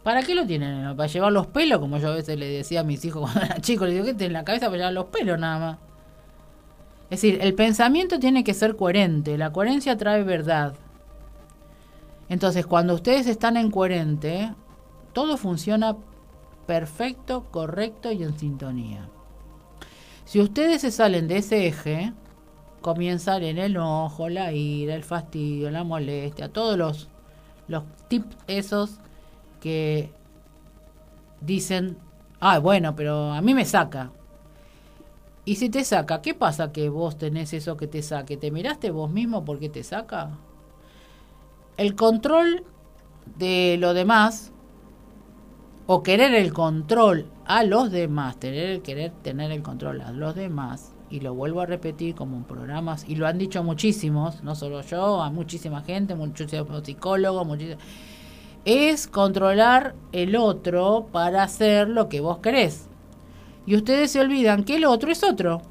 ¿Para 0.03 0.23
qué 0.23 0.33
lo 0.33 0.47
tienen? 0.47 0.95
¿Para 0.97 1.07
llevar 1.07 1.31
los 1.31 1.45
pelos? 1.47 1.79
Como 1.79 1.99
yo 1.99 2.09
a 2.09 2.15
veces 2.15 2.37
le 2.37 2.47
decía 2.47 2.79
a 2.79 2.83
mis 2.83 3.05
hijos 3.05 3.21
cuando 3.31 3.41
eran 3.41 3.61
chicos. 3.61 3.87
Les 3.87 3.95
digo, 3.95 4.05
¿qué 4.07 4.13
tienen 4.15 4.31
en 4.31 4.41
la 4.41 4.43
cabeza 4.43 4.65
para 4.65 4.77
llevar 4.77 4.93
los 4.93 5.05
pelos 5.05 5.39
nada 5.39 5.59
más? 5.59 5.77
Es 7.11 7.21
decir, 7.21 7.39
el 7.41 7.53
pensamiento 7.53 8.19
tiene 8.19 8.43
que 8.43 8.53
ser 8.53 8.75
coherente. 8.75 9.37
La 9.37 9.51
coherencia 9.51 9.97
trae 9.97 10.23
verdad. 10.23 10.73
Entonces, 12.31 12.65
cuando 12.65 12.93
ustedes 12.93 13.27
están 13.27 13.57
en 13.57 13.69
coherente, 13.69 14.53
todo 15.11 15.35
funciona 15.35 15.97
perfecto, 16.65 17.43
correcto 17.51 18.09
y 18.13 18.23
en 18.23 18.39
sintonía. 18.39 19.09
Si 20.23 20.39
ustedes 20.39 20.79
se 20.79 20.91
salen 20.91 21.27
de 21.27 21.39
ese 21.39 21.67
eje, 21.67 22.13
comienzan 22.79 23.43
en 23.43 23.57
el 23.57 23.71
enojo, 23.71 24.29
la 24.29 24.53
ira, 24.53 24.95
el 24.95 25.03
fastidio, 25.03 25.69
la 25.71 25.83
molestia, 25.83 26.47
todos 26.47 26.77
los 26.77 27.09
los 27.67 27.83
tips 28.07 28.37
esos 28.47 28.99
que 29.59 30.09
dicen, 31.41 31.97
ah, 32.39 32.59
bueno, 32.59 32.95
pero 32.95 33.33
a 33.33 33.41
mí 33.41 33.53
me 33.53 33.65
saca. 33.65 34.09
Y 35.43 35.57
si 35.57 35.69
te 35.69 35.83
saca, 35.83 36.21
¿qué 36.21 36.33
pasa 36.33 36.71
que 36.71 36.87
vos 36.87 37.17
tenés 37.17 37.51
eso 37.51 37.75
que 37.75 37.87
te 37.87 38.01
saque? 38.01 38.37
¿Te 38.37 38.51
miraste 38.51 38.89
vos 38.89 39.11
mismo 39.11 39.43
porque 39.43 39.67
te 39.67 39.83
saca? 39.83 40.37
El 41.77 41.95
control 41.95 42.63
de 43.37 43.77
lo 43.79 43.93
demás, 43.93 44.51
o 45.87 46.03
querer 46.03 46.33
el 46.35 46.53
control 46.53 47.25
a 47.45 47.63
los 47.63 47.91
demás, 47.91 48.37
tener 48.37 48.69
el 48.69 48.81
querer 48.81 49.11
tener 49.23 49.51
el 49.51 49.63
control 49.63 50.01
a 50.01 50.11
los 50.11 50.35
demás, 50.35 50.93
y 51.09 51.19
lo 51.19 51.33
vuelvo 51.33 51.61
a 51.61 51.65
repetir 51.65 52.15
como 52.15 52.37
en 52.37 52.43
programas, 52.43 53.05
y 53.07 53.15
lo 53.15 53.27
han 53.27 53.37
dicho 53.37 53.63
muchísimos, 53.63 54.43
no 54.43 54.55
solo 54.55 54.81
yo, 54.81 55.21
a 55.21 55.29
muchísima 55.29 55.81
gente, 55.81 56.15
muchísimos 56.15 56.83
psicólogos, 56.83 57.47
es 58.63 59.07
controlar 59.07 59.95
el 60.11 60.35
otro 60.35 61.07
para 61.11 61.43
hacer 61.43 61.89
lo 61.89 62.09
que 62.09 62.21
vos 62.21 62.37
querés. 62.39 62.87
Y 63.65 63.75
ustedes 63.75 64.11
se 64.11 64.19
olvidan 64.19 64.63
que 64.63 64.75
el 64.75 64.85
otro 64.85 65.11
es 65.11 65.23
otro. 65.23 65.61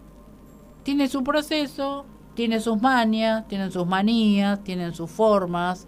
Tiene 0.83 1.09
su 1.09 1.23
proceso, 1.23 2.05
tiene 2.35 2.61
sus 2.61 2.81
manias, 2.81 3.47
tiene 3.49 3.71
sus 3.71 3.87
manías, 3.87 4.63
tienen 4.65 4.95
sus 4.95 5.11
formas. 5.11 5.87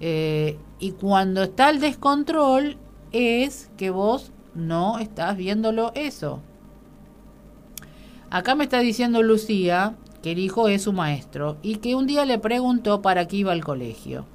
Eh, 0.00 0.58
y 0.78 0.92
cuando 0.92 1.42
está 1.42 1.70
el 1.70 1.80
descontrol 1.80 2.76
es 3.12 3.70
que 3.76 3.90
vos 3.90 4.32
no 4.54 4.98
estás 4.98 5.36
viéndolo 5.36 5.92
eso. 5.94 6.40
Acá 8.30 8.54
me 8.54 8.64
está 8.64 8.80
diciendo 8.80 9.22
Lucía 9.22 9.94
que 10.22 10.32
el 10.32 10.38
hijo 10.38 10.68
es 10.68 10.82
su 10.82 10.92
maestro 10.92 11.56
y 11.62 11.76
que 11.76 11.94
un 11.94 12.06
día 12.06 12.24
le 12.24 12.38
preguntó 12.38 13.00
para 13.00 13.28
qué 13.28 13.36
iba 13.36 13.52
al 13.52 13.64
colegio. 13.64 14.26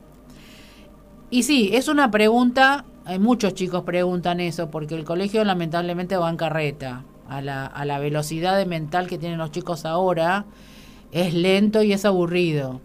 Y 1.29 1.43
sí, 1.43 1.69
es 1.73 1.87
una 1.87 2.11
pregunta, 2.11 2.85
hay 3.05 3.19
muchos 3.19 3.53
chicos 3.53 3.83
preguntan 3.83 4.39
eso, 4.39 4.69
porque 4.69 4.95
el 4.95 5.05
colegio 5.05 5.43
lamentablemente 5.43 6.17
va 6.17 6.29
en 6.29 6.37
carreta, 6.37 7.03
a 7.27 7.41
la, 7.41 7.65
a 7.65 7.85
la 7.85 7.99
velocidad 7.99 8.57
de 8.57 8.65
mental 8.65 9.07
que 9.07 9.17
tienen 9.17 9.37
los 9.37 9.51
chicos 9.51 9.85
ahora, 9.85 10.45
es 11.11 11.33
lento 11.33 11.83
y 11.83 11.93
es 11.93 12.05
aburrido. 12.05 12.81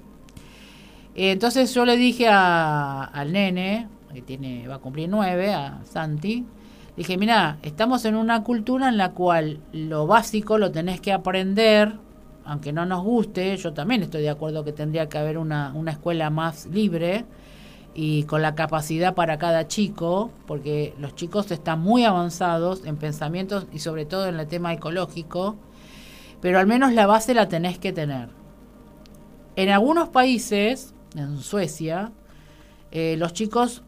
Entonces 1.14 1.72
yo 1.74 1.84
le 1.84 1.96
dije 1.96 2.28
a, 2.28 3.04
al 3.04 3.32
nene, 3.32 3.88
que 4.12 4.22
tiene, 4.22 4.68
va 4.68 4.76
a 4.76 4.78
cumplir 4.78 5.08
nueve, 5.08 5.52
a 5.52 5.80
Santi, 5.84 6.44
dije, 6.96 7.16
mira, 7.16 7.58
estamos 7.62 8.04
en 8.04 8.16
una 8.16 8.42
cultura 8.42 8.88
en 8.88 8.96
la 8.96 9.12
cual 9.12 9.60
lo 9.72 10.06
básico 10.06 10.58
lo 10.58 10.72
tenés 10.72 11.00
que 11.00 11.12
aprender, 11.12 11.94
aunque 12.44 12.72
no 12.72 12.86
nos 12.86 13.02
guste, 13.02 13.56
yo 13.56 13.72
también 13.72 14.02
estoy 14.02 14.22
de 14.22 14.30
acuerdo 14.30 14.64
que 14.64 14.72
tendría 14.72 15.08
que 15.08 15.18
haber 15.18 15.38
una, 15.38 15.72
una 15.74 15.92
escuela 15.92 16.30
más 16.30 16.66
libre 16.66 17.24
y 17.94 18.24
con 18.24 18.42
la 18.42 18.54
capacidad 18.54 19.14
para 19.14 19.38
cada 19.38 19.66
chico, 19.68 20.30
porque 20.46 20.94
los 20.98 21.14
chicos 21.14 21.50
están 21.50 21.80
muy 21.80 22.04
avanzados 22.04 22.84
en 22.84 22.96
pensamientos 22.96 23.66
y 23.72 23.78
sobre 23.78 24.04
todo 24.04 24.28
en 24.28 24.38
el 24.38 24.46
tema 24.46 24.74
ecológico, 24.74 25.56
pero 26.40 26.58
al 26.58 26.66
menos 26.66 26.92
la 26.92 27.06
base 27.06 27.34
la 27.34 27.48
tenés 27.48 27.78
que 27.78 27.92
tener. 27.92 28.28
En 29.56 29.70
algunos 29.70 30.08
países, 30.08 30.94
en 31.14 31.38
Suecia, 31.38 32.12
eh, 32.90 33.16
los 33.18 33.32
chicos 33.32 33.82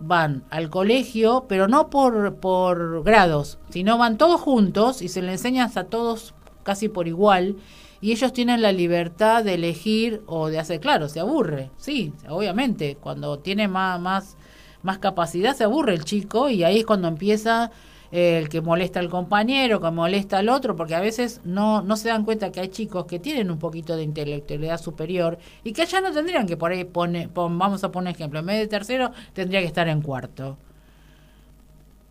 van 0.00 0.44
al 0.50 0.70
colegio, 0.70 1.46
pero 1.48 1.66
no 1.66 1.90
por, 1.90 2.36
por 2.36 3.02
grados, 3.02 3.58
sino 3.70 3.98
van 3.98 4.16
todos 4.16 4.40
juntos 4.40 5.02
y 5.02 5.08
se 5.08 5.22
le 5.22 5.32
enseñan 5.32 5.70
a 5.74 5.84
todos 5.84 6.34
casi 6.62 6.88
por 6.88 7.08
igual 7.08 7.56
y 8.00 8.12
ellos 8.12 8.32
tienen 8.32 8.62
la 8.62 8.72
libertad 8.72 9.44
de 9.44 9.54
elegir 9.54 10.22
o 10.26 10.48
de 10.48 10.58
hacer, 10.58 10.80
claro, 10.80 11.08
se 11.08 11.20
aburre, 11.20 11.70
sí, 11.76 12.12
obviamente, 12.28 12.96
cuando 13.00 13.40
tiene 13.40 13.66
más, 13.66 14.00
más, 14.00 14.36
más 14.82 14.98
capacidad 14.98 15.56
se 15.56 15.64
aburre 15.64 15.94
el 15.94 16.04
chico 16.04 16.48
y 16.48 16.62
ahí 16.62 16.78
es 16.78 16.86
cuando 16.86 17.08
empieza 17.08 17.72
el 18.10 18.48
que 18.48 18.60
molesta 18.60 19.00
al 19.00 19.10
compañero, 19.10 19.80
que 19.80 19.90
molesta 19.90 20.38
al 20.38 20.48
otro, 20.48 20.76
porque 20.76 20.94
a 20.94 21.00
veces 21.00 21.40
no, 21.44 21.82
no 21.82 21.96
se 21.96 22.08
dan 22.08 22.24
cuenta 22.24 22.50
que 22.50 22.60
hay 22.60 22.68
chicos 22.68 23.06
que 23.06 23.18
tienen 23.18 23.50
un 23.50 23.58
poquito 23.58 23.96
de 23.96 24.02
intelectualidad 24.02 24.80
superior 24.80 25.38
y 25.64 25.72
que 25.72 25.84
ya 25.86 26.00
no 26.00 26.12
tendrían 26.12 26.46
que 26.46 26.56
por 26.56 26.72
ahí 26.72 26.84
poner, 26.84 27.28
vamos 27.34 27.84
a 27.84 27.92
poner 27.92 28.14
ejemplo, 28.14 28.40
en 28.40 28.46
vez 28.46 28.58
de 28.60 28.68
tercero 28.68 29.12
tendría 29.32 29.60
que 29.60 29.66
estar 29.66 29.88
en 29.88 30.02
cuarto. 30.02 30.56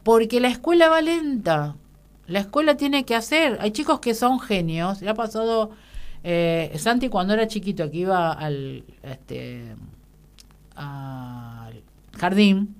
Porque 0.04 0.39
la 0.39 0.48
escuela 0.48 0.88
va 0.89 1.02
lenta, 1.02 1.76
la 2.28 2.39
escuela 2.39 2.76
tiene 2.76 3.06
que 3.06 3.16
hacer. 3.16 3.58
Hay 3.62 3.72
chicos 3.72 4.00
que 4.00 4.14
son 4.14 4.39
genios. 4.39 5.02
Le 5.02 5.10
ha 5.10 5.14
pasado 5.14 5.72
eh, 6.24 6.74
Santi 6.78 7.10
cuando 7.10 7.34
era 7.34 7.48
chiquito 7.48 7.89
que 7.89 7.98
iba 8.00 8.34
al, 8.34 8.84
este, 9.02 9.76
al 10.76 11.84
jardín. 12.18 12.76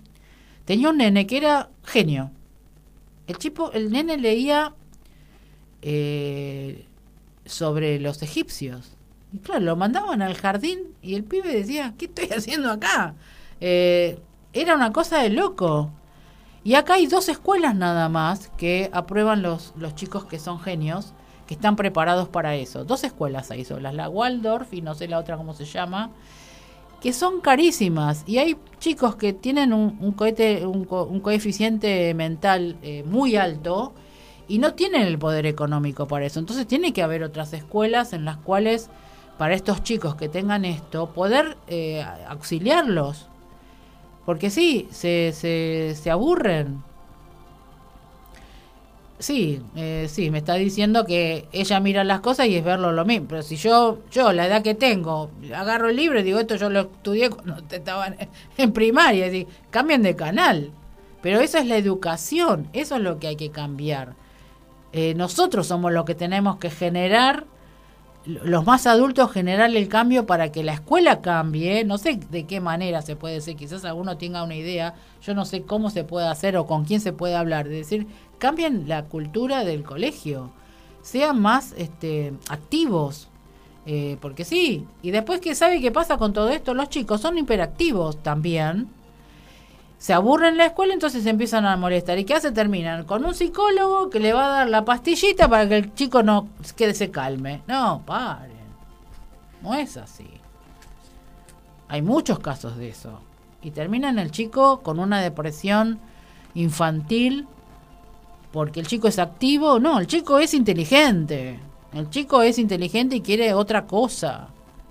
Tenía 0.66 0.90
un 0.90 0.98
nene 0.98 1.26
que 1.26 1.38
era 1.38 1.70
genio. 1.84 2.32
El 3.28 3.38
chico, 3.38 3.72
el 3.74 3.92
nene 3.92 4.18
leía 4.18 4.74
eh, 5.82 6.86
sobre 7.46 8.00
los 8.00 8.22
egipcios. 8.22 8.94
Y 9.34 9.40
claro, 9.40 9.62
lo 9.62 9.76
mandaban 9.76 10.22
al 10.22 10.36
jardín 10.36 10.80
y 11.02 11.16
el 11.16 11.24
pibe 11.24 11.54
decía, 11.54 11.94
¿qué 11.98 12.06
estoy 12.06 12.30
haciendo 12.36 12.72
acá? 12.72 13.16
Eh, 13.60 14.20
era 14.54 14.76
una 14.76 14.94
cosa 14.94 15.22
de 15.22 15.30
loco. 15.30 15.92
Y 16.64 16.76
acá 16.76 16.96
hay 16.96 17.08
dos 17.08 17.30
escuelas 17.30 17.76
nada 17.76 18.10
más 18.10 18.50
que 18.58 18.90
aprueban 18.94 19.42
los, 19.42 19.74
los 19.78 19.96
chicos 19.96 20.26
que 20.26 20.40
son 20.40 20.60
genios, 20.60 21.14
que 21.46 21.54
están 21.54 21.76
preparados 21.76 22.28
para 22.30 22.56
eso. 22.56 22.84
Dos 22.84 23.04
escuelas 23.04 23.52
hay 23.52 23.64
solas, 23.64 23.94
la 23.94 24.10
Waldorf 24.10 24.74
y 24.74 24.82
no 24.82 24.96
sé 24.96 25.08
la 25.08 25.20
otra 25.20 25.38
cómo 25.38 25.54
se 25.54 25.66
llama, 25.66 26.12
que 27.02 27.14
son 27.14 27.42
carísimas. 27.42 28.24
Y 28.26 28.38
hay 28.38 28.58
chicos 28.80 29.16
que 29.16 29.34
tienen 29.34 29.74
un, 29.74 29.98
un, 30.00 30.12
cohete, 30.14 30.66
un, 30.66 30.86
coeficiente 30.86 32.14
mental 32.14 32.78
eh, 32.82 33.04
muy 33.06 33.36
alto 33.36 33.94
y 34.48 34.60
no 34.60 34.74
tienen 34.74 35.04
el 35.04 35.18
poder 35.18 35.46
económico 35.46 36.08
para 36.08 36.26
eso. 36.26 36.40
Entonces 36.40 36.68
tiene 36.68 36.94
que 36.94 37.04
haber 37.04 37.24
otras 37.24 37.54
escuelas 37.54 38.14
en 38.14 38.26
las 38.26 38.38
cuales 38.38 38.90
para 39.38 39.54
estos 39.54 39.84
chicos 39.84 40.16
que 40.16 40.30
tengan 40.30 40.66
esto, 40.66 41.14
poder 41.14 41.58
eh, 41.68 42.04
auxiliarlos 42.28 43.28
porque 44.28 44.50
sí, 44.50 44.90
se, 44.92 45.32
se, 45.32 45.96
se 45.96 46.12
aburren. 46.12 46.84
Sí, 49.20 49.64
eh, 49.76 50.06
sí, 50.10 50.30
me 50.30 50.38
está 50.38 50.54
diciendo 50.54 51.06
que 51.06 51.48
ella 51.52 51.80
mira 51.80 52.04
las 52.04 52.20
cosas 52.20 52.48
y 52.48 52.56
es 52.56 52.64
verlo 52.64 52.92
lo 52.92 53.04
mismo. 53.04 53.28
Pero 53.28 53.42
si 53.42 53.56
yo, 53.56 54.00
yo, 54.12 54.32
la 54.32 54.46
edad 54.46 54.62
que 54.62 54.76
tengo, 54.76 55.32
agarro 55.56 55.90
el 55.90 55.96
libro 55.96 56.20
y 56.20 56.24
digo, 56.24 56.40
esto 56.40 56.56
yo 56.56 56.70
lo 56.70 56.82
estudié 56.82 57.30
cuando 57.32 57.58
estaban 57.72 58.16
en 58.58 58.74
primaria, 58.74 59.28
y 59.34 59.48
cambien 59.72 60.04
de 60.04 60.16
canal. 60.16 60.72
Pero 61.22 61.40
eso 61.40 61.58
es 61.58 61.66
la 61.66 61.78
educación, 61.78 62.70
eso 62.74 62.96
es 62.96 63.02
lo 63.02 63.18
que 63.20 63.28
hay 63.28 63.36
que 63.36 63.50
cambiar. 63.50 64.14
Eh, 64.94 65.16
nosotros 65.16 65.68
somos 65.68 65.92
los 65.92 66.06
que 66.06 66.16
tenemos 66.16 66.58
que 66.58 66.70
generar 66.70 67.46
los 68.28 68.66
más 68.66 68.86
adultos 68.88 69.32
generar 69.32 69.74
el 69.74 69.88
cambio 69.88 70.26
para 70.26 70.52
que 70.52 70.64
la 70.64 70.74
escuela 70.74 71.22
cambie, 71.22 71.86
no 71.86 71.98
sé 71.98 72.20
de 72.30 72.46
qué 72.46 72.60
manera 72.60 73.02
se 73.02 73.16
puede 73.16 73.38
hacer, 73.38 73.56
quizás 73.56 73.86
alguno 73.86 74.18
tenga 74.18 74.44
una 74.44 74.56
idea, 74.56 74.96
yo 75.22 75.34
no 75.34 75.46
sé 75.46 75.62
cómo 75.62 75.90
se 75.90 76.04
puede 76.04 76.28
hacer 76.28 76.58
o 76.58 76.66
con 76.66 76.84
quién 76.84 77.00
se 77.00 77.14
puede 77.14 77.36
hablar, 77.36 77.70
de 77.70 77.76
decir, 77.76 78.08
cambien 78.38 78.88
la 78.90 79.06
cultura 79.06 79.64
del 79.64 79.84
colegio, 79.84 80.52
sean 81.02 81.42
más 81.42 81.74
este, 81.78 82.34
activos, 82.50 83.30
eh, 83.86 84.18
porque 84.20 84.44
sí, 84.44 84.86
y 85.02 85.12
después 85.12 85.40
que 85.40 85.56
sabe 85.56 85.80
qué 85.80 85.92
pasa 85.92 86.18
con 86.18 86.34
todo 86.34 86.50
esto, 86.50 86.74
los 86.74 86.90
chicos 86.90 87.22
son 87.22 87.38
hiperactivos 87.38 88.22
también, 88.22 88.90
se 89.98 90.14
aburren 90.14 90.50
en 90.50 90.58
la 90.58 90.66
escuela, 90.68 90.94
entonces 90.94 91.24
se 91.24 91.30
empiezan 91.30 91.66
a 91.66 91.76
molestar. 91.76 92.20
¿Y 92.20 92.24
qué 92.24 92.36
hace? 92.36 92.52
Terminan 92.52 93.06
con 93.06 93.26
un 93.26 93.34
psicólogo 93.34 94.10
que 94.10 94.20
le 94.20 94.34
va 94.34 94.46
a 94.46 94.50
dar 94.50 94.70
la 94.70 94.86
pastillita 94.86 95.48
para 95.50 95.68
que 95.68 95.78
el 95.78 95.94
chico 95.96 96.22
no 96.22 96.50
quede 96.76 96.94
se 96.94 97.10
calme. 97.10 97.62
No, 97.68 98.04
paren. 98.06 98.52
No 99.62 99.74
es 99.74 99.98
así. 99.98 100.30
Hay 101.88 102.02
muchos 102.02 102.40
casos 102.40 102.78
de 102.78 102.90
eso. 102.90 103.22
Y 103.62 103.72
terminan 103.72 104.20
el 104.20 104.32
chico 104.32 104.82
con 104.82 105.00
una 105.00 105.20
depresión 105.22 106.00
infantil 106.54 107.48
porque 108.52 108.80
el 108.80 108.88
chico 108.88 109.08
es 109.08 109.18
activo. 109.18 109.80
No, 109.80 110.00
el 110.00 110.06
chico 110.06 110.38
es 110.38 110.54
inteligente. 110.54 111.60
El 111.94 112.10
chico 112.10 112.44
es 112.44 112.60
inteligente 112.60 113.16
y 113.16 113.22
quiere 113.22 113.54
otra 113.54 113.88
cosa. 113.88 114.50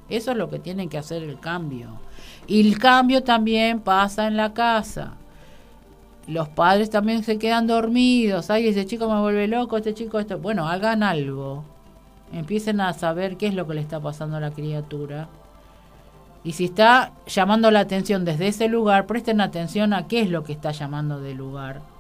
Eso 0.09 0.33
es 0.33 0.37
lo 0.37 0.51
que 0.51 0.59
tiene 0.59 0.89
que 0.89 0.99
hacer 0.99 1.23
el 1.23 1.39
cambio. 1.39 2.01
Y 2.47 2.67
el 2.67 2.79
cambio 2.79 3.23
también 3.23 3.81
pasa 3.81 4.27
en 4.27 4.37
la 4.37 4.53
casa. 4.53 5.15
Los 6.29 6.49
padres 6.49 6.91
también 6.91 7.23
se 7.23 7.39
quedan 7.39 7.67
dormidos. 7.67 8.51
Ay, 8.51 8.69
ese 8.69 8.87
chico 8.87 9.09
me 9.09 9.21
vuelve 9.21 9.49
loco, 9.49 9.77
este 9.77 9.95
chico 9.95 10.19
esto. 10.19 10.39
Bueno, 10.39 10.69
hagan 10.69 11.03
algo. 11.03 11.65
Empiecen 12.33 12.81
a 12.81 12.93
saber 12.93 13.37
qué 13.37 13.47
es 13.49 13.55
lo 13.55 13.67
que 13.67 13.75
le 13.75 13.81
está 13.81 14.01
pasando 14.01 14.37
a 14.37 14.41
la 14.41 14.51
criatura. 14.51 15.29
Y 16.45 16.53
si 16.53 16.67
está 16.67 17.13
llamando 17.27 17.71
la 17.71 17.81
atención 17.81 18.25
desde 18.25 18.49
ese 18.49 18.69
lugar, 18.69 19.07
presten 19.07 19.41
atención 19.41 19.93
a 19.93 20.07
qué 20.07 20.21
es 20.21 20.31
lo 20.31 20.45
que 20.45 20.53
está 20.53 20.71
llamando 20.71 21.21
de 21.21 21.35
lugar 21.35 21.96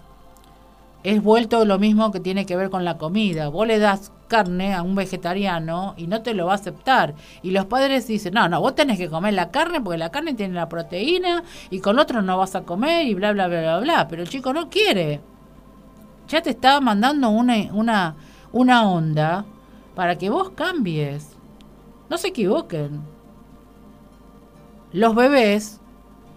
es 1.02 1.22
vuelto 1.22 1.64
lo 1.64 1.78
mismo 1.78 2.10
que 2.10 2.20
tiene 2.20 2.46
que 2.46 2.56
ver 2.56 2.70
con 2.70 2.84
la 2.84 2.98
comida. 2.98 3.48
Vos 3.48 3.66
le 3.66 3.78
das 3.78 4.12
carne 4.28 4.74
a 4.74 4.82
un 4.82 4.94
vegetariano 4.94 5.94
y 5.96 6.06
no 6.08 6.22
te 6.22 6.34
lo 6.34 6.46
va 6.46 6.52
a 6.52 6.56
aceptar. 6.56 7.14
Y 7.42 7.52
los 7.52 7.66
padres 7.66 8.08
dicen, 8.08 8.34
no, 8.34 8.48
no, 8.48 8.60
vos 8.60 8.74
tenés 8.74 8.98
que 8.98 9.08
comer 9.08 9.34
la 9.34 9.50
carne 9.50 9.80
porque 9.80 9.98
la 9.98 10.10
carne 10.10 10.34
tiene 10.34 10.54
la 10.54 10.68
proteína 10.68 11.44
y 11.70 11.80
con 11.80 11.98
otro 11.98 12.22
no 12.22 12.36
vas 12.36 12.56
a 12.56 12.62
comer 12.62 13.06
y 13.06 13.14
bla, 13.14 13.32
bla, 13.32 13.46
bla, 13.46 13.60
bla, 13.60 13.78
bla. 13.78 14.08
Pero 14.08 14.22
el 14.22 14.28
chico 14.28 14.52
no 14.52 14.68
quiere. 14.68 15.20
Ya 16.28 16.42
te 16.42 16.50
está 16.50 16.80
mandando 16.80 17.30
una, 17.30 17.54
una, 17.72 18.16
una 18.52 18.88
onda 18.88 19.44
para 19.94 20.18
que 20.18 20.28
vos 20.28 20.50
cambies. 20.50 21.36
No 22.10 22.18
se 22.18 22.28
equivoquen. 22.28 23.00
Los 24.92 25.14
bebés 25.14 25.80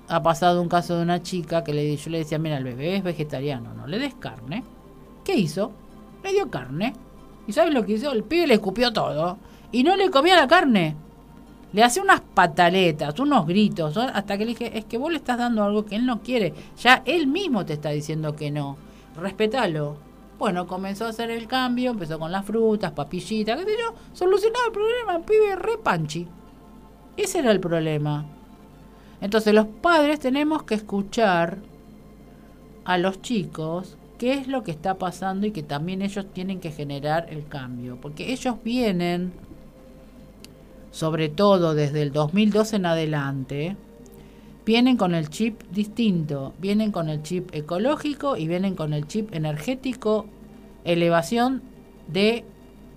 ha 0.09 0.23
pasado 0.23 0.61
un 0.61 0.69
caso 0.69 0.97
de 0.97 1.03
una 1.03 1.21
chica 1.21 1.63
que 1.63 1.73
le, 1.73 1.95
yo 1.95 2.09
le 2.09 2.17
decía, 2.17 2.39
mira, 2.39 2.57
el 2.57 2.63
bebé 2.63 2.95
es 2.95 3.03
vegetariano, 3.03 3.73
no 3.75 3.85
le 3.85 3.99
des 3.99 4.15
carne. 4.15 4.63
¿Qué 5.23 5.35
hizo? 5.35 5.71
Le 6.23 6.31
dio 6.31 6.49
carne. 6.49 6.93
¿Y 7.47 7.53
sabes 7.53 7.73
lo 7.73 7.85
que 7.85 7.93
hizo? 7.93 8.11
El 8.11 8.23
pibe 8.23 8.47
le 8.47 8.55
escupió 8.55 8.91
todo 8.91 9.37
y 9.71 9.83
no 9.83 9.95
le 9.95 10.09
comía 10.09 10.35
la 10.35 10.47
carne. 10.47 10.95
Le 11.71 11.83
hace 11.83 12.01
unas 12.01 12.21
pataletas, 12.21 13.19
unos 13.19 13.45
gritos, 13.45 13.95
hasta 13.97 14.37
que 14.37 14.45
le 14.45 14.51
dije, 14.51 14.77
es 14.77 14.85
que 14.85 14.97
vos 14.97 15.11
le 15.11 15.17
estás 15.17 15.37
dando 15.37 15.63
algo 15.63 15.85
que 15.85 15.95
él 15.95 16.07
no 16.07 16.23
quiere. 16.23 16.55
Ya 16.81 17.03
él 17.05 17.27
mismo 17.27 17.63
te 17.63 17.73
está 17.73 17.89
diciendo 17.89 18.35
que 18.35 18.49
no. 18.49 18.77
Respetalo. 19.15 19.97
Bueno, 20.39 20.65
comenzó 20.65 21.05
a 21.05 21.09
hacer 21.09 21.29
el 21.29 21.47
cambio, 21.47 21.91
empezó 21.91 22.17
con 22.17 22.31
las 22.31 22.45
frutas, 22.45 22.93
papillitas, 22.93 23.59
qué 23.59 23.65
sé 23.65 23.77
yo, 23.79 23.93
solucionaba 24.13 24.65
el 24.67 24.71
problema, 24.71 25.15
el 25.17 25.21
pibe 25.23 25.55
re 25.55 25.77
panchi. 25.77 26.27
Ese 27.15 27.39
era 27.39 27.51
el 27.51 27.59
problema. 27.59 28.25
Entonces 29.21 29.53
los 29.53 29.67
padres 29.67 30.19
tenemos 30.19 30.63
que 30.63 30.75
escuchar 30.75 31.57
a 32.85 32.97
los 32.97 33.21
chicos 33.21 33.97
qué 34.17 34.33
es 34.33 34.47
lo 34.47 34.63
que 34.63 34.71
está 34.71 34.95
pasando 34.95 35.47
y 35.47 35.51
que 35.51 35.63
también 35.63 36.01
ellos 36.01 36.25
tienen 36.33 36.59
que 36.59 36.71
generar 36.71 37.27
el 37.29 37.47
cambio, 37.47 37.97
porque 38.01 38.31
ellos 38.31 38.55
vienen, 38.63 39.31
sobre 40.91 41.29
todo 41.29 41.73
desde 41.73 42.01
el 42.01 42.11
2012 42.11 42.75
en 42.75 42.85
adelante, 42.85 43.77
vienen 44.65 44.97
con 44.97 45.15
el 45.15 45.29
chip 45.29 45.61
distinto, 45.71 46.53
vienen 46.59 46.91
con 46.91 47.09
el 47.09 47.23
chip 47.23 47.49
ecológico 47.55 48.37
y 48.37 48.47
vienen 48.47 48.75
con 48.75 48.93
el 48.93 49.07
chip 49.07 49.33
energético, 49.33 50.25
elevación 50.83 51.61
de 52.07 52.43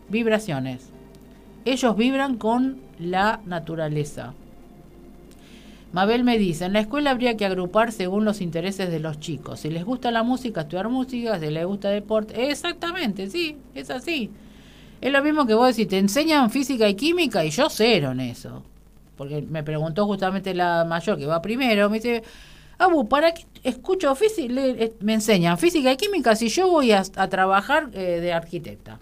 vibraciones. 0.09 0.91
Ellos 1.65 1.97
vibran 1.97 2.37
con 2.37 2.81
la 2.99 3.41
naturaleza. 3.47 4.35
Mabel 5.93 6.25
me 6.25 6.39
dice, 6.39 6.65
en 6.65 6.73
la 6.73 6.81
escuela 6.81 7.11
habría 7.11 7.37
que 7.37 7.45
agrupar 7.45 7.93
según 7.93 8.25
los 8.25 8.41
intereses 8.41 8.91
de 8.91 8.99
los 8.99 9.21
chicos. 9.21 9.61
Si 9.61 9.71
les 9.71 9.85
gusta 9.85 10.11
la 10.11 10.23
música, 10.23 10.63
estudiar 10.63 10.89
música, 10.89 11.39
si 11.39 11.51
les 11.51 11.67
gusta 11.67 11.91
deporte. 11.91 12.51
Exactamente, 12.51 13.29
sí, 13.29 13.59
es 13.75 13.91
así. 13.91 14.31
Es 15.03 15.13
lo 15.13 15.23
mismo 15.23 15.47
que 15.47 15.55
vos 15.55 15.69
decís, 15.69 15.89
te 15.89 15.99
enseñan 15.99 16.51
física 16.51 16.89
y 16.89 16.95
química 16.95 17.45
y 17.45 17.51
yo 17.51 17.69
cero 17.69 18.13
en 18.13 18.21
eso. 18.21 18.63
Porque 19.17 19.43
me 19.43 19.63
preguntó 19.63 20.07
justamente 20.07 20.55
la 20.55 20.85
mayor 20.85 21.19
que 21.19 21.27
va 21.27 21.43
primero, 21.43 21.91
me 21.91 21.99
dice, 21.99 22.23
Abu, 22.79 23.07
¿para 23.07 23.35
qué 23.35 23.45
escucho 23.63 24.15
física? 24.15 24.55
Eh, 24.57 24.95
me 25.01 25.15
enseñan 25.15 25.59
física 25.59 25.93
y 25.93 25.97
química 25.99 26.35
si 26.37 26.49
yo 26.49 26.71
voy 26.71 26.93
a, 26.93 27.03
trabajar 27.03 27.91
eh, 27.93 28.21
de 28.21 28.33
arquitecta. 28.33 28.99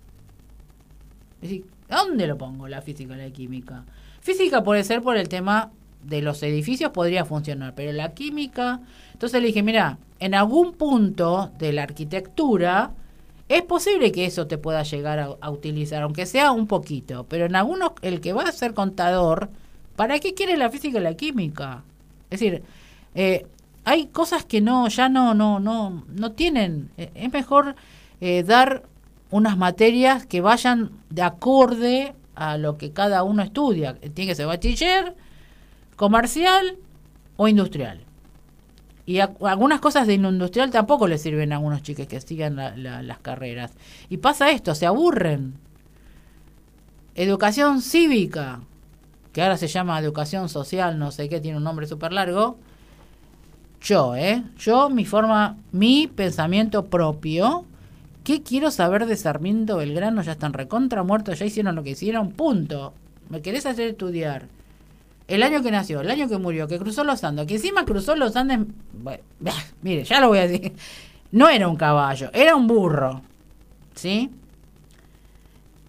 Es 1.40 1.48
decir, 1.50 1.64
¿dónde 1.88 2.26
lo 2.26 2.36
pongo 2.36 2.66
la 2.66 2.82
física 2.82 3.14
y 3.14 3.18
la 3.18 3.30
química? 3.30 3.84
Física 4.20 4.64
puede 4.64 4.82
ser 4.82 5.02
por 5.02 5.16
el 5.16 5.28
tema 5.28 5.70
de 6.02 6.22
los 6.22 6.42
edificios 6.42 6.92
podría 6.92 7.24
funcionar, 7.24 7.74
pero 7.74 7.92
la 7.92 8.14
química, 8.14 8.80
entonces 9.12 9.40
le 9.40 9.48
dije, 9.48 9.62
mira, 9.62 9.98
en 10.18 10.34
algún 10.34 10.72
punto 10.72 11.50
de 11.58 11.72
la 11.72 11.82
arquitectura 11.82 12.92
es 13.48 13.62
posible 13.62 14.12
que 14.12 14.26
eso 14.26 14.46
te 14.46 14.58
pueda 14.58 14.82
llegar 14.82 15.36
a, 15.40 15.50
utilizar, 15.50 16.02
aunque 16.02 16.24
sea 16.24 16.52
un 16.52 16.66
poquito, 16.66 17.26
pero 17.28 17.46
en 17.46 17.56
algunos, 17.56 17.92
el 18.02 18.20
que 18.20 18.32
va 18.32 18.44
a 18.44 18.52
ser 18.52 18.74
contador, 18.74 19.50
¿para 19.96 20.20
qué 20.20 20.34
quiere 20.34 20.56
la 20.56 20.70
física 20.70 20.98
y 20.98 21.02
la 21.02 21.14
química? 21.14 21.82
Es 22.30 22.40
decir, 22.40 22.62
eh, 23.14 23.46
hay 23.84 24.06
cosas 24.06 24.44
que 24.44 24.60
no, 24.60 24.88
ya 24.88 25.08
no, 25.08 25.34
no, 25.34 25.58
no, 25.58 26.04
no 26.08 26.32
tienen, 26.32 26.90
eh, 26.96 27.10
es 27.14 27.32
mejor 27.32 27.74
eh, 28.20 28.44
dar 28.44 28.84
unas 29.30 29.56
materias 29.58 30.26
que 30.26 30.40
vayan 30.40 30.90
de 31.08 31.22
acorde 31.22 32.14
a 32.34 32.56
lo 32.56 32.78
que 32.78 32.92
cada 32.92 33.22
uno 33.22 33.42
estudia. 33.42 33.94
Tiene 33.94 34.30
que 34.30 34.34
ser 34.34 34.46
bachiller, 34.46 35.14
comercial 36.00 36.78
o 37.36 37.46
industrial. 37.46 38.00
Y 39.04 39.18
algunas 39.20 39.80
cosas 39.80 40.06
de 40.06 40.14
industrial 40.14 40.70
tampoco 40.70 41.06
le 41.06 41.18
sirven 41.18 41.52
a 41.52 41.56
algunos 41.56 41.82
chicos 41.82 42.06
que 42.06 42.22
sigan 42.22 42.56
las 42.56 43.18
carreras. 43.18 43.72
Y 44.08 44.16
pasa 44.16 44.50
esto, 44.50 44.74
se 44.74 44.86
aburren. 44.86 45.52
Educación 47.14 47.82
cívica, 47.82 48.60
que 49.34 49.42
ahora 49.42 49.58
se 49.58 49.68
llama 49.68 49.98
educación 49.98 50.48
social, 50.48 50.98
no 50.98 51.10
sé 51.10 51.28
qué, 51.28 51.38
tiene 51.38 51.58
un 51.58 51.64
nombre 51.64 51.86
súper 51.86 52.14
largo. 52.14 52.56
Yo, 53.82 54.16
¿eh? 54.16 54.42
Yo, 54.56 54.88
mi 54.88 55.04
forma, 55.04 55.58
mi 55.70 56.06
pensamiento 56.06 56.86
propio. 56.86 57.66
¿Qué 58.24 58.42
quiero 58.42 58.70
saber 58.70 59.04
de 59.04 59.16
Sarmiento 59.16 59.76
Belgrano? 59.76 60.22
Ya 60.22 60.32
están 60.32 60.54
recontra 60.54 61.02
muertos, 61.02 61.38
ya 61.38 61.44
hicieron 61.44 61.74
lo 61.74 61.82
que 61.82 61.90
hicieron, 61.90 62.32
punto. 62.32 62.94
¿Me 63.28 63.42
querés 63.42 63.66
hacer 63.66 63.88
estudiar? 63.88 64.48
El 65.30 65.44
año 65.44 65.62
que 65.62 65.70
nació, 65.70 66.00
el 66.00 66.10
año 66.10 66.28
que 66.28 66.38
murió, 66.38 66.66
que 66.66 66.78
cruzó 66.78 67.04
los 67.04 67.22
Andes, 67.22 67.46
que 67.46 67.54
encima 67.54 67.84
cruzó 67.84 68.16
los 68.16 68.34
Andes, 68.34 68.58
mire, 69.80 70.04
ya 70.04 70.20
lo 70.20 70.28
voy 70.28 70.38
a 70.38 70.48
decir, 70.48 70.72
no 71.30 71.48
era 71.48 71.68
un 71.68 71.76
caballo, 71.76 72.30
era 72.32 72.56
un 72.56 72.66
burro, 72.66 73.22
¿sí? 73.94 74.28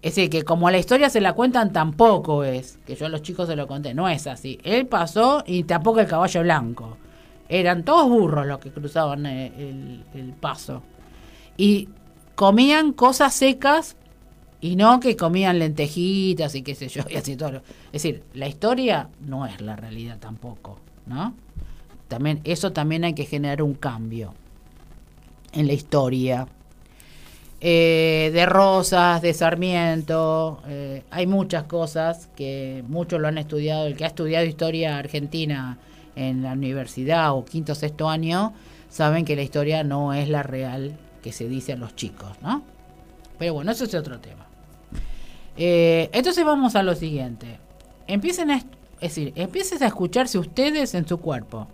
Es 0.00 0.14
decir, 0.14 0.30
que 0.30 0.42
como 0.44 0.70
la 0.70 0.78
historia 0.78 1.10
se 1.10 1.20
la 1.20 1.32
cuentan 1.32 1.72
tampoco 1.72 2.44
es, 2.44 2.78
que 2.86 2.94
yo 2.94 3.06
a 3.06 3.08
los 3.08 3.22
chicos 3.22 3.48
se 3.48 3.56
lo 3.56 3.66
conté, 3.66 3.94
no 3.94 4.08
es 4.08 4.26
así. 4.26 4.58
Él 4.64 4.86
pasó 4.86 5.44
y 5.46 5.64
tampoco 5.64 6.00
el 6.00 6.08
caballo 6.08 6.42
blanco. 6.42 6.96
Eran 7.48 7.84
todos 7.84 8.08
burros 8.08 8.46
los 8.46 8.58
que 8.58 8.70
cruzaban 8.70 9.26
eh, 9.26 9.52
el, 9.56 10.04
el 10.14 10.32
paso. 10.32 10.82
Y 11.56 11.88
comían 12.34 12.92
cosas 12.92 13.34
secas 13.34 13.96
y 14.62 14.76
no 14.76 15.00
que 15.00 15.16
comían 15.16 15.58
lentejitas 15.58 16.54
y 16.54 16.62
qué 16.62 16.76
sé 16.76 16.88
yo, 16.88 17.02
y 17.10 17.16
así 17.16 17.36
todo. 17.36 17.62
Es 17.86 18.04
decir, 18.04 18.22
la 18.32 18.46
historia 18.46 19.08
no 19.26 19.44
es 19.44 19.60
la 19.60 19.74
realidad 19.74 20.18
tampoco, 20.18 20.78
¿no? 21.04 21.34
También, 22.06 22.40
eso 22.44 22.72
también 22.72 23.04
hay 23.04 23.12
que 23.12 23.24
generar 23.24 23.60
un 23.60 23.74
cambio 23.74 24.34
en 25.52 25.66
la 25.66 25.72
historia. 25.72 26.46
Eh, 27.60 28.30
de 28.32 28.46
Rosas, 28.46 29.20
de 29.20 29.34
Sarmiento, 29.34 30.62
eh, 30.68 31.02
hay 31.10 31.26
muchas 31.26 31.64
cosas 31.64 32.28
que 32.36 32.84
muchos 32.86 33.20
lo 33.20 33.28
han 33.28 33.38
estudiado, 33.38 33.86
el 33.86 33.96
que 33.96 34.04
ha 34.04 34.08
estudiado 34.08 34.46
historia 34.46 34.98
argentina 34.98 35.78
en 36.14 36.42
la 36.42 36.52
universidad 36.52 37.32
o 37.32 37.44
quinto 37.44 37.72
o 37.72 37.74
sexto 37.74 38.08
año, 38.08 38.52
saben 38.88 39.24
que 39.24 39.34
la 39.34 39.42
historia 39.42 39.82
no 39.82 40.12
es 40.12 40.28
la 40.28 40.44
real 40.44 40.96
que 41.20 41.32
se 41.32 41.48
dice 41.48 41.72
a 41.72 41.76
los 41.76 41.96
chicos, 41.96 42.30
¿no? 42.42 42.62
Pero 43.38 43.54
bueno, 43.54 43.72
eso 43.72 43.84
es 43.84 43.94
otro 43.94 44.20
tema. 44.20 44.51
Eh, 45.64 46.10
entonces 46.12 46.44
vamos 46.44 46.74
a 46.74 46.82
lo 46.82 46.96
siguiente. 46.96 47.60
Empiecen 48.08 48.50
a, 48.50 48.64
decir, 49.00 49.32
empiecen 49.36 49.80
a 49.84 49.86
escucharse 49.86 50.36
ustedes 50.36 50.92
en 50.94 51.06
su 51.06 51.18
cuerpo. 51.18 51.68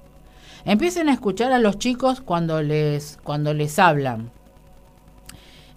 Empiecen 0.66 1.09
a 1.09 1.14
escuchar 1.14 1.53
a 1.53 1.59
los 1.59 1.78
chicos 1.78 2.20
cuando 2.20 2.61
les, 2.61 3.18
cuando 3.24 3.55
les 3.55 3.78
hablan. 3.78 4.30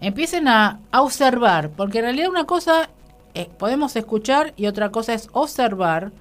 Empiecen 0.01 0.49
a, 0.49 0.81
observar, 0.91 1.69
porque 1.69 1.99
en 1.99 2.03
realidad 2.03 2.27
una 2.29 2.43
cosa 2.43 2.89
eh, 3.33 3.47
podemos 3.57 3.95
escuchar 3.95 4.53
y 4.57 4.65
otra 4.65 4.89
cosa 4.89 5.13
es 5.13 5.29
observar 5.31 6.11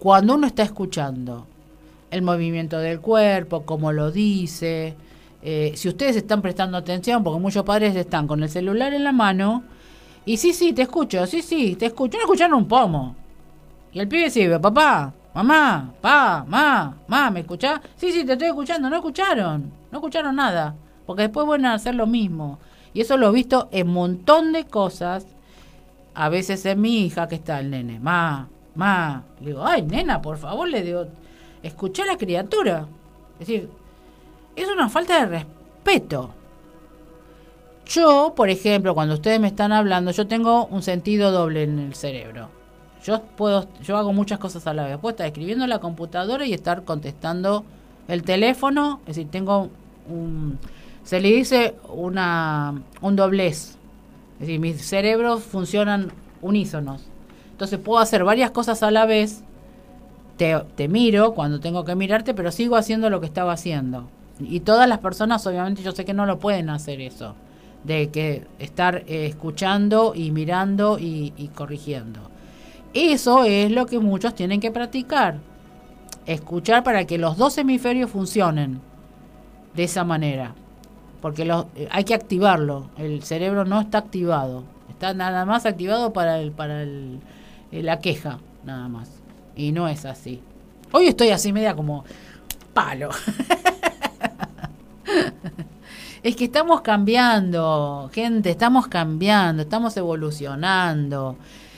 cuando 0.00 0.34
uno 0.34 0.46
está 0.46 0.64
escuchando. 0.64 1.46
El 2.10 2.20
movimiento 2.20 2.78
del 2.78 3.00
cuerpo, 3.00 3.62
cómo 3.64 3.90
lo 3.92 4.12
dice. 4.12 4.96
Eh, 5.40 5.72
si 5.76 5.88
ustedes 5.88 6.16
están 6.16 6.42
prestando 6.42 6.76
atención, 6.76 7.24
porque 7.24 7.40
muchos 7.40 7.64
padres 7.64 7.96
están 7.96 8.26
con 8.26 8.42
el 8.42 8.50
celular 8.50 8.92
en 8.92 9.04
la 9.04 9.12
mano 9.12 9.64
y 10.24 10.36
sí, 10.36 10.52
sí, 10.52 10.72
te 10.72 10.82
escucho, 10.82 11.26
sí, 11.26 11.42
sí, 11.42 11.76
te 11.76 11.86
escucho. 11.86 12.18
No 12.18 12.24
escucharon 12.24 12.58
un 12.58 12.68
pomo. 12.68 13.16
Y 13.92 14.00
el 14.00 14.08
pibe 14.08 14.24
dice, 14.24 14.58
papá, 14.58 15.12
mamá, 15.34 15.92
pa, 16.00 16.44
ma, 16.46 16.94
ma, 17.08 17.30
¿me 17.30 17.40
escuchás? 17.40 17.80
Sí, 17.96 18.12
sí, 18.12 18.24
te 18.24 18.32
estoy 18.32 18.48
escuchando. 18.48 18.90
No 18.90 18.96
escucharon, 18.96 19.72
no 19.90 19.98
escucharon 19.98 20.36
nada. 20.36 20.74
Porque 21.06 21.22
después 21.22 21.46
van 21.46 21.64
a 21.64 21.74
hacer 21.74 21.94
lo 21.94 22.06
mismo. 22.06 22.58
Y 22.92 23.00
eso 23.00 23.16
lo 23.16 23.28
he 23.28 23.32
visto 23.32 23.68
en 23.72 23.88
montón 23.88 24.52
de 24.52 24.66
cosas. 24.66 25.26
A 26.14 26.28
veces 26.28 26.64
es 26.66 26.76
mi 26.76 27.06
hija 27.06 27.28
que 27.28 27.36
está 27.36 27.60
el 27.60 27.70
nene. 27.70 27.98
Ma, 27.98 28.48
ma. 28.74 29.24
Le 29.40 29.48
digo, 29.48 29.64
ay, 29.64 29.82
nena, 29.82 30.20
por 30.20 30.38
favor, 30.38 30.68
le 30.68 30.82
digo, 30.82 31.06
escuché 31.62 32.02
a 32.02 32.06
la 32.06 32.16
criatura. 32.16 32.86
Es 33.40 33.46
decir, 33.46 33.70
es 34.54 34.68
una 34.68 34.88
falta 34.88 35.20
de 35.20 35.38
respeto. 35.38 36.34
Yo, 37.90 38.34
por 38.36 38.50
ejemplo, 38.50 38.94
cuando 38.94 39.14
ustedes 39.14 39.40
me 39.40 39.48
están 39.48 39.72
hablando, 39.72 40.12
yo 40.12 40.28
tengo 40.28 40.66
un 40.66 40.80
sentido 40.80 41.32
doble 41.32 41.64
en 41.64 41.80
el 41.80 41.94
cerebro. 41.96 42.48
Yo 43.02 43.20
puedo, 43.20 43.66
yo 43.82 43.96
hago 43.96 44.12
muchas 44.12 44.38
cosas 44.38 44.64
a 44.68 44.74
la 44.74 44.84
vez. 44.84 44.98
Puedo 44.98 45.10
estar 45.10 45.26
escribiendo 45.26 45.64
en 45.64 45.70
la 45.70 45.80
computadora 45.80 46.46
y 46.46 46.54
estar 46.54 46.84
contestando 46.84 47.64
el 48.06 48.22
teléfono. 48.22 49.00
Es 49.06 49.16
decir, 49.16 49.28
tengo 49.28 49.70
un, 50.08 50.60
se 51.02 51.18
le 51.18 51.32
dice 51.32 51.74
una, 51.92 52.80
un 53.00 53.16
doblez. 53.16 53.76
Es 54.34 54.40
decir, 54.46 54.60
mis 54.60 54.80
cerebros 54.86 55.42
funcionan 55.42 56.12
unísonos. 56.42 57.02
Entonces 57.50 57.80
puedo 57.80 57.98
hacer 57.98 58.22
varias 58.22 58.52
cosas 58.52 58.84
a 58.84 58.92
la 58.92 59.04
vez. 59.04 59.42
Te, 60.36 60.56
te 60.76 60.86
miro 60.86 61.34
cuando 61.34 61.58
tengo 61.58 61.84
que 61.84 61.96
mirarte, 61.96 62.34
pero 62.34 62.52
sigo 62.52 62.76
haciendo 62.76 63.10
lo 63.10 63.18
que 63.18 63.26
estaba 63.26 63.52
haciendo. 63.52 64.08
Y 64.38 64.60
todas 64.60 64.88
las 64.88 65.00
personas, 65.00 65.44
obviamente, 65.44 65.82
yo 65.82 65.90
sé 65.90 66.04
que 66.04 66.14
no 66.14 66.24
lo 66.24 66.38
pueden 66.38 66.70
hacer 66.70 67.00
eso 67.00 67.34
de 67.84 68.10
que 68.10 68.46
estar 68.58 69.04
eh, 69.06 69.26
escuchando 69.26 70.12
y 70.14 70.30
mirando 70.30 70.98
y, 70.98 71.50
corrigiendo. 71.54 72.20
Eso 72.92 73.44
es 73.44 73.70
lo 73.70 73.86
que 73.86 73.98
muchos 73.98 74.34
tienen 74.34 74.60
que 74.60 74.70
practicar. 74.70 75.38
Escuchar 76.26 76.82
para 76.82 77.06
que 77.06 77.18
los 77.18 77.36
dos 77.36 77.56
hemisferios 77.58 78.10
funcionen 78.10 78.80
de 79.74 79.84
esa 79.84 80.04
manera. 80.04 80.54
Porque 81.20 81.42
eh, 81.42 81.88
hay 81.90 82.04
que 82.04 82.14
activarlo. 82.14 82.90
El 82.98 83.22
cerebro 83.22 83.64
no 83.64 83.80
está 83.80 83.98
activado. 83.98 84.64
Está 84.90 85.14
nada 85.14 85.44
más 85.44 85.66
activado 85.66 86.12
para, 86.12 86.40
el, 86.40 86.52
para 86.52 86.82
el, 86.82 87.20
eh, 87.72 87.82
la 87.82 88.00
queja, 88.00 88.38
nada 88.64 88.88
más. 88.88 89.10
Y 89.56 89.72
no 89.72 89.88
es 89.88 90.04
así. 90.04 90.40
Hoy 90.92 91.06
estoy 91.06 91.30
así 91.30 91.52
media 91.52 91.74
como 91.74 92.04
palo. 92.74 93.10
Es 96.22 96.36
que 96.36 96.44
estamos 96.44 96.82
cambiando, 96.82 98.10
gente, 98.12 98.50
estamos 98.50 98.88
cambiando, 98.88 99.62
estamos 99.62 99.96
evolucionando. 99.96 101.36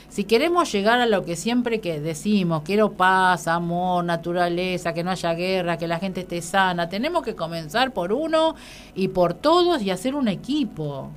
si 0.08 0.24
queremos 0.24 0.70
llegar 0.72 1.00
a 1.00 1.06
lo 1.06 1.24
que 1.24 1.36
siempre 1.36 1.80
que 1.80 2.00
decimos, 2.00 2.62
quiero 2.64 2.92
paz, 2.92 3.46
amor, 3.46 4.04
naturaleza, 4.04 4.92
que 4.92 5.04
no 5.04 5.12
haya 5.12 5.32
guerra, 5.34 5.78
que 5.78 5.86
la 5.88 5.98
gente 6.00 6.22
esté 6.22 6.42
sana, 6.42 6.88
tenemos 6.88 7.22
que 7.22 7.36
comenzar 7.36 7.92
por 7.92 8.12
uno 8.12 8.54
y 8.94 9.08
por 9.08 9.32
todos 9.34 9.80
y 9.80 9.90
hacer 9.90 10.14
un 10.16 10.28
equipo. 10.28 11.08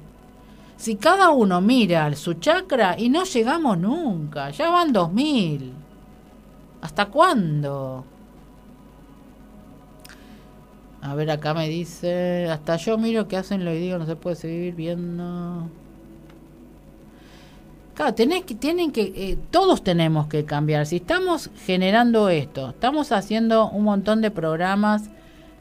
Si 0.78 0.96
cada 0.96 1.30
uno 1.30 1.62
mira 1.62 2.14
su 2.16 2.36
chakra 2.36 2.96
y 2.98 3.10
no 3.10 3.24
llegamos 3.24 3.78
nunca, 3.80 4.52
ya 4.52 4.70
van 4.70 4.94
dos 4.94 5.12
mil. 5.12 5.74
¿Hasta 6.82 7.08
cuándo? 7.08 8.06
A 11.06 11.14
ver, 11.14 11.30
acá 11.30 11.54
me 11.54 11.70
dice, 11.70 12.48
hasta 12.50 12.78
yo 12.78 12.98
miro 12.98 13.28
que 13.28 13.38
hacen 13.38 13.64
lo 13.64 13.72
y 13.72 13.78
digo, 13.78 14.00
no 14.00 14.08
se 14.08 14.16
puede 14.16 14.36
seguir 14.36 14.74
viendo. 14.74 15.70
Claro, 17.94 18.16
tenés 18.16 18.44
que, 18.44 18.56
tienen 18.56 18.92
que, 18.92 19.14
eh, 19.16 19.38
todos 19.52 19.84
tenemos 19.84 20.26
que 20.26 20.46
cambiar. 20.46 20.88
Si 20.88 20.96
estamos 20.96 21.52
generando 21.64 22.30
esto, 22.30 22.70
estamos 22.70 23.12
haciendo 23.12 23.70
un 23.70 23.84
montón 23.84 24.22
de 24.22 24.32
programas 24.32 25.04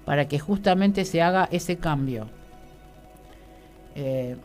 para 0.06 0.26
que 0.28 0.38
justamente 0.38 1.04
se 1.04 1.20
haga 1.20 1.46
ese 1.52 1.76
cambio. 1.76 2.26
Eh, 3.96 4.36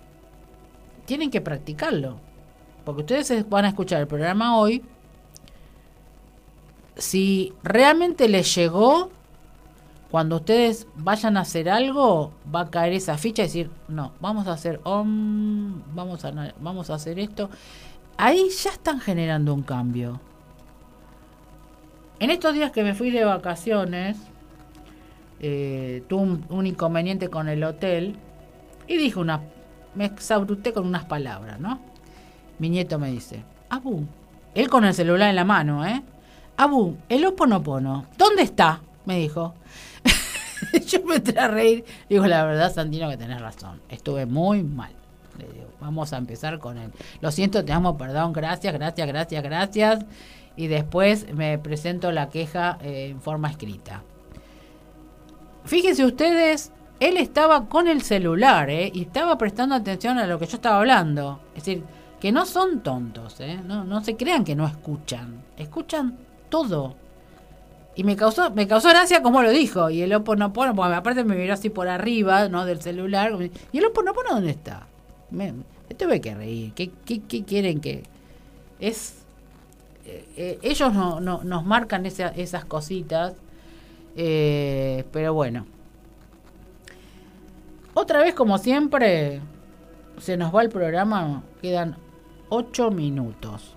tienen 1.06 1.32
que 1.32 1.40
practicarlo. 1.40 2.18
Porque 2.84 3.02
ustedes 3.04 3.50
van 3.50 3.64
a 3.64 3.70
escuchar 3.70 4.02
el 4.02 4.08
programa 4.08 4.58
hoy. 4.58 4.84
Si 6.98 7.54
realmente 7.64 8.28
les 8.28 8.54
llegó, 8.54 9.12
cuando 10.12 10.38
ustedes 10.38 10.88
vayan 10.96 11.38
a 11.38 11.42
hacer 11.42 11.70
algo, 11.70 12.32
va 12.54 12.62
a 12.62 12.70
caer 12.70 12.94
esa 12.94 13.18
ficha 13.18 13.44
y 13.44 13.46
decir, 13.46 13.70
no, 13.88 14.12
vamos 14.20 14.48
a 14.48 14.54
hacer 14.54 14.82
vamos 14.84 16.26
a, 16.26 16.54
vamos 16.60 16.90
a 16.90 16.96
hacer 16.96 17.20
esto. 17.20 17.50
Ahí 18.18 18.50
ya 18.50 18.72
están 18.72 19.00
generando 19.00 19.54
un 19.54 19.62
cambio. 19.62 20.20
En 22.20 22.32
estos 22.32 22.54
días 22.54 22.72
que 22.72 22.84
me 22.84 22.96
fui 22.96 23.12
de 23.12 23.24
vacaciones, 23.24 24.18
eh, 25.40 26.04
tuve 26.10 26.40
un, 26.50 26.68
inconveniente 26.68 27.30
con 27.30 27.48
el 27.48 27.64
hotel 27.64 28.18
y 28.88 28.98
dije 28.98 29.20
una, 29.20 29.42
me 29.96 30.06
exabruté 30.06 30.74
con 30.74 30.86
unas 30.86 31.06
palabras, 31.06 31.60
¿no? 31.60 31.80
Mi 32.58 32.70
nieto 32.70 33.00
me 33.00 33.12
dice, 33.12 33.44
Abu, 33.70 34.06
él 34.56 34.70
con 34.70 34.84
el 34.84 34.94
celular 34.94 35.30
en 35.30 35.36
la 35.36 35.46
mano, 35.46 35.86
¿eh? 35.86 36.02
Abu, 36.58 36.98
el 37.08 37.26
oponopono, 37.26 38.08
¿dónde 38.18 38.42
está? 38.42 38.82
Me 39.06 39.20
dijo. 39.20 39.54
yo 40.88 41.04
me 41.04 41.16
entré 41.16 41.40
a 41.40 41.48
reír. 41.48 41.86
Digo, 42.10 42.26
la 42.28 42.44
verdad, 42.44 42.74
Santino, 42.74 43.10
que 43.10 43.18
tenés 43.18 43.42
razón. 43.42 43.82
Estuve 43.90 44.26
muy 44.26 44.64
mal. 44.64 44.92
Le 45.38 45.46
digo, 45.46 45.68
vamos 45.80 46.14
a 46.14 46.18
empezar 46.18 46.60
con 46.60 46.78
él. 46.78 46.92
Lo 47.22 47.32
siento, 47.32 47.64
te 47.64 47.72
amo, 47.72 47.98
perdón, 47.98 48.34
gracias, 48.34 48.74
gracias, 48.74 49.08
gracias, 49.08 49.44
gracias. 49.44 50.06
Y 50.56 50.68
después 50.68 51.34
me 51.34 51.58
presento 51.58 52.12
la 52.12 52.30
queja 52.30 52.78
eh, 52.82 53.10
en 53.12 53.22
forma 53.22 53.50
escrita. 53.50 54.04
Fíjense 55.64 56.06
ustedes, 56.06 56.72
él 57.00 57.18
estaba 57.18 57.68
con 57.68 57.88
el 57.88 58.02
celular, 58.02 58.70
¿eh? 58.70 58.92
Y 58.94 59.04
estaba 59.04 59.38
prestando 59.38 59.76
atención 59.76 60.18
a 60.18 60.28
lo 60.28 60.38
que 60.40 60.48
yo 60.48 60.56
estaba 60.56 60.80
hablando. 60.80 61.40
Es 61.56 61.64
decir, 61.64 61.84
que 62.20 62.32
no 62.32 62.46
son 62.46 62.82
tontos, 62.82 63.40
¿eh? 63.40 63.60
No, 63.66 63.86
no 63.86 64.04
se 64.04 64.18
crean 64.18 64.44
que 64.44 64.56
no 64.56 64.68
escuchan. 64.68 65.44
Escuchan 65.58 66.18
todo. 66.50 66.96
Y 68.00 68.06
me 68.06 68.16
causó, 68.16 68.50
me 68.52 68.66
causó 68.66 68.88
gracia 68.88 69.22
como 69.22 69.42
lo 69.42 69.50
dijo. 69.50 69.90
Y 69.90 70.02
el 70.02 70.14
Oponopono, 70.14 70.74
bueno, 70.74 70.96
aparte 70.96 71.26
me 71.26 71.36
miró 71.36 71.54
así 71.54 71.70
por 71.70 71.90
arriba, 71.90 72.48
¿no? 72.48 72.64
Del 72.64 72.82
celular. 72.82 73.38
¿Y 73.74 73.78
el 73.78 73.86
Oponopono 73.88 74.36
dónde 74.36 74.52
está? 74.52 74.88
Me, 75.32 75.54
tuve 75.98 76.22
que 76.22 76.34
reír. 76.34 76.72
¿Qué, 76.72 76.92
quieren 77.44 77.82
que.? 77.82 78.04
Es. 78.80 79.16
Eh, 80.06 80.26
eh, 80.38 80.60
ellos 80.62 80.94
no, 80.94 81.20
no, 81.20 81.44
nos 81.44 81.66
marcan 81.66 82.06
esas 82.06 82.64
cositas. 82.64 83.34
Eh, 84.16 85.04
pero 85.12 85.34
bueno. 85.34 85.66
Otra 87.96 88.24
vez, 88.24 88.34
como 88.34 88.60
siempre, 88.60 89.42
se 90.22 90.38
nos 90.38 90.56
va 90.56 90.62
el 90.62 90.70
programa. 90.70 91.44
Quedan 91.62 91.98
ocho 92.48 92.92
minutos. 92.92 93.76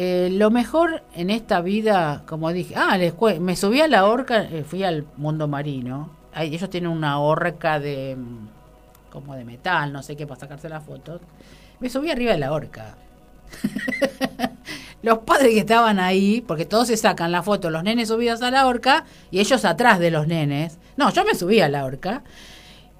Eh, 0.00 0.28
lo 0.30 0.52
mejor 0.52 1.02
en 1.12 1.28
esta 1.28 1.60
vida, 1.60 2.22
como 2.24 2.52
dije, 2.52 2.74
ah, 2.76 2.96
me 3.40 3.56
subí 3.56 3.80
a 3.80 3.88
la 3.88 4.06
horca, 4.06 4.44
eh, 4.44 4.62
fui 4.62 4.84
al 4.84 5.04
mundo 5.16 5.48
marino. 5.48 6.10
ellos 6.36 6.70
tienen 6.70 6.92
una 6.92 7.18
horca 7.18 7.80
de 7.80 8.14
mm, 8.16 9.10
como 9.10 9.34
de 9.34 9.44
metal, 9.44 9.92
no 9.92 10.04
sé 10.04 10.14
qué, 10.14 10.24
para 10.24 10.38
sacarse 10.38 10.68
las 10.68 10.84
fotos. 10.84 11.20
Me 11.80 11.90
subí 11.90 12.12
arriba 12.12 12.30
de 12.30 12.38
la 12.38 12.52
horca. 12.52 12.94
los 15.02 15.18
padres 15.18 15.48
que 15.48 15.58
estaban 15.58 15.98
ahí, 15.98 16.42
porque 16.42 16.64
todos 16.64 16.86
se 16.86 16.96
sacan 16.96 17.32
la 17.32 17.42
foto, 17.42 17.68
los 17.68 17.82
nenes 17.82 18.06
subidos 18.06 18.40
a 18.42 18.52
la 18.52 18.68
horca 18.68 19.04
y 19.32 19.40
ellos 19.40 19.64
atrás 19.64 19.98
de 19.98 20.12
los 20.12 20.28
nenes. 20.28 20.78
No, 20.96 21.10
yo 21.10 21.24
me 21.24 21.34
subí 21.34 21.60
a 21.60 21.68
la 21.68 21.84
horca. 21.84 22.22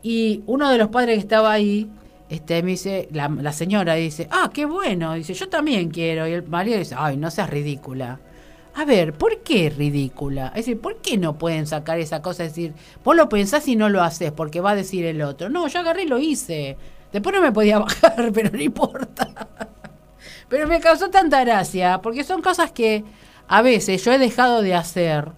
Y 0.03 0.43
uno 0.47 0.69
de 0.69 0.79
los 0.79 0.89
padres 0.89 1.15
que 1.15 1.21
estaba 1.21 1.53
ahí 1.53 1.89
este, 2.29 2.63
me 2.63 2.73
dice, 2.73 3.09
la, 3.13 3.53
señora 3.53 3.95
dice, 3.95 4.29
ah, 4.31 4.51
qué 4.53 4.67
bueno, 4.67 5.15
dice, 5.15 5.35
yo 5.35 5.49
también 5.49 5.91
quiero. 5.91 6.27
Y 6.27 6.33
el 6.33 6.47
marido 6.47 6.79
dice, 6.79 6.95
ay, 6.99 7.17
no 7.17 7.31
seas 7.31 7.49
ridícula. 7.49 8.21
A 8.75 8.85
ver, 8.85 9.15
¿por 9.15 9.41
qué 9.43 9.71
ridícula? 9.71 10.49
Es 10.49 10.67
decir, 10.67 10.81
¿por 10.81 10.99
qué 10.99 11.17
no 11.17 11.39
pueden 11.39 11.67
sacar 11.67 11.99
esa 11.99 12.23
cosa? 12.23 12.45
Es 12.45 12.51
decir, 12.51 12.75
vos 13.03 13.17
lo 13.17 13.29
pensás 13.29 13.67
y 13.67 13.77
no 13.77 13.89
lo 13.89 14.03
haces 14.03 14.31
porque 14.31 14.61
va 14.61 14.73
a 14.73 14.77
decir 14.77 15.05
el 15.05 15.23
otro. 15.23 15.49
No, 15.49 15.67
yo 15.69 15.81
agarré 15.81 16.03
y 16.05 16.07
lo 16.07 16.19
hice. 16.19 16.77
Después 17.13 17.35
no 17.35 17.43
me 17.43 17.51
podía 17.51 17.79
bajar, 17.81 18.31
pero 18.33 18.51
no 18.51 18.61
importa. 18.61 19.49
pero 20.49 20.69
me 20.69 20.81
causó 20.81 21.11
tanta 21.11 21.43
gracia 21.45 22.01
porque 22.03 22.25
son 22.25 22.43
cosas 22.43 22.71
que 22.71 23.05
a 23.49 23.63
veces 23.63 24.05
yo 24.05 24.13
he 24.13 24.19
dejado 24.19 24.63
de 24.63 24.75
hacer 24.75 25.33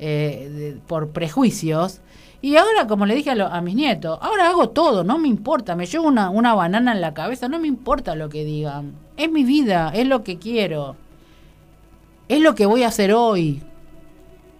eh, 0.00 0.76
por 0.88 1.10
prejuicios 1.10 2.00
y 2.42 2.56
ahora, 2.56 2.88
como 2.88 3.06
le 3.06 3.14
dije 3.14 3.30
a, 3.30 3.60
mis 3.60 3.76
nietos, 3.76 4.18
ahora 4.20 4.48
hago 4.48 4.70
todo, 4.70 5.04
no 5.04 5.16
me 5.16 5.28
importa, 5.28 5.76
me 5.76 5.86
llevo 5.86 6.08
una, 6.08 6.28
una 6.28 6.54
banana 6.54 6.90
en 6.92 7.00
la 7.00 7.14
cabeza, 7.14 7.48
no 7.48 7.60
me 7.60 7.68
importa 7.68 8.16
lo 8.16 8.28
que 8.28 8.44
digan. 8.44 8.94
Es 9.16 9.30
mi 9.30 9.44
vida, 9.44 9.92
es 9.94 10.08
lo 10.08 10.24
que 10.24 10.40
quiero. 10.40 10.96
Es 12.28 12.40
lo 12.40 12.56
que 12.56 12.66
voy 12.66 12.82
a 12.82 12.88
hacer 12.88 13.12
hoy. 13.12 13.62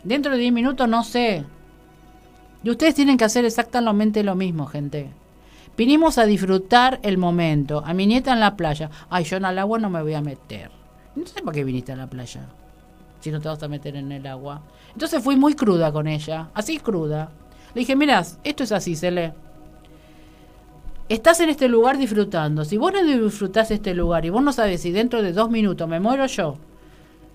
Dentro 0.04 0.30
de 0.30 0.38
10 0.38 0.52
minutos 0.52 0.88
no 0.88 1.02
sé. 1.02 1.44
Y 2.62 2.70
ustedes 2.70 2.94
tienen 2.94 3.16
que 3.16 3.24
hacer 3.24 3.44
exactamente 3.44 4.22
lo 4.22 4.36
mismo, 4.36 4.66
gente. 4.66 5.10
Vinimos 5.76 6.18
a 6.18 6.26
disfrutar 6.26 7.00
el 7.02 7.18
momento. 7.18 7.82
A 7.84 7.94
mi 7.94 8.06
nieta 8.06 8.32
en 8.32 8.38
la 8.38 8.56
playa. 8.56 8.90
Ay, 9.10 9.24
yo 9.24 9.38
en 9.38 9.44
el 9.44 9.58
agua 9.58 9.80
no 9.80 9.90
me 9.90 10.02
voy 10.02 10.14
a 10.14 10.20
meter. 10.20 10.70
No 11.16 11.26
sé 11.26 11.42
para 11.42 11.56
qué 11.56 11.64
viniste 11.64 11.90
a 11.90 11.96
la 11.96 12.08
playa. 12.08 12.46
Si 13.18 13.32
no 13.32 13.40
te 13.40 13.48
vas 13.48 13.60
a 13.60 13.68
meter 13.68 13.96
en 13.96 14.12
el 14.12 14.24
agua. 14.26 14.62
Entonces 14.92 15.20
fui 15.22 15.34
muy 15.34 15.54
cruda 15.54 15.90
con 15.90 16.06
ella. 16.06 16.50
Así 16.54 16.78
cruda. 16.78 17.32
Le 17.74 17.80
dije, 17.80 17.96
mirá, 17.96 18.22
esto 18.44 18.64
es 18.64 18.72
así, 18.72 18.96
Cele. 18.96 19.32
Estás 21.08 21.40
en 21.40 21.50
este 21.50 21.68
lugar 21.68 21.98
disfrutando. 21.98 22.64
Si 22.64 22.76
vos 22.76 22.92
no 22.92 23.02
disfrutás 23.04 23.70
este 23.70 23.94
lugar 23.94 24.24
y 24.24 24.30
vos 24.30 24.42
no 24.42 24.52
sabes 24.52 24.82
si 24.82 24.92
dentro 24.92 25.22
de 25.22 25.32
dos 25.32 25.50
minutos 25.50 25.88
me 25.88 26.00
muero 26.00 26.26
yo, 26.26 26.56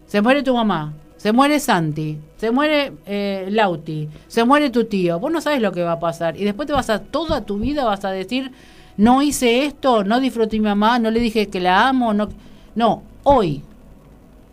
se 0.07 0.21
muere 0.21 0.41
tu 0.41 0.55
mamá, 0.55 0.93
se 1.17 1.31
muere 1.31 1.59
Santi, 1.59 2.17
se 2.37 2.51
muere 2.51 2.93
eh, 3.05 3.47
Lauti, 3.51 4.07
se 4.27 4.45
muere 4.45 4.69
tu 4.69 4.85
tío, 4.85 5.19
vos 5.19 5.31
no 5.31 5.41
sabes 5.41 5.61
lo 5.61 5.71
que 5.71 5.83
va 5.83 5.93
a 5.93 5.99
pasar. 5.99 6.37
Y 6.37 6.43
después 6.43 6.67
te 6.67 6.73
vas 6.73 6.89
a, 6.89 6.99
toda 6.99 7.41
tu 7.41 7.59
vida 7.59 7.85
vas 7.85 8.05
a 8.05 8.11
decir, 8.11 8.51
no 8.95 9.21
hice 9.21 9.65
esto, 9.65 10.03
no 10.03 10.19
disfruté 10.19 10.57
mi 10.57 10.65
mamá, 10.65 10.97
no 10.97 11.11
le 11.11 11.19
dije 11.19 11.47
que 11.47 11.59
la 11.59 11.87
amo, 11.87 12.13
no. 12.13 12.29
No, 12.75 13.01
hoy, 13.23 13.63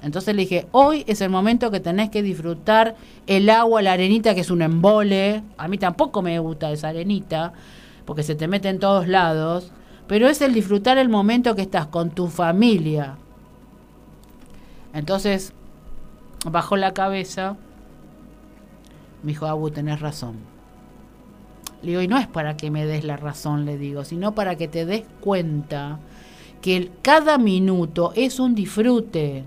entonces 0.05 0.34
le 0.34 0.42
dije, 0.42 0.66
hoy 0.70 1.02
es 1.07 1.22
el 1.22 1.30
momento 1.30 1.70
que 1.70 1.80
tenés 1.80 2.11
que 2.11 2.22
disfrutar 2.22 2.94
el 3.26 3.48
agua, 3.48 3.80
la 3.80 3.92
arenita, 3.92 4.34
que 4.34 4.42
es 4.42 4.50
un 4.50 4.61
embole. 4.61 5.42
A 5.57 5.66
mí 5.66 5.78
tampoco 5.78 6.20
me 6.20 6.38
gusta 6.40 6.70
esa 6.70 6.88
arenita, 6.88 7.55
porque 8.05 8.22
se 8.22 8.34
te 8.34 8.46
mete 8.46 8.68
en 8.68 8.78
todos 8.78 9.09
lados. 9.09 9.72
Pero 10.07 10.28
es 10.28 10.42
el 10.42 10.52
disfrutar 10.52 10.98
el 10.98 11.09
momento 11.09 11.55
que 11.55 11.62
estás 11.62 11.86
con 11.86 12.11
tu 12.11 12.28
familia. 12.28 13.16
Entonces, 14.92 15.55
bajó 16.44 16.76
la 16.76 16.92
cabeza. 16.92 17.57
Me 19.22 19.32
dijo, 19.32 19.46
Abu, 19.46 19.70
tenés 19.70 20.00
razón. 20.00 20.34
Le 21.80 21.92
digo, 21.92 22.02
y 22.02 22.09
no 22.09 22.18
es 22.18 22.26
para 22.26 22.59
que 22.59 22.70
me 22.70 22.84
des 22.84 23.05
la 23.05 23.16
razón, 23.16 23.64
le 23.64 23.78
digo, 23.78 24.05
sino 24.05 24.34
para 24.34 24.57
que 24.57 24.68
te 24.68 24.84
des 24.84 25.05
cuenta 25.20 25.98
que 26.61 26.90
cada 27.00 27.38
minuto 27.38 28.12
es 28.14 28.38
un 28.38 28.55
disfrute 28.55 29.44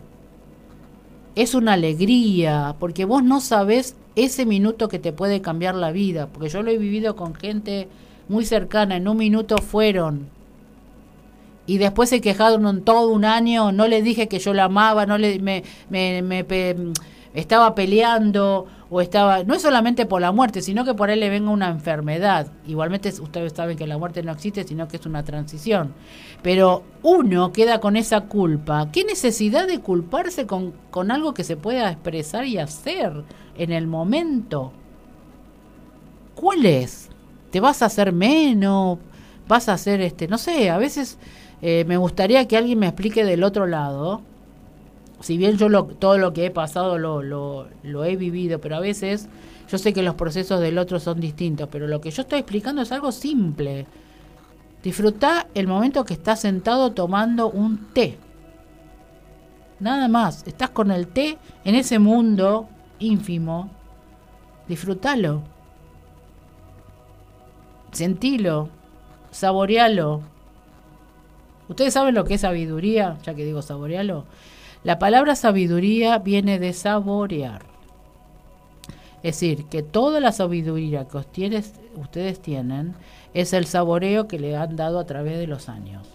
es 1.37 1.53
una 1.53 1.73
alegría, 1.73 2.75
porque 2.79 3.05
vos 3.05 3.23
no 3.23 3.41
sabés 3.41 3.95
ese 4.15 4.47
minuto 4.47 4.89
que 4.89 4.97
te 4.97 5.13
puede 5.13 5.39
cambiar 5.39 5.75
la 5.75 5.91
vida, 5.91 6.27
porque 6.33 6.49
yo 6.49 6.63
lo 6.63 6.71
he 6.71 6.79
vivido 6.79 7.15
con 7.15 7.35
gente 7.35 7.87
muy 8.27 8.43
cercana, 8.43 8.95
en 8.95 9.07
un 9.07 9.17
minuto 9.17 9.59
fueron. 9.59 10.29
Y 11.67 11.77
después 11.77 12.09
se 12.09 12.21
quejaron 12.21 12.81
todo 12.81 13.11
un 13.11 13.23
año, 13.23 13.71
no 13.71 13.87
le 13.87 14.01
dije 14.01 14.27
que 14.27 14.39
yo 14.39 14.51
la 14.55 14.63
amaba, 14.63 15.05
no 15.05 15.19
le 15.19 15.37
me, 15.37 15.63
me, 15.91 16.23
me 16.23 16.43
estaba 17.35 17.75
peleando 17.75 18.65
o 18.89 19.01
estaba, 19.01 19.43
no 19.43 19.53
es 19.53 19.61
solamente 19.61 20.05
por 20.05 20.21
la 20.21 20.31
muerte, 20.31 20.61
sino 20.61 20.85
que 20.85 20.93
por 20.93 21.09
él 21.09 21.19
le 21.19 21.29
venga 21.29 21.51
una 21.51 21.69
enfermedad. 21.69 22.47
Igualmente 22.65 23.09
ustedes 23.09 23.53
saben 23.53 23.77
que 23.77 23.87
la 23.87 23.97
muerte 23.97 24.23
no 24.23 24.31
existe, 24.31 24.63
sino 24.63 24.87
que 24.87 24.97
es 24.97 25.05
una 25.05 25.23
transición. 25.23 25.93
Pero 26.41 26.83
uno 27.03 27.51
queda 27.51 27.79
con 27.79 27.97
esa 27.97 28.21
culpa. 28.21 28.89
¿Qué 28.91 29.03
necesidad 29.03 29.67
de 29.67 29.79
culparse 29.79 30.47
con, 30.47 30.73
con 30.89 31.11
algo 31.11 31.33
que 31.33 31.43
se 31.43 31.57
pueda 31.57 31.91
expresar 31.91 32.45
y 32.45 32.57
hacer 32.57 33.23
en 33.57 33.71
el 33.71 33.87
momento? 33.87 34.71
¿Cuál 36.35 36.65
es? 36.65 37.09
¿Te 37.51 37.59
vas 37.59 37.81
a 37.81 37.87
hacer 37.87 38.13
menos? 38.13 38.99
¿Vas 39.47 39.69
a 39.69 39.73
hacer 39.73 40.01
este, 40.01 40.27
no 40.27 40.37
sé, 40.37 40.69
a 40.69 40.77
veces 40.77 41.17
eh, 41.61 41.85
me 41.87 41.97
gustaría 41.97 42.47
que 42.47 42.57
alguien 42.57 42.79
me 42.79 42.87
explique 42.87 43.23
del 43.23 43.43
otro 43.43 43.65
lado 43.65 44.21
si 45.27 45.37
bien 45.37 45.57
yo 45.57 45.67
lo, 45.67 45.83
todo 45.83 46.17
lo 46.17 46.31
que 46.31 46.45
he 46.45 46.51
pasado 46.51 46.97
lo, 46.97 47.21
lo, 47.21 48.05
he 48.05 48.15
vivido, 48.15 48.61
pero 48.61 48.77
a 48.77 48.79
veces 48.79 49.27
yo 49.69 49.77
sé 49.77 49.91
que 49.91 50.01
los 50.01 50.15
procesos 50.15 50.61
del 50.61 50.77
otro 50.77 51.01
son 51.01 51.19
distintos, 51.19 51.67
pero 51.69 51.85
lo 51.85 51.99
que 51.99 52.11
yo 52.11 52.21
estoy 52.21 52.39
explicando 52.39 52.81
es 52.81 52.93
algo 52.93 53.11
simple. 53.11 53.85
Disfruta 54.81 55.47
el 55.53 55.67
momento 55.67 56.05
que 56.05 56.13
estás 56.13 56.39
sentado 56.39 56.93
tomando 56.93 57.49
un 57.49 57.87
té. 57.91 58.17
Nada 59.81 60.07
más, 60.07 60.47
estás 60.47 60.69
con 60.69 60.91
el 60.91 61.07
té 61.09 61.37
en 61.65 61.75
ese 61.75 61.99
mundo 61.99 62.69
ínfimo. 62.97 63.69
Disfrútalo. 64.69 65.41
Sentilo. 67.91 68.69
Saborealo. 69.31 70.21
¿Ustedes 71.67 71.93
saben 71.93 72.15
lo 72.15 72.23
que 72.23 72.35
es 72.35 72.41
sabiduría? 72.41 73.17
Ya 73.23 73.33
que 73.33 73.43
digo 73.43 73.61
saborealo 73.61 74.23
la 74.87 74.99
palabra 74.99 75.35
sabiduría 75.35 76.17
viene 76.17 76.59
de 76.59 76.71
saborear. 76.71 77.65
Es 79.21 79.35
decir, 79.35 79.65
que 79.65 79.83
toda 79.83 80.21
la 80.21 80.31
sabiduría 80.31 81.09
que 81.09 81.17
ustedes, 81.17 82.39
tienen 82.41 82.93
es 83.33 83.51
el 83.51 83.65
saboreo 83.65 84.29
que 84.29 84.39
le 84.39 84.55
han 84.55 84.77
dado 84.77 84.99
a 84.99 85.05
través 85.05 85.39
de 85.39 85.45
los 85.45 85.67
años. 85.67 86.07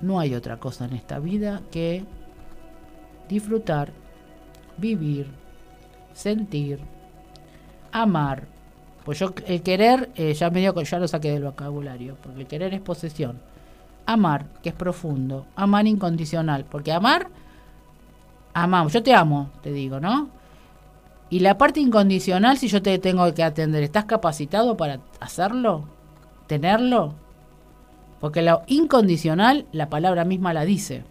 No 0.00 0.18
hay 0.18 0.34
otra 0.34 0.56
cosa 0.56 0.86
en 0.86 0.94
esta 0.94 1.20
vida 1.20 1.62
que 1.70 2.02
disfrutar, 3.28 3.92
vivir, 4.76 5.28
sentir, 6.14 6.80
amar. 7.92 8.48
Pues 9.04 9.20
yo 9.20 9.32
el 9.46 9.62
querer 9.62 10.10
eh, 10.16 10.34
ya 10.34 10.50
medio 10.50 10.74
ya 10.82 10.98
lo 10.98 11.06
saqué 11.06 11.30
del 11.30 11.44
vocabulario, 11.44 12.16
porque 12.20 12.40
el 12.40 12.48
querer 12.48 12.74
es 12.74 12.80
posesión 12.80 13.53
amar, 14.06 14.46
que 14.62 14.70
es 14.70 14.74
profundo, 14.74 15.46
amar 15.56 15.86
incondicional, 15.86 16.64
porque 16.64 16.92
amar, 16.92 17.28
amamos, 18.52 18.92
yo 18.92 19.02
te 19.02 19.14
amo, 19.14 19.50
te 19.62 19.72
digo, 19.72 20.00
¿no? 20.00 20.28
Y 21.30 21.40
la 21.40 21.58
parte 21.58 21.80
incondicional, 21.80 22.58
si 22.58 22.68
yo 22.68 22.82
te 22.82 22.98
tengo 22.98 23.32
que 23.34 23.42
atender, 23.42 23.82
¿estás 23.82 24.04
capacitado 24.04 24.76
para 24.76 25.00
hacerlo? 25.20 25.84
¿Tenerlo? 26.46 27.14
Porque 28.20 28.42
lo 28.42 28.62
incondicional, 28.66 29.66
la 29.72 29.88
palabra 29.88 30.24
misma 30.24 30.54
la 30.54 30.64
dice. 30.64 31.02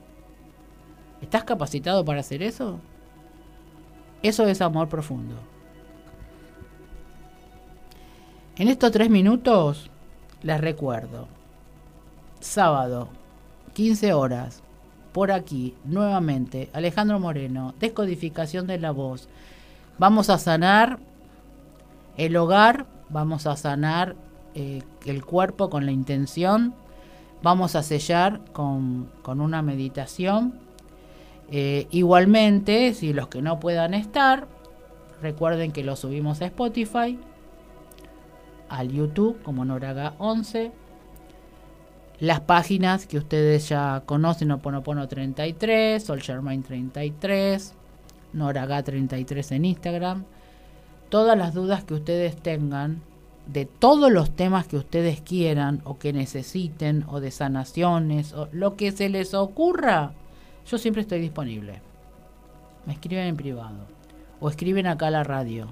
¿Estás 1.22 1.44
capacitado 1.44 2.06
para 2.06 2.22
hacer 2.22 2.42
eso? 2.44 2.80
Eso 4.22 4.48
es 4.48 4.62
amor 4.62 4.88
profundo. 4.88 5.36
En 8.56 8.68
estos 8.68 8.92
tres 8.92 9.10
minutos 9.10 9.90
les 10.44 10.62
recuerdo, 10.62 11.28
sábado, 12.44 13.10
15 13.74 14.14
horas, 14.14 14.62
por 15.12 15.32
aquí, 15.32 15.76
nuevamente, 15.86 16.70
Alejandro 16.74 17.20
Moreno, 17.20 17.74
descodificación 17.80 18.68
de 18.68 18.80
la 18.80 18.92
voz. 18.92 19.30
Vamos 19.98 20.30
a 20.30 20.38
sanar 20.38 21.00
el 22.18 22.36
hogar, 22.36 22.86
vamos 23.10 23.48
a 23.48 23.56
sanar 23.56 24.16
eh, 24.56 24.82
el 25.06 25.24
cuerpo 25.24 25.70
con 25.70 25.86
la 25.86 25.92
intención, 25.92 26.74
vamos 27.42 27.76
a 27.76 27.84
sellar 27.84 28.42
con, 28.54 29.10
una 29.26 29.62
meditación. 29.62 30.56
Eh, 31.52 31.88
igualmente, 31.92 32.94
si 32.94 33.14
los 33.14 33.28
que 33.28 33.42
no 33.42 33.60
puedan 33.60 33.94
estar, 33.94 34.48
recuerden 35.22 35.72
que 35.72 35.84
lo 35.84 35.96
subimos 35.96 36.42
a 36.42 36.46
Spotify, 36.48 37.20
al 38.70 38.90
YouTube 38.90 39.42
como 39.44 39.64
Noraga 39.64 40.16
11 40.18 40.83
las 42.20 42.42
páginas 42.42 43.06
que 43.06 43.18
ustedes 43.18 43.70
ya 43.70 44.04
conocen, 44.06 44.52
Oponopono 44.52 45.08
33, 45.08 46.04
Soulsharmine 46.04 46.64
33, 46.64 47.74
Noraga 48.34 48.84
33 48.84 49.52
en 49.54 49.66
Instagram. 49.66 50.24
Todas 51.10 51.38
las 51.38 51.54
dudas 51.54 51.84
que 51.84 51.94
ustedes 51.94 52.36
tengan 52.38 53.02
de 53.46 53.66
todos 53.66 54.12
los 54.12 54.36
temas 54.36 54.68
que 54.68 54.78
ustedes 54.78 55.22
quieran 55.22 55.82
o 55.84 55.98
que 56.00 56.14
necesiten 56.14 57.06
o 57.08 57.20
de 57.20 57.32
sanaciones 57.32 58.34
o 58.34 58.48
lo 58.52 58.76
que 58.76 58.92
se 58.92 59.10
les 59.10 59.34
ocurra, 59.34 60.14
yo 60.66 60.78
siempre 60.78 61.02
estoy 61.02 61.20
disponible. 61.20 61.82
Me 62.86 62.94
escriben 62.94 63.28
en 63.28 63.38
privado 63.38 63.88
o 64.40 64.50
escriben 64.50 64.88
acá 64.88 65.08
a 65.08 65.12
la 65.12 65.24
radio. 65.24 65.68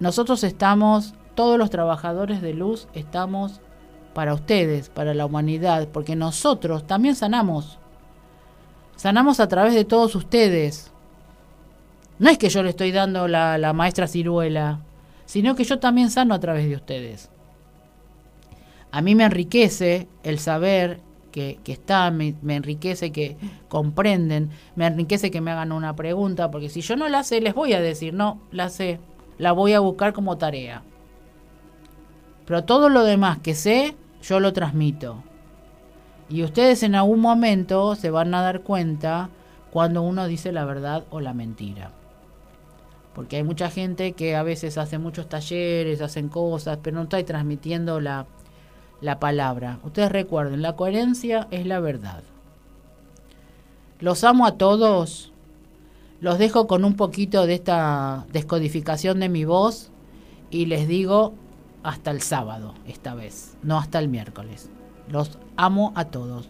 Nosotros 0.00 0.42
estamos, 0.44 1.14
todos 1.34 1.58
los 1.58 1.70
trabajadores 1.70 2.40
de 2.40 2.54
luz 2.54 2.88
estamos 2.94 3.60
para 4.20 4.34
ustedes, 4.34 4.90
para 4.90 5.14
la 5.14 5.24
humanidad, 5.24 5.88
porque 5.88 6.14
nosotros 6.14 6.86
también 6.86 7.16
sanamos. 7.16 7.78
Sanamos 8.94 9.40
a 9.40 9.48
través 9.48 9.72
de 9.72 9.86
todos 9.86 10.14
ustedes. 10.14 10.92
No 12.18 12.28
es 12.28 12.36
que 12.36 12.50
yo 12.50 12.62
le 12.62 12.68
estoy 12.68 12.92
dando 12.92 13.28
la, 13.28 13.72
maestra 13.72 14.06
ciruela, 14.06 14.80
sino 15.24 15.54
que 15.54 15.64
yo 15.64 15.78
también 15.78 16.10
sano 16.10 16.34
a 16.34 16.38
través 16.38 16.68
de 16.68 16.76
ustedes. 16.76 17.30
A 18.90 19.00
mí 19.00 19.14
me 19.14 19.24
enriquece 19.24 20.06
el 20.22 20.38
saber 20.38 21.00
que, 21.32 21.58
que 21.64 21.72
está, 21.72 22.10
me, 22.10 22.34
me, 22.42 22.56
enriquece 22.56 23.12
que 23.12 23.38
comprenden, 23.68 24.50
me 24.76 24.86
enriquece 24.86 25.30
que 25.30 25.40
me 25.40 25.50
hagan 25.50 25.72
una 25.72 25.96
pregunta, 25.96 26.50
porque 26.50 26.68
si 26.68 26.82
yo 26.82 26.94
no 26.94 27.08
la 27.08 27.24
sé, 27.24 27.40
les 27.40 27.54
voy 27.54 27.72
a 27.72 27.80
decir, 27.80 28.12
no, 28.12 28.38
la 28.50 28.68
sé, 28.68 29.00
la 29.38 29.52
voy 29.52 29.72
a 29.72 29.80
buscar 29.80 30.12
como 30.12 30.36
tarea. 30.36 30.82
Pero 32.44 32.64
todo 32.64 32.90
lo 32.90 33.02
demás 33.04 33.38
que 33.38 33.54
sé, 33.54 33.96
yo 34.22 34.40
lo 34.40 34.52
transmito. 34.52 35.22
Y 36.28 36.44
ustedes 36.44 36.82
en 36.82 36.94
algún 36.94 37.20
momento 37.20 37.94
se 37.96 38.10
van 38.10 38.34
a 38.34 38.42
dar 38.42 38.60
cuenta 38.60 39.30
cuando 39.72 40.02
uno 40.02 40.26
dice 40.26 40.52
la 40.52 40.64
verdad 40.64 41.04
o 41.10 41.20
la 41.20 41.34
mentira. 41.34 41.92
Porque 43.14 43.36
hay 43.36 43.42
mucha 43.42 43.70
gente 43.70 44.12
que 44.12 44.36
a 44.36 44.42
veces 44.42 44.78
hace 44.78 44.98
muchos 44.98 45.28
talleres, 45.28 46.00
hacen 46.00 46.28
cosas, 46.28 46.78
pero 46.82 46.96
no 46.96 47.02
está 47.02 47.22
transmitiendo 47.24 48.00
la, 48.00 48.26
la 49.00 49.18
palabra. 49.18 49.80
Ustedes 49.82 50.12
recuerden, 50.12 50.62
la 50.62 50.76
coherencia 50.76 51.48
es 51.50 51.66
la 51.66 51.80
verdad. 51.80 52.22
Los 53.98 54.24
amo 54.24 54.46
a 54.46 54.56
todos. 54.56 55.32
Los 56.20 56.38
dejo 56.38 56.66
con 56.66 56.84
un 56.84 56.94
poquito 56.94 57.46
de 57.46 57.54
esta 57.54 58.26
descodificación 58.32 59.20
de 59.20 59.28
mi 59.28 59.44
voz 59.44 59.90
y 60.50 60.66
les 60.66 60.86
digo 60.86 61.34
hasta 61.82 62.10
el 62.10 62.20
sábado 62.20 62.74
esta 62.86 63.14
vez, 63.14 63.56
no 63.62 63.78
hasta 63.78 63.98
el 63.98 64.08
miércoles. 64.08 64.70
Los 65.08 65.38
amo 65.56 65.92
a 65.96 66.06
todos. 66.06 66.48